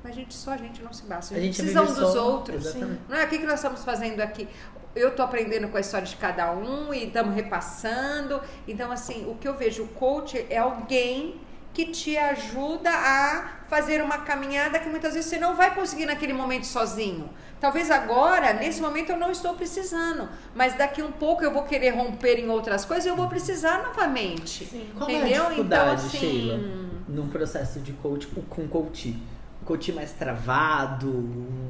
mas 0.03 0.11
a 0.11 0.15
gente 0.15 0.33
só 0.33 0.51
a 0.51 0.57
gente 0.57 0.81
não 0.81 0.91
se 0.91 1.03
basta. 1.05 1.33
A 1.33 1.37
A 1.37 1.39
gente, 1.41 1.55
gente 1.57 1.71
precisa 1.73 1.81
um 1.83 1.85
dos 2.03 2.13
só- 2.13 2.27
outros. 2.31 2.65
Exatamente. 2.65 3.01
Não 3.07 3.17
é? 3.17 3.23
O 3.25 3.29
que, 3.29 3.37
que 3.37 3.45
nós 3.45 3.55
estamos 3.55 3.83
fazendo 3.83 4.19
aqui? 4.21 4.47
Eu 4.95 5.15
tô 5.15 5.23
aprendendo 5.23 5.67
com 5.69 5.77
a 5.77 5.79
história 5.79 6.05
de 6.05 6.15
cada 6.17 6.51
um 6.51 6.93
e 6.93 7.05
estamos 7.05 7.33
repassando. 7.33 8.41
Então, 8.67 8.91
assim, 8.91 9.25
o 9.29 9.35
que 9.35 9.47
eu 9.47 9.55
vejo, 9.55 9.83
o 9.83 9.87
coach 9.87 10.45
é 10.49 10.57
alguém 10.57 11.41
que 11.73 11.85
te 11.87 12.15
ajuda 12.15 12.91
a 12.91 13.62
fazer 13.73 14.03
uma 14.03 14.19
caminhada 14.19 14.77
que 14.77 14.87
muitas 14.87 15.15
vezes 15.15 15.27
você 15.31 15.39
não 15.39 15.55
vai 15.55 15.73
conseguir 15.73 16.05
naquele 16.05 16.31
momento 16.31 16.67
sozinho. 16.67 17.27
Talvez 17.59 17.89
agora, 17.89 18.53
nesse 18.53 18.79
momento, 18.79 19.09
eu 19.11 19.17
não 19.17 19.31
estou 19.31 19.55
precisando, 19.55 20.29
mas 20.53 20.75
daqui 20.77 21.01
um 21.01 21.11
pouco 21.11 21.43
eu 21.43 21.51
vou 21.51 21.63
querer 21.63 21.89
romper 21.89 22.37
em 22.37 22.49
outras 22.49 22.85
coisas 22.85 23.05
e 23.05 23.09
eu 23.09 23.15
vou 23.15 23.27
precisar 23.27 23.81
novamente. 23.83 24.65
Sim. 24.65 24.85
Qual 24.95 25.09
é 25.09 25.15
a 25.15 25.17
Entendeu? 25.17 25.43
dificuldade, 25.45 25.83
Então, 25.83 26.05
assim, 26.05 26.17
Sheila, 26.19 26.59
num 27.07 27.27
processo 27.29 27.79
de 27.79 27.93
coach 27.93 28.27
com 28.27 28.67
coach? 28.67 29.17
Coach 29.65 29.91
mais 29.93 30.11
travado, 30.11 31.07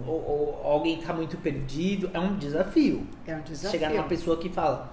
ou, 0.05 0.13
ou 0.13 0.61
alguém 0.65 0.97
que 0.97 1.05
tá 1.05 1.13
muito 1.13 1.37
perdido, 1.37 2.09
é 2.13 2.19
um 2.19 2.35
desafio. 2.35 3.07
É 3.25 3.33
um 3.35 3.41
desafio. 3.41 3.71
Chegar 3.71 3.91
numa 3.91 4.03
pessoa 4.03 4.35
que 4.35 4.49
fala, 4.49 4.91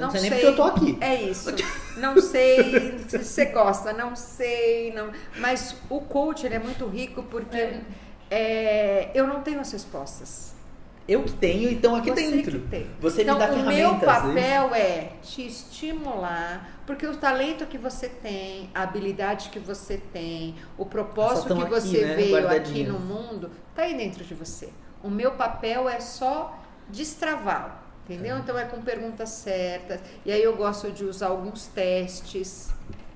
eu 0.00 0.06
não, 0.06 0.12
Não 0.12 0.20
sei 0.20 0.20
nem 0.22 0.30
sei. 0.30 0.38
porque 0.40 0.46
eu 0.46 0.56
tô 0.56 0.62
aqui. 0.64 0.98
É 1.00 1.14
isso. 1.22 1.50
Não 1.96 2.20
sei 2.20 2.98
se 3.08 3.18
você 3.18 3.46
gosta, 3.46 3.92
não 3.92 4.16
sei. 4.16 4.92
Não... 4.92 5.10
Mas 5.38 5.76
o 5.88 6.00
coach 6.00 6.46
ele 6.46 6.54
é 6.54 6.58
muito 6.58 6.86
rico 6.86 7.22
porque 7.24 7.56
É. 7.56 7.82
é, 8.30 9.10
eu 9.14 9.26
não 9.26 9.40
tenho 9.42 9.60
as 9.60 9.70
respostas. 9.72 10.50
Eu 11.08 11.24
que 11.24 11.32
tenho, 11.32 11.68
então 11.70 11.96
aqui 11.96 12.10
Você 12.10 12.30
dentro. 12.30 12.60
tem. 12.70 12.86
Você 13.00 13.22
então, 13.22 13.34
me 13.34 13.40
dá 13.40 13.46
o 13.50 13.54
ferramentas. 13.54 13.78
meu 13.78 13.92
né? 13.94 13.98
papel 13.98 14.74
é 14.76 15.12
te 15.22 15.44
estimular, 15.44 16.80
porque 16.86 17.04
o 17.04 17.16
talento 17.16 17.66
que 17.66 17.76
você 17.76 18.08
tem, 18.08 18.70
a 18.72 18.82
habilidade 18.84 19.48
que 19.48 19.58
você 19.58 19.96
tem, 20.12 20.54
o 20.78 20.86
propósito 20.86 21.56
que 21.56 21.62
aqui, 21.62 21.70
você 21.70 22.04
né, 22.04 22.14
veio 22.14 22.48
aqui 22.48 22.84
no 22.84 23.00
mundo, 23.00 23.50
tá 23.74 23.82
aí 23.82 23.96
dentro 23.96 24.22
de 24.24 24.34
você. 24.34 24.68
O 25.02 25.10
meu 25.10 25.32
papel 25.32 25.88
é 25.88 25.98
só 25.98 26.56
destravá-lo, 26.88 27.72
entendeu? 28.10 28.38
Então 28.38 28.58
é 28.58 28.64
com 28.64 28.80
perguntas 28.82 29.28
certas. 29.30 30.00
E 30.24 30.32
aí 30.32 30.42
eu 30.42 30.56
gosto 30.56 30.90
de 30.90 31.04
usar 31.04 31.28
alguns 31.28 31.66
testes. 31.66 32.68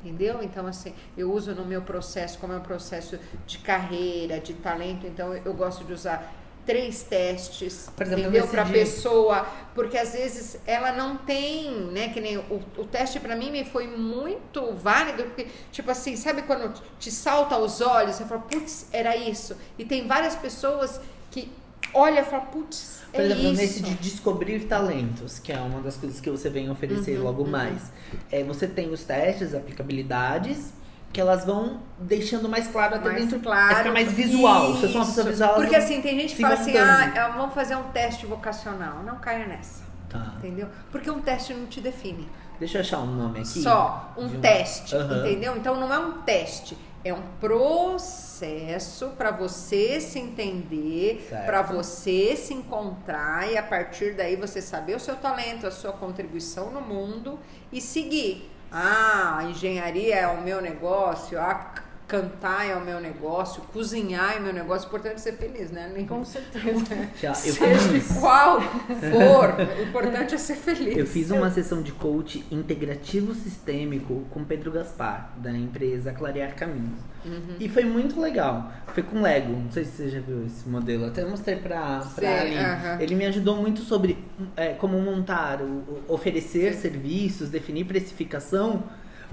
Entendeu? 0.04 0.42
Então, 0.42 0.66
assim, 0.66 0.94
eu 1.16 1.32
uso 1.32 1.54
no 1.54 1.64
meu 1.64 1.80
processo, 1.80 2.38
como 2.38 2.52
é 2.52 2.56
um 2.56 2.60
processo 2.60 3.18
de 3.46 3.56
carreira, 3.56 4.38
de 4.38 4.52
talento, 4.52 5.06
então 5.06 5.34
eu 5.34 5.54
gosto 5.54 5.82
de 5.82 5.94
usar 5.94 6.30
três 6.66 7.02
testes, 7.02 7.88
exemplo, 7.98 8.20
entendeu? 8.20 8.46
Para 8.48 8.64
dia- 8.64 8.74
pessoa, 8.74 9.46
porque 9.74 9.96
às 9.96 10.12
vezes 10.12 10.58
ela 10.66 10.92
não 10.92 11.16
tem, 11.16 11.70
né? 11.70 12.10
Que 12.10 12.20
nem 12.20 12.36
o, 12.36 12.62
o 12.76 12.84
teste 12.84 13.18
para 13.18 13.34
mim 13.34 13.50
me 13.50 13.64
foi 13.64 13.86
muito 13.86 14.74
válido, 14.74 15.24
porque, 15.24 15.46
tipo 15.72 15.90
assim, 15.90 16.16
sabe 16.16 16.42
quando 16.42 16.74
te 16.98 17.10
salta 17.10 17.54
aos 17.54 17.80
olhos, 17.80 18.16
você 18.16 18.26
fala, 18.26 18.42
putz, 18.42 18.86
era 18.92 19.16
isso. 19.16 19.56
E 19.78 19.86
tem 19.86 20.06
várias 20.06 20.34
pessoas 20.36 21.00
que 21.30 21.50
olham 21.92 22.18
e 22.18 22.24
falam, 22.24 22.46
putz, 22.46 23.02
é 23.12 23.16
Por 23.18 23.24
exemplo, 23.24 23.42
isso. 23.44 23.60
nesse 23.60 23.82
de 23.82 23.94
descobrir 23.94 24.60
talentos, 24.64 25.38
que 25.38 25.52
é 25.52 25.60
uma 25.60 25.80
das 25.80 25.96
coisas 25.96 26.20
que 26.20 26.30
você 26.30 26.48
vem 26.50 26.70
oferecer 26.70 27.18
Uhum, 27.18 27.24
logo 27.24 27.42
uhum. 27.44 27.50
mais. 27.50 27.92
É, 28.30 28.42
você 28.42 28.66
tem 28.66 28.90
os 28.90 29.04
testes, 29.04 29.54
aplicabilidades, 29.54 30.72
que 31.12 31.20
elas 31.20 31.44
vão 31.44 31.80
deixando 31.98 32.48
mais 32.48 32.66
claro 32.66 32.96
até 32.96 33.08
mais 33.08 33.20
dentro. 33.22 33.38
claro. 33.38 33.76
Fica 33.76 33.92
mais 33.92 34.10
visual. 34.12 34.76
Se 34.76 34.82
eu 34.84 34.88
sou 34.88 35.00
uma 35.00 35.06
pessoa 35.06 35.22
Isso. 35.22 35.30
visual. 35.30 35.54
Porque 35.54 35.76
assim, 35.76 36.00
tem 36.02 36.18
gente 36.18 36.34
que 36.34 36.42
fala 36.42 36.54
assim, 36.54 36.76
ah, 36.76 37.32
vamos 37.36 37.54
fazer 37.54 37.76
um 37.76 37.84
teste 37.84 38.26
vocacional. 38.26 39.02
Não 39.04 39.16
caia 39.18 39.46
nessa, 39.46 39.84
Tá. 40.08 40.34
entendeu? 40.38 40.66
Porque 40.90 41.08
um 41.10 41.20
teste 41.20 41.54
não 41.54 41.66
te 41.66 41.80
define. 41.80 42.28
Deixa 42.58 42.78
eu 42.78 42.80
achar 42.82 42.98
um 42.98 43.06
nome 43.06 43.38
aqui. 43.40 43.62
Só 43.62 44.12
um 44.16 44.26
de 44.26 44.38
teste, 44.38 44.94
Aham. 44.96 45.20
entendeu? 45.20 45.56
Então 45.56 45.78
não 45.78 45.92
é 45.92 45.98
um 46.00 46.12
teste, 46.22 46.76
é 47.04 47.12
um 47.12 47.22
processo 47.38 49.10
para 49.10 49.30
você 49.30 50.00
se 50.00 50.18
entender, 50.18 51.28
para 51.44 51.60
você 51.60 52.34
se 52.34 52.54
encontrar 52.54 53.50
e 53.50 53.58
a 53.58 53.62
partir 53.62 54.14
daí 54.14 54.36
você 54.36 54.62
saber 54.62 54.96
o 54.96 55.00
seu 55.00 55.14
talento, 55.16 55.66
a 55.66 55.70
sua 55.70 55.92
contribuição 55.92 56.70
no 56.70 56.80
mundo 56.80 57.38
e 57.70 57.80
seguir. 57.80 58.50
Ah, 58.72 59.46
engenharia 59.50 60.16
é 60.16 60.26
o 60.26 60.40
meu 60.40 60.62
negócio, 60.62 61.38
ah, 61.38 61.74
cantar 62.20 62.66
é 62.68 62.76
o 62.76 62.84
meu 62.84 63.00
negócio, 63.00 63.62
cozinhar 63.72 64.36
é 64.36 64.38
o 64.38 64.42
meu 64.42 64.52
negócio, 64.52 64.86
importante 64.86 65.14
é 65.16 65.18
ser 65.18 65.32
feliz, 65.32 65.70
né? 65.70 65.90
Nem 65.94 66.06
Com 66.06 66.24
certeza. 66.24 66.84
Já, 67.20 67.34
Seja 67.34 67.78
fiz, 67.78 68.06
qual 68.18 68.60
for, 68.60 69.54
o 69.80 69.82
importante 69.88 70.34
é 70.34 70.38
ser 70.38 70.54
feliz. 70.56 70.96
eu 70.96 71.06
fiz 71.06 71.30
uma 71.30 71.50
sessão 71.50 71.82
de 71.82 71.92
coach 71.92 72.44
integrativo 72.50 73.34
sistêmico 73.34 74.24
com 74.30 74.44
Pedro 74.44 74.70
Gaspar, 74.70 75.30
da 75.38 75.50
empresa 75.50 76.12
Clarear 76.12 76.54
Caminhos. 76.54 76.98
Uhum. 77.24 77.56
E 77.58 77.68
foi 77.70 77.84
muito 77.84 78.20
legal. 78.20 78.70
Foi 78.88 79.02
com 79.02 79.22
Lego. 79.22 79.52
Não 79.54 79.70
sei 79.70 79.84
se 79.84 79.92
você 79.92 80.08
já 80.10 80.20
viu 80.20 80.44
esse 80.44 80.68
modelo. 80.68 81.06
Até 81.06 81.24
mostrei 81.24 81.56
pra, 81.56 82.00
pra 82.00 82.02
Sei, 82.02 82.28
Aline. 82.28 83.02
Ele 83.02 83.14
me 83.14 83.24
ajudou 83.26 83.56
muito 83.56 83.80
sobre 83.80 84.18
é, 84.56 84.74
como 84.74 85.00
montar, 85.00 85.62
o, 85.62 85.64
o- 85.64 86.04
oferecer 86.08 86.74
serviços, 86.74 87.48
definir 87.48 87.84
precificação. 87.86 88.82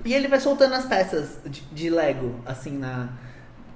E 0.03 0.13
ele 0.13 0.27
vai 0.27 0.39
soltando 0.39 0.73
as 0.73 0.85
peças 0.85 1.39
de, 1.45 1.61
de 1.61 1.89
Lego, 1.89 2.39
assim, 2.45 2.77
na. 2.77 3.09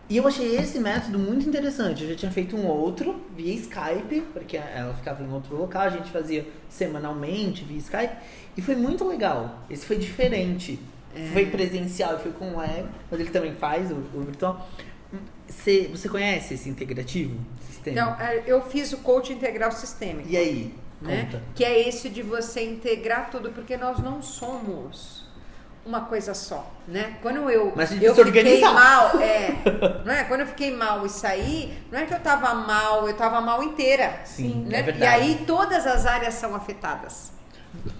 E 0.07 0.17
eu 0.17 0.27
achei 0.27 0.55
esse 0.55 0.79
método 0.79 1.17
muito 1.17 1.47
interessante. 1.47 2.03
Eu 2.03 2.09
já 2.09 2.15
tinha 2.15 2.31
feito 2.31 2.55
um 2.55 2.67
outro 2.67 3.23
via 3.35 3.53
Skype, 3.55 4.21
porque 4.33 4.55
ela 4.55 4.93
ficava 4.93 5.23
em 5.23 5.31
outro 5.31 5.55
local, 5.55 5.81
a 5.81 5.89
gente 5.89 6.11
fazia 6.11 6.47
semanalmente 6.69 7.63
via 7.63 7.77
Skype. 7.77 8.15
E 8.55 8.61
foi 8.61 8.75
muito 8.75 9.03
legal. 9.07 9.63
Esse 9.69 9.85
foi 9.85 9.97
diferente. 9.97 10.79
É. 11.15 11.27
Foi 11.33 11.45
presencial 11.45 12.17
e 12.17 12.19
foi 12.19 12.31
com 12.33 12.53
o 12.53 12.59
Lego, 12.59 12.89
mas 13.09 13.19
ele 13.19 13.29
também 13.29 13.55
faz 13.55 13.89
o, 13.89 13.95
o 14.13 14.21
virtual. 14.21 14.69
Você, 15.47 15.89
você 15.89 16.09
conhece 16.09 16.53
esse 16.55 16.69
integrativo? 16.69 17.39
Sistema? 17.65 17.97
Então, 17.99 18.19
é, 18.19 18.43
eu 18.45 18.61
fiz 18.61 18.91
o 18.93 18.97
coach 18.97 19.31
integral 19.31 19.71
sistêmico. 19.71 20.29
e 20.29 20.37
aí? 20.37 20.75
né? 21.01 21.25
Conta. 21.25 21.43
Que 21.53 21.63
é 21.63 21.87
esse 21.87 22.09
de 22.09 22.21
você 22.21 22.63
integrar 22.63 23.29
tudo, 23.29 23.51
porque 23.51 23.77
nós 23.77 23.99
não 23.99 24.21
somos 24.21 25.24
uma 25.85 26.01
coisa 26.01 26.33
só, 26.33 26.71
né? 26.87 27.15
Quando 27.21 27.49
eu 27.49 27.71
Mas 27.75 27.91
eu 28.01 28.15
fiquei 28.15 28.59
mal, 28.61 29.19
é, 29.19 29.55
não 30.03 30.11
é? 30.11 30.23
Quando 30.23 30.41
eu 30.41 30.47
fiquei 30.47 30.75
mal 30.75 31.05
e 31.05 31.09
saí, 31.09 31.77
não 31.91 31.99
é 31.99 32.05
que 32.05 32.13
eu 32.13 32.19
tava 32.19 32.53
mal, 32.55 33.07
eu 33.07 33.15
tava 33.15 33.39
mal 33.39 33.61
inteira. 33.61 34.21
Sim, 34.25 34.65
né? 34.67 34.77
é 34.77 34.79
e 34.79 34.83
verdade. 34.83 35.05
aí 35.05 35.43
todas 35.45 35.85
as 35.85 36.05
áreas 36.05 36.33
são 36.33 36.55
afetadas. 36.55 37.31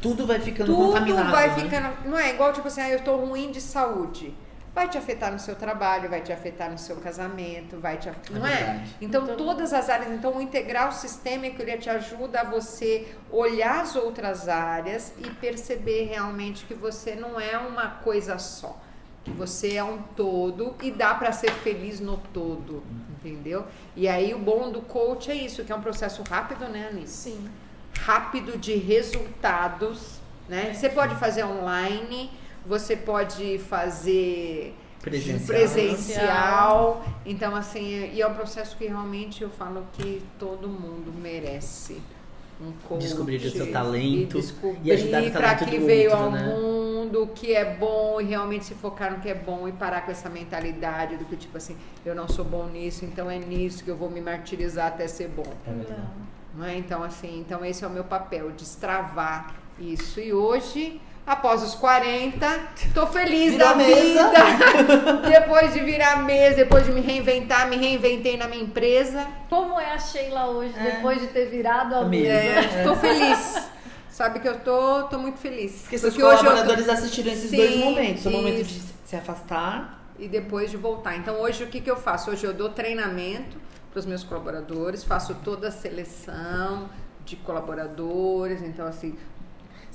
Tudo 0.02 0.26
vai 0.26 0.40
ficando 0.40 0.74
Tudo 0.74 0.94
contaminado. 0.94 1.32
vai 1.32 1.48
né? 1.50 1.56
ficando, 1.56 2.10
não 2.10 2.18
é 2.18 2.32
igual 2.32 2.54
tipo 2.54 2.68
assim, 2.68 2.82
ah, 2.82 2.90
eu 2.90 3.04
tô 3.04 3.18
ruim 3.18 3.52
de 3.52 3.62
saúde. 3.62 4.34
Vai 4.76 4.90
te 4.90 4.98
afetar 4.98 5.32
no 5.32 5.40
seu 5.40 5.56
trabalho, 5.56 6.10
vai 6.10 6.20
te 6.22 6.34
afetar 6.34 6.70
no 6.70 6.78
seu 6.78 6.98
casamento, 6.98 7.80
vai 7.80 7.98
te, 7.98 8.10
af- 8.10 8.18
É 8.30 8.34
não 8.38 8.46
é? 8.46 8.86
Então, 9.02 9.24
Então- 9.24 9.38
todas 9.38 9.72
as 9.72 9.90
áreas. 9.90 10.12
Então, 10.12 10.36
o 10.36 10.42
integral 10.42 10.92
sistêmico 10.92 11.62
ele 11.62 11.78
te 11.78 11.90
ajuda 11.90 12.42
a 12.42 12.44
você 12.44 13.08
olhar 13.32 13.80
as 13.82 13.96
outras 13.96 14.50
áreas 14.50 15.14
e 15.18 15.30
perceber 15.30 16.04
realmente 16.10 16.66
que 16.66 16.74
você 16.74 17.16
não 17.16 17.40
é 17.40 17.58
uma 17.58 17.88
coisa 17.90 18.38
só. 18.38 18.78
Que 19.24 19.32
você 19.32 19.76
é 19.76 19.84
um 19.84 19.98
todo 20.16 20.76
e 20.84 20.92
dá 20.92 21.16
para 21.16 21.32
ser 21.32 21.52
feliz 21.52 22.00
no 22.02 22.18
todo, 22.34 22.84
entendeu? 23.10 23.66
E 23.96 24.08
aí, 24.10 24.34
o 24.36 24.38
bom 24.40 24.70
do 24.72 24.82
coach 24.82 25.32
é 25.32 25.36
isso, 25.36 25.64
que 25.64 25.72
é 25.72 25.76
um 25.76 25.82
processo 25.82 26.22
rápido, 26.30 26.68
né, 26.68 26.90
Anice? 26.92 27.32
Sim. 27.32 27.50
rápido 28.02 28.58
de 28.58 28.76
resultados, 28.76 30.20
né? 30.50 30.74
Você 30.74 30.90
pode 30.90 31.16
fazer 31.16 31.44
online, 31.46 32.30
você 32.66 32.96
pode 32.96 33.58
fazer 33.60 34.76
Presencial. 35.02 35.46
presencial. 35.48 37.06
Então, 37.26 37.56
assim, 37.56 38.12
e 38.12 38.22
é 38.22 38.28
um 38.28 38.34
processo 38.34 38.76
que 38.76 38.86
realmente 38.88 39.44
eu 39.44 39.50
falo 39.50 39.86
que 39.94 40.22
todo 40.40 40.68
mundo 40.68 41.14
merece. 41.14 42.02
Um 42.60 42.72
coach 42.88 43.02
Descobrir 43.02 43.36
o 43.36 43.52
seu 43.52 43.68
e 43.68 43.72
talento 43.72 44.40
descobrir 44.40 44.80
e 44.82 44.92
ajudar 44.94 45.24
o 45.24 45.32
talento 45.32 45.66
que 45.66 45.78
do 45.78 45.86
veio 45.86 46.10
outro, 46.10 46.26
ao 46.26 46.32
né? 46.32 46.44
mundo, 46.46 47.24
o 47.24 47.28
que 47.28 47.54
é 47.54 47.76
bom 47.76 48.22
e 48.22 48.24
realmente 48.24 48.64
se 48.64 48.74
focar 48.74 49.12
no 49.12 49.20
que 49.20 49.28
é 49.28 49.36
bom 49.36 49.68
e 49.68 49.74
parar 49.74 50.06
com 50.06 50.12
essa 50.12 50.30
mentalidade 50.30 51.18
do 51.18 51.26
que 51.26 51.36
tipo 51.36 51.58
assim, 51.58 51.76
eu 52.06 52.16
não 52.16 52.30
sou 52.30 52.46
bom 52.46 52.66
nisso, 52.68 53.04
então 53.04 53.30
é 53.30 53.38
nisso 53.38 53.84
que 53.84 53.92
eu 53.92 53.98
vou 53.98 54.10
me 54.10 54.22
martirizar 54.22 54.88
até 54.88 55.06
ser 55.06 55.28
bom. 55.28 55.44
É 55.68 55.72
verdade. 55.74 56.02
Não 56.56 56.66
é? 56.66 56.78
Então, 56.78 57.04
assim, 57.04 57.40
então 57.42 57.64
esse 57.66 57.84
é 57.84 57.88
o 57.88 57.92
meu 57.92 58.06
papel, 58.06 58.50
destravar 58.52 59.54
isso. 59.78 60.22
E 60.22 60.34
hoje, 60.34 61.02
após 61.26 61.64
os 61.64 61.74
40, 61.76 62.48
tô 62.94 63.08
feliz 63.08 63.58
da 63.58 63.74
mesa. 63.76 64.28
vida. 64.30 65.22
depois 65.30 65.74
de 65.74 65.80
virar 65.80 66.24
mesa, 66.24 66.58
depois 66.58 66.86
de 66.86 66.92
me 66.92 67.02
reinventar, 67.02 67.68
me 67.68 67.78
reinventei 67.78 68.38
na 68.38 68.48
minha 68.48 68.62
empresa. 68.64 69.26
Como 69.50 69.80
é 69.80 69.92
a 69.92 69.98
Sheila 69.98 70.48
hoje, 70.48 70.74
É. 70.78 70.92
depois 70.92 71.20
de 71.22 71.28
ter 71.28 71.46
virado 71.50 71.96
a 71.96 72.06
mesa? 72.06 72.30
É, 72.32 72.84
tô 72.84 72.96
feliz. 72.96 73.70
Sabe 74.10 74.40
que 74.40 74.48
eu 74.48 74.60
tô, 74.62 75.04
tô 75.04 75.18
muito 75.18 75.40
feliz. 75.40 75.82
Porque 75.82 75.98
seus 75.98 76.14
hoje 76.14 76.22
eu 76.24 76.30
tô- 76.30 76.38
colaboradores 76.38 76.88
assistiram 76.88 77.32
esses 77.34 77.50
Sim, 77.50 77.58
dois 77.58 77.76
momentos. 77.78 78.26
O 78.26 78.30
momento 78.32 78.64
de 78.64 78.82
se 79.04 79.16
afastar. 79.16 80.02
e 80.18 80.30
depois 80.30 80.72
de 80.72 80.78
voltar. 80.78 81.18
Então 81.18 81.42
hoje 81.42 81.64
o 81.64 81.68
que, 81.68 81.82
que 81.82 81.92
eu 81.92 81.98
faço? 81.98 82.32
Hoje 82.32 82.46
eu 82.46 82.54
dou 82.54 82.70
treinamento 82.70 83.58
para 83.92 84.00
os 84.00 84.06
meus 84.06 84.24
colaboradores, 84.24 85.04
faço 85.04 85.36
toda 85.44 85.68
a 85.68 85.72
seleção 85.72 86.90
de 87.26 87.36
colaboradores, 87.36 88.62
então 88.62 88.86
assim, 88.88 89.18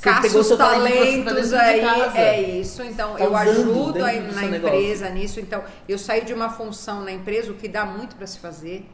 Você 0.00 0.08
caço 0.08 0.22
pegou 0.22 0.40
os 0.40 0.46
seu 0.46 0.56
talento 0.56 0.94
trouxe 0.94 1.22
pra 1.22 1.30
talentos 1.32 1.52
aí, 1.52 1.80
casa. 1.82 2.18
é 2.18 2.40
isso. 2.40 2.82
Então 2.82 3.14
Tá 3.14 3.24
eu 3.24 3.36
ajudo 3.36 4.02
aí 4.02 4.20
na 4.32 4.44
empresa 4.44 5.10
nisso. 5.10 5.38
Então 5.40 5.62
eu 5.86 5.98
saí 5.98 6.24
de 6.24 6.32
uma 6.32 6.48
função 6.48 7.02
na 7.02 7.12
empresa, 7.12 7.50
o 7.52 7.54
que 7.54 7.68
dá 7.68 7.84
muito 7.84 8.16
para 8.16 8.26
se 8.26 8.38
fazer. 8.38 8.88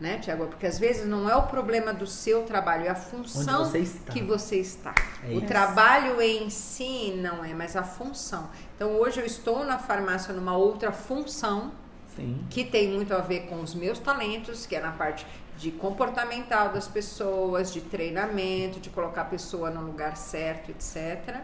Né, 0.00 0.18
Tiago? 0.18 0.46
Porque 0.46 0.66
às 0.66 0.80
vezes 0.80 1.06
não 1.06 1.30
é 1.30 1.36
o 1.36 1.42
problema 1.42 1.92
do 1.92 2.08
seu 2.08 2.42
trabalho, 2.42 2.86
é 2.86 2.88
a 2.88 2.94
função 2.94 3.64
você 3.64 3.88
que 4.10 4.20
você 4.20 4.56
está. 4.56 4.92
É 5.22 5.32
o 5.32 5.42
trabalho 5.42 6.20
em 6.20 6.50
si 6.50 7.12
não 7.22 7.44
é, 7.44 7.54
mas 7.54 7.76
a 7.76 7.84
função. 7.84 8.50
Então 8.74 8.96
hoje 8.96 9.20
eu 9.20 9.26
estou 9.26 9.64
na 9.64 9.78
farmácia 9.78 10.34
numa 10.34 10.56
outra 10.56 10.90
função 10.90 11.70
Sim. 12.16 12.44
que 12.50 12.64
tem 12.64 12.88
muito 12.90 13.14
a 13.14 13.18
ver 13.18 13.42
com 13.46 13.60
os 13.60 13.76
meus 13.76 14.00
talentos, 14.00 14.66
que 14.66 14.74
é 14.74 14.80
na 14.80 14.90
parte 14.90 15.24
de 15.62 15.70
comportamental 15.70 16.70
das 16.70 16.88
pessoas, 16.88 17.72
de 17.72 17.80
treinamento, 17.80 18.80
de 18.80 18.90
colocar 18.90 19.22
a 19.22 19.26
pessoa 19.26 19.70
no 19.70 19.80
lugar 19.80 20.16
certo, 20.16 20.72
etc. 20.72 21.36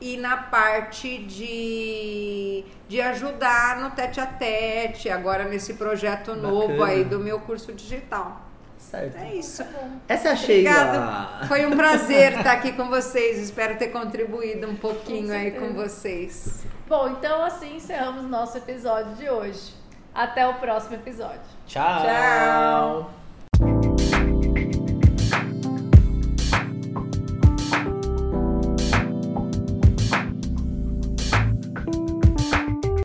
E 0.00 0.16
na 0.16 0.36
parte 0.36 1.18
de, 1.18 2.64
de 2.88 3.00
ajudar 3.00 3.80
no 3.80 3.90
tete 3.90 4.20
a 4.20 4.26
tete, 4.26 5.10
agora 5.10 5.44
nesse 5.44 5.74
projeto 5.74 6.36
novo 6.36 6.68
Bacana. 6.68 6.86
aí 6.86 7.04
do 7.04 7.18
meu 7.18 7.40
curso 7.40 7.72
digital. 7.72 8.40
Certo. 8.78 9.18
É 9.18 9.34
isso. 9.34 9.64
Essa 10.08 10.28
é 10.28 10.32
a 10.32 10.36
Sheila. 10.36 10.70
Obrigada. 10.70 11.46
Foi 11.48 11.66
um 11.66 11.76
prazer 11.76 12.38
estar 12.38 12.52
aqui 12.52 12.72
com 12.72 12.88
vocês. 12.88 13.38
Espero 13.38 13.76
ter 13.76 13.88
contribuído 13.88 14.68
um 14.68 14.76
pouquinho 14.76 15.26
Com 15.26 15.34
aí 15.34 15.50
com 15.50 15.74
vocês. 15.74 16.64
Bom, 16.88 17.08
então 17.08 17.44
assim 17.44 17.76
encerramos 17.76 18.24
nosso 18.24 18.56
episódio 18.56 19.16
de 19.16 19.28
hoje. 19.28 19.74
Até 20.14 20.46
o 20.46 20.54
próximo 20.54 20.94
episódio. 20.94 21.42
Tchau. 21.66 22.02
Tchau. 22.02 23.19
Thank 23.60 24.00
you. 24.00 24.09